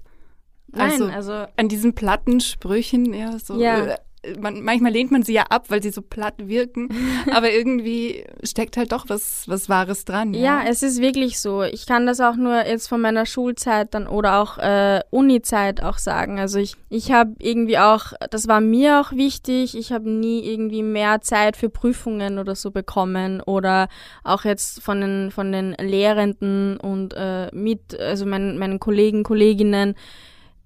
Nein, 0.72 0.92
Also, 0.92 1.06
also, 1.08 1.34
An 1.58 1.68
diesen 1.68 1.96
platten 1.96 2.40
Sprüchen, 2.40 3.14
ja, 3.14 3.38
so. 3.40 3.60
Ja. 3.60 3.98
Man, 4.38 4.64
manchmal 4.64 4.92
lehnt 4.92 5.12
man 5.12 5.24
sie 5.24 5.34
ja 5.34 5.44
ab, 5.44 5.66
weil 5.70 5.82
sie 5.82 5.92
so 5.92 6.02
platt 6.02 6.36
wirken, 6.38 6.90
aber 7.32 7.52
irgendwie 7.52 8.26
steckt 8.44 8.76
halt 8.76 8.92
doch 8.92 9.06
was, 9.08 9.48
was 9.48 9.70
Wahres 9.70 10.04
dran. 10.04 10.34
ja, 10.34 10.64
es 10.68 10.84
ist 10.84 11.00
wirklich 11.00 11.40
so. 11.40 11.64
Ich 11.64 11.86
kann 11.86 12.06
das 12.06 12.20
auch 12.20 12.36
nur 12.36 12.66
jetzt 12.66 12.88
von 12.88 13.00
meiner 13.00 13.26
Schulzeit 13.26 13.94
dann 13.94 14.08
oder 14.08 14.40
auch 14.42 14.58
äh, 14.58 15.02
Uni-Zeit 15.10 15.82
auch 15.82 15.98
sagen. 15.98 16.40
Also 16.40 16.60
ich, 16.60 16.76
ich 16.90 17.12
habe 17.12 17.34
irgendwie 17.40 17.78
auch, 17.78 18.14
das 18.30 18.48
war 18.48 18.60
mir 18.60 19.00
auch 19.00 19.14
wichtig, 19.14 19.78
ich 19.78 19.92
habe 19.94 20.10
nie 20.10 20.42
irgendwie 20.42 20.84
mehr 20.84 21.22
Zeit 21.22 21.56
für 21.56 21.70
Prüfungen 21.70 22.40
oder 22.40 22.56
so 22.56 22.72
bekommen 22.72 23.42
oder 23.42 23.88
auch 24.24 24.44
jetzt 24.44 24.82
von 24.82 25.00
den, 25.00 25.32
von 25.32 25.52
den 25.52 25.76
Lehrenden 25.80 26.78
und 26.78 27.14
äh, 27.14 27.50
mit, 27.54 27.98
also 27.98 28.26
meinen, 28.26 28.58
meinen 28.58 28.80
Kollegen, 28.80 29.24
Kolleginnen, 29.24 29.96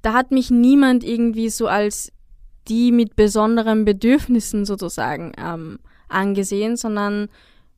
da 0.02 0.14
hat 0.14 0.32
mich 0.32 0.52
niemand 0.52 1.04
irgendwie 1.04 1.50
so 1.50 1.68
als 1.68 2.13
die 2.68 2.92
mit 2.92 3.16
besonderen 3.16 3.86
Bedürfnissen 3.86 4.66
sozusagen 4.66 5.34
ähm, 5.38 5.80
angesehen, 6.10 6.78
sondern 6.78 7.30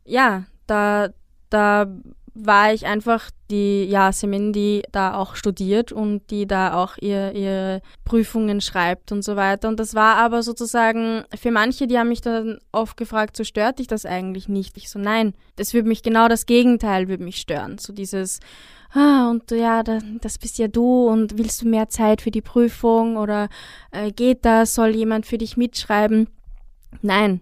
ja, 0.05 0.45
da, 0.67 1.09
da 1.49 1.87
war 2.35 2.73
ich 2.73 2.85
einfach 2.85 3.31
die 3.49 3.85
Yasemin, 3.85 4.51
die 4.51 4.83
da 4.91 5.15
auch 5.15 5.35
studiert 5.35 5.93
und 5.93 6.29
die 6.31 6.45
da 6.45 6.73
auch 6.73 6.97
ihr, 6.99 7.31
ihre 7.31 7.81
Prüfungen 8.03 8.59
schreibt 8.59 9.13
und 9.13 9.23
so 9.23 9.37
weiter. 9.37 9.69
Und 9.69 9.79
das 9.79 9.95
war 9.95 10.17
aber 10.17 10.43
sozusagen 10.43 11.23
für 11.33 11.51
manche, 11.51 11.87
die 11.87 11.97
haben 11.97 12.09
mich 12.09 12.21
dann 12.21 12.59
oft 12.73 12.97
gefragt, 12.97 13.37
so 13.37 13.45
stört 13.45 13.79
dich 13.79 13.87
das 13.87 14.05
eigentlich 14.05 14.49
nicht? 14.49 14.75
Ich 14.77 14.89
so, 14.89 14.99
nein, 14.99 15.33
das 15.55 15.73
würde 15.73 15.87
mich 15.87 16.03
genau 16.03 16.27
das 16.27 16.45
Gegenteil 16.45 17.07
würde 17.07 17.23
mich 17.23 17.37
stören. 17.37 17.77
So 17.77 17.93
dieses, 17.93 18.41
ah, 18.95 19.29
und 19.29 19.51
ja, 19.51 19.83
da, 19.83 19.99
das 20.21 20.37
bist 20.37 20.57
ja 20.57 20.67
du 20.67 21.07
und 21.07 21.37
willst 21.37 21.61
du 21.61 21.67
mehr 21.67 21.89
Zeit 21.89 22.21
für 22.21 22.31
die 22.31 22.41
Prüfung 22.41 23.17
oder 23.17 23.49
äh, 23.91 24.11
geht 24.11 24.45
das? 24.45 24.75
Soll 24.75 24.95
jemand 24.95 25.25
für 25.25 25.37
dich 25.37 25.57
mitschreiben? 25.57 26.27
Nein, 27.01 27.41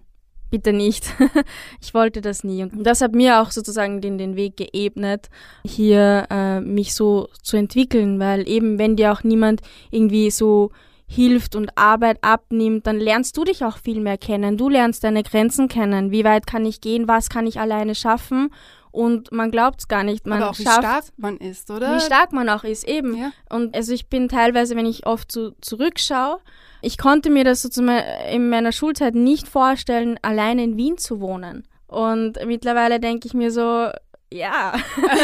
bitte 0.50 0.72
nicht. 0.72 1.06
ich 1.80 1.94
wollte 1.94 2.20
das 2.20 2.44
nie. 2.44 2.64
Und 2.64 2.84
das 2.84 3.00
hat 3.00 3.14
mir 3.14 3.40
auch 3.40 3.50
sozusagen 3.50 4.00
den, 4.00 4.18
den 4.18 4.36
Weg 4.36 4.56
geebnet, 4.56 5.30
hier 5.64 6.26
äh, 6.30 6.60
mich 6.60 6.94
so 6.94 7.28
zu 7.42 7.56
entwickeln, 7.56 8.20
weil 8.20 8.48
eben 8.48 8.78
wenn 8.78 8.96
dir 8.96 9.12
auch 9.12 9.22
niemand 9.22 9.62
irgendwie 9.90 10.30
so 10.30 10.70
hilft 11.06 11.54
und 11.54 11.76
Arbeit 11.76 12.18
abnimmt, 12.22 12.86
dann 12.86 12.98
lernst 12.98 13.36
du 13.36 13.44
dich 13.44 13.64
auch 13.64 13.78
viel 13.78 14.00
mehr 14.00 14.18
kennen. 14.18 14.56
Du 14.56 14.68
lernst 14.68 15.04
deine 15.04 15.22
Grenzen 15.22 15.68
kennen. 15.68 16.10
Wie 16.10 16.24
weit 16.24 16.46
kann 16.46 16.66
ich 16.66 16.80
gehen? 16.80 17.08
Was 17.08 17.28
kann 17.28 17.46
ich 17.46 17.60
alleine 17.60 17.94
schaffen? 17.94 18.50
Und 18.94 19.32
man 19.32 19.50
glaubt 19.50 19.80
es 19.80 19.88
gar 19.88 20.04
nicht. 20.04 20.26
Man 20.26 20.40
Aber 20.40 20.52
auch 20.52 20.58
wie 20.58 20.62
schafft, 20.62 20.78
stark 20.78 21.04
man 21.16 21.36
ist, 21.38 21.68
oder? 21.70 21.96
wie 21.96 22.00
stark 22.00 22.32
man 22.32 22.48
auch 22.48 22.62
ist, 22.64 22.86
eben. 22.88 23.16
Ja. 23.16 23.32
Und 23.50 23.74
also 23.74 23.92
ich 23.92 24.08
bin 24.08 24.28
teilweise, 24.28 24.76
wenn 24.76 24.86
ich 24.86 25.06
oft 25.06 25.32
so 25.32 25.50
zurückschaue, 25.60 26.38
ich 26.80 26.96
konnte 26.96 27.30
mir 27.30 27.42
das 27.44 27.62
so 27.62 27.68
zum, 27.68 27.88
in 28.30 28.48
meiner 28.50 28.70
Schulzeit 28.72 29.14
nicht 29.14 29.48
vorstellen, 29.48 30.18
alleine 30.22 30.62
in 30.62 30.76
Wien 30.76 30.96
zu 30.96 31.20
wohnen. 31.20 31.66
Und 31.88 32.38
mittlerweile 32.46 33.00
denke 33.00 33.26
ich 33.26 33.34
mir 33.34 33.50
so, 33.50 33.90
ja, 34.32 34.74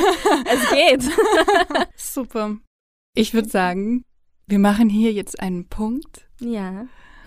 es 0.47 0.71
geht. 0.71 1.03
Super. 1.97 2.57
Ich 3.15 3.35
würde 3.35 3.49
sagen, 3.49 4.05
wir 4.47 4.59
machen 4.59 4.89
hier 4.89 5.13
jetzt 5.13 5.41
einen 5.41 5.69
Punkt. 5.69 6.27
ja. 6.41 6.87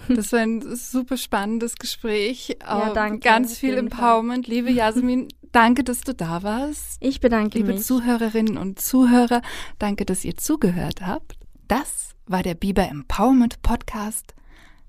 Das 0.10 0.34
war 0.34 0.40
ein 0.40 0.76
super 0.76 1.16
spannendes 1.16 1.76
Gespräch. 1.78 2.58
Ja, 2.62 2.90
Äh, 2.90 2.94
danke, 2.94 3.20
Ganz 3.20 3.58
viel 3.58 3.76
Empowerment. 3.78 4.48
Liebe 4.48 4.70
Jasmin, 4.70 5.30
danke, 5.54 5.84
dass 5.84 6.02
du 6.02 6.14
da 6.14 6.44
warst. 6.44 6.98
Ich 7.00 7.22
bedanke 7.22 7.58
Liebe 7.58 7.74
mich. 7.74 7.84
Zuhörerinnen 7.84 8.58
und 8.58 8.82
Zuhörer, 8.82 9.42
danke, 9.80 10.06
dass 10.06 10.26
ihr 10.26 10.36
zugehört 10.36 11.02
habt. 11.06 11.38
Das 11.68 12.16
war 12.26 12.44
der 12.44 12.56
Biber 12.56 12.88
Empowerment 12.88 13.62
Podcast. 13.62 14.36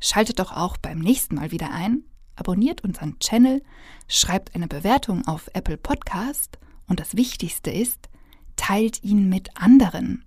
Schaltet 0.00 0.40
doch 0.40 0.52
auch 0.52 0.76
beim 0.76 0.98
nächsten 0.98 1.36
Mal 1.36 1.50
wieder 1.50 1.70
ein, 1.70 2.04
abonniert 2.36 2.82
unseren 2.82 3.18
Channel, 3.20 3.62
schreibt 4.08 4.54
eine 4.54 4.66
Bewertung 4.66 5.26
auf 5.26 5.48
Apple 5.54 5.76
Podcast 5.78 6.58
und 6.86 7.00
das 7.00 7.16
Wichtigste 7.16 7.70
ist, 7.70 8.08
teilt 8.56 9.02
ihn 9.02 9.28
mit 9.28 9.50
anderen. 9.56 10.24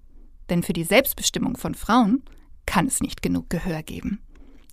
Denn 0.49 0.63
für 0.63 0.73
die 0.73 0.83
Selbstbestimmung 0.83 1.57
von 1.57 1.75
Frauen 1.75 2.23
kann 2.65 2.88
es 2.88 3.01
nicht 3.01 3.21
genug 3.21 3.49
Gehör 3.49 3.83
geben. 3.83 4.21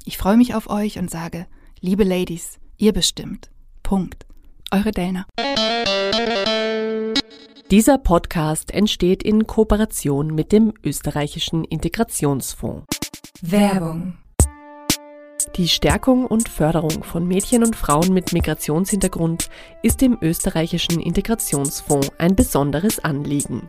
Ich 0.04 0.18
freue 0.18 0.36
mich 0.36 0.54
auf 0.54 0.68
euch 0.68 0.98
und 0.98 1.10
sage, 1.10 1.46
liebe 1.80 2.04
Ladies, 2.04 2.58
ihr 2.76 2.92
bestimmt. 2.92 3.50
Punkt. 3.82 4.26
Eure 4.74 4.90
Dana. 4.90 5.24
Dieser 7.70 7.96
Podcast 7.96 8.72
entsteht 8.72 9.22
in 9.22 9.46
Kooperation 9.46 10.34
mit 10.34 10.50
dem 10.50 10.72
österreichischen 10.82 11.62
Integrationsfonds. 11.62 12.84
Werbung. 13.40 14.18
Die 15.54 15.68
Stärkung 15.68 16.26
und 16.26 16.48
Förderung 16.48 17.04
von 17.04 17.24
Mädchen 17.28 17.62
und 17.62 17.76
Frauen 17.76 18.12
mit 18.12 18.32
Migrationshintergrund 18.32 19.48
ist 19.84 20.00
dem 20.00 20.18
österreichischen 20.20 20.98
Integrationsfonds 20.98 22.10
ein 22.18 22.34
besonderes 22.34 22.98
Anliegen. 22.98 23.68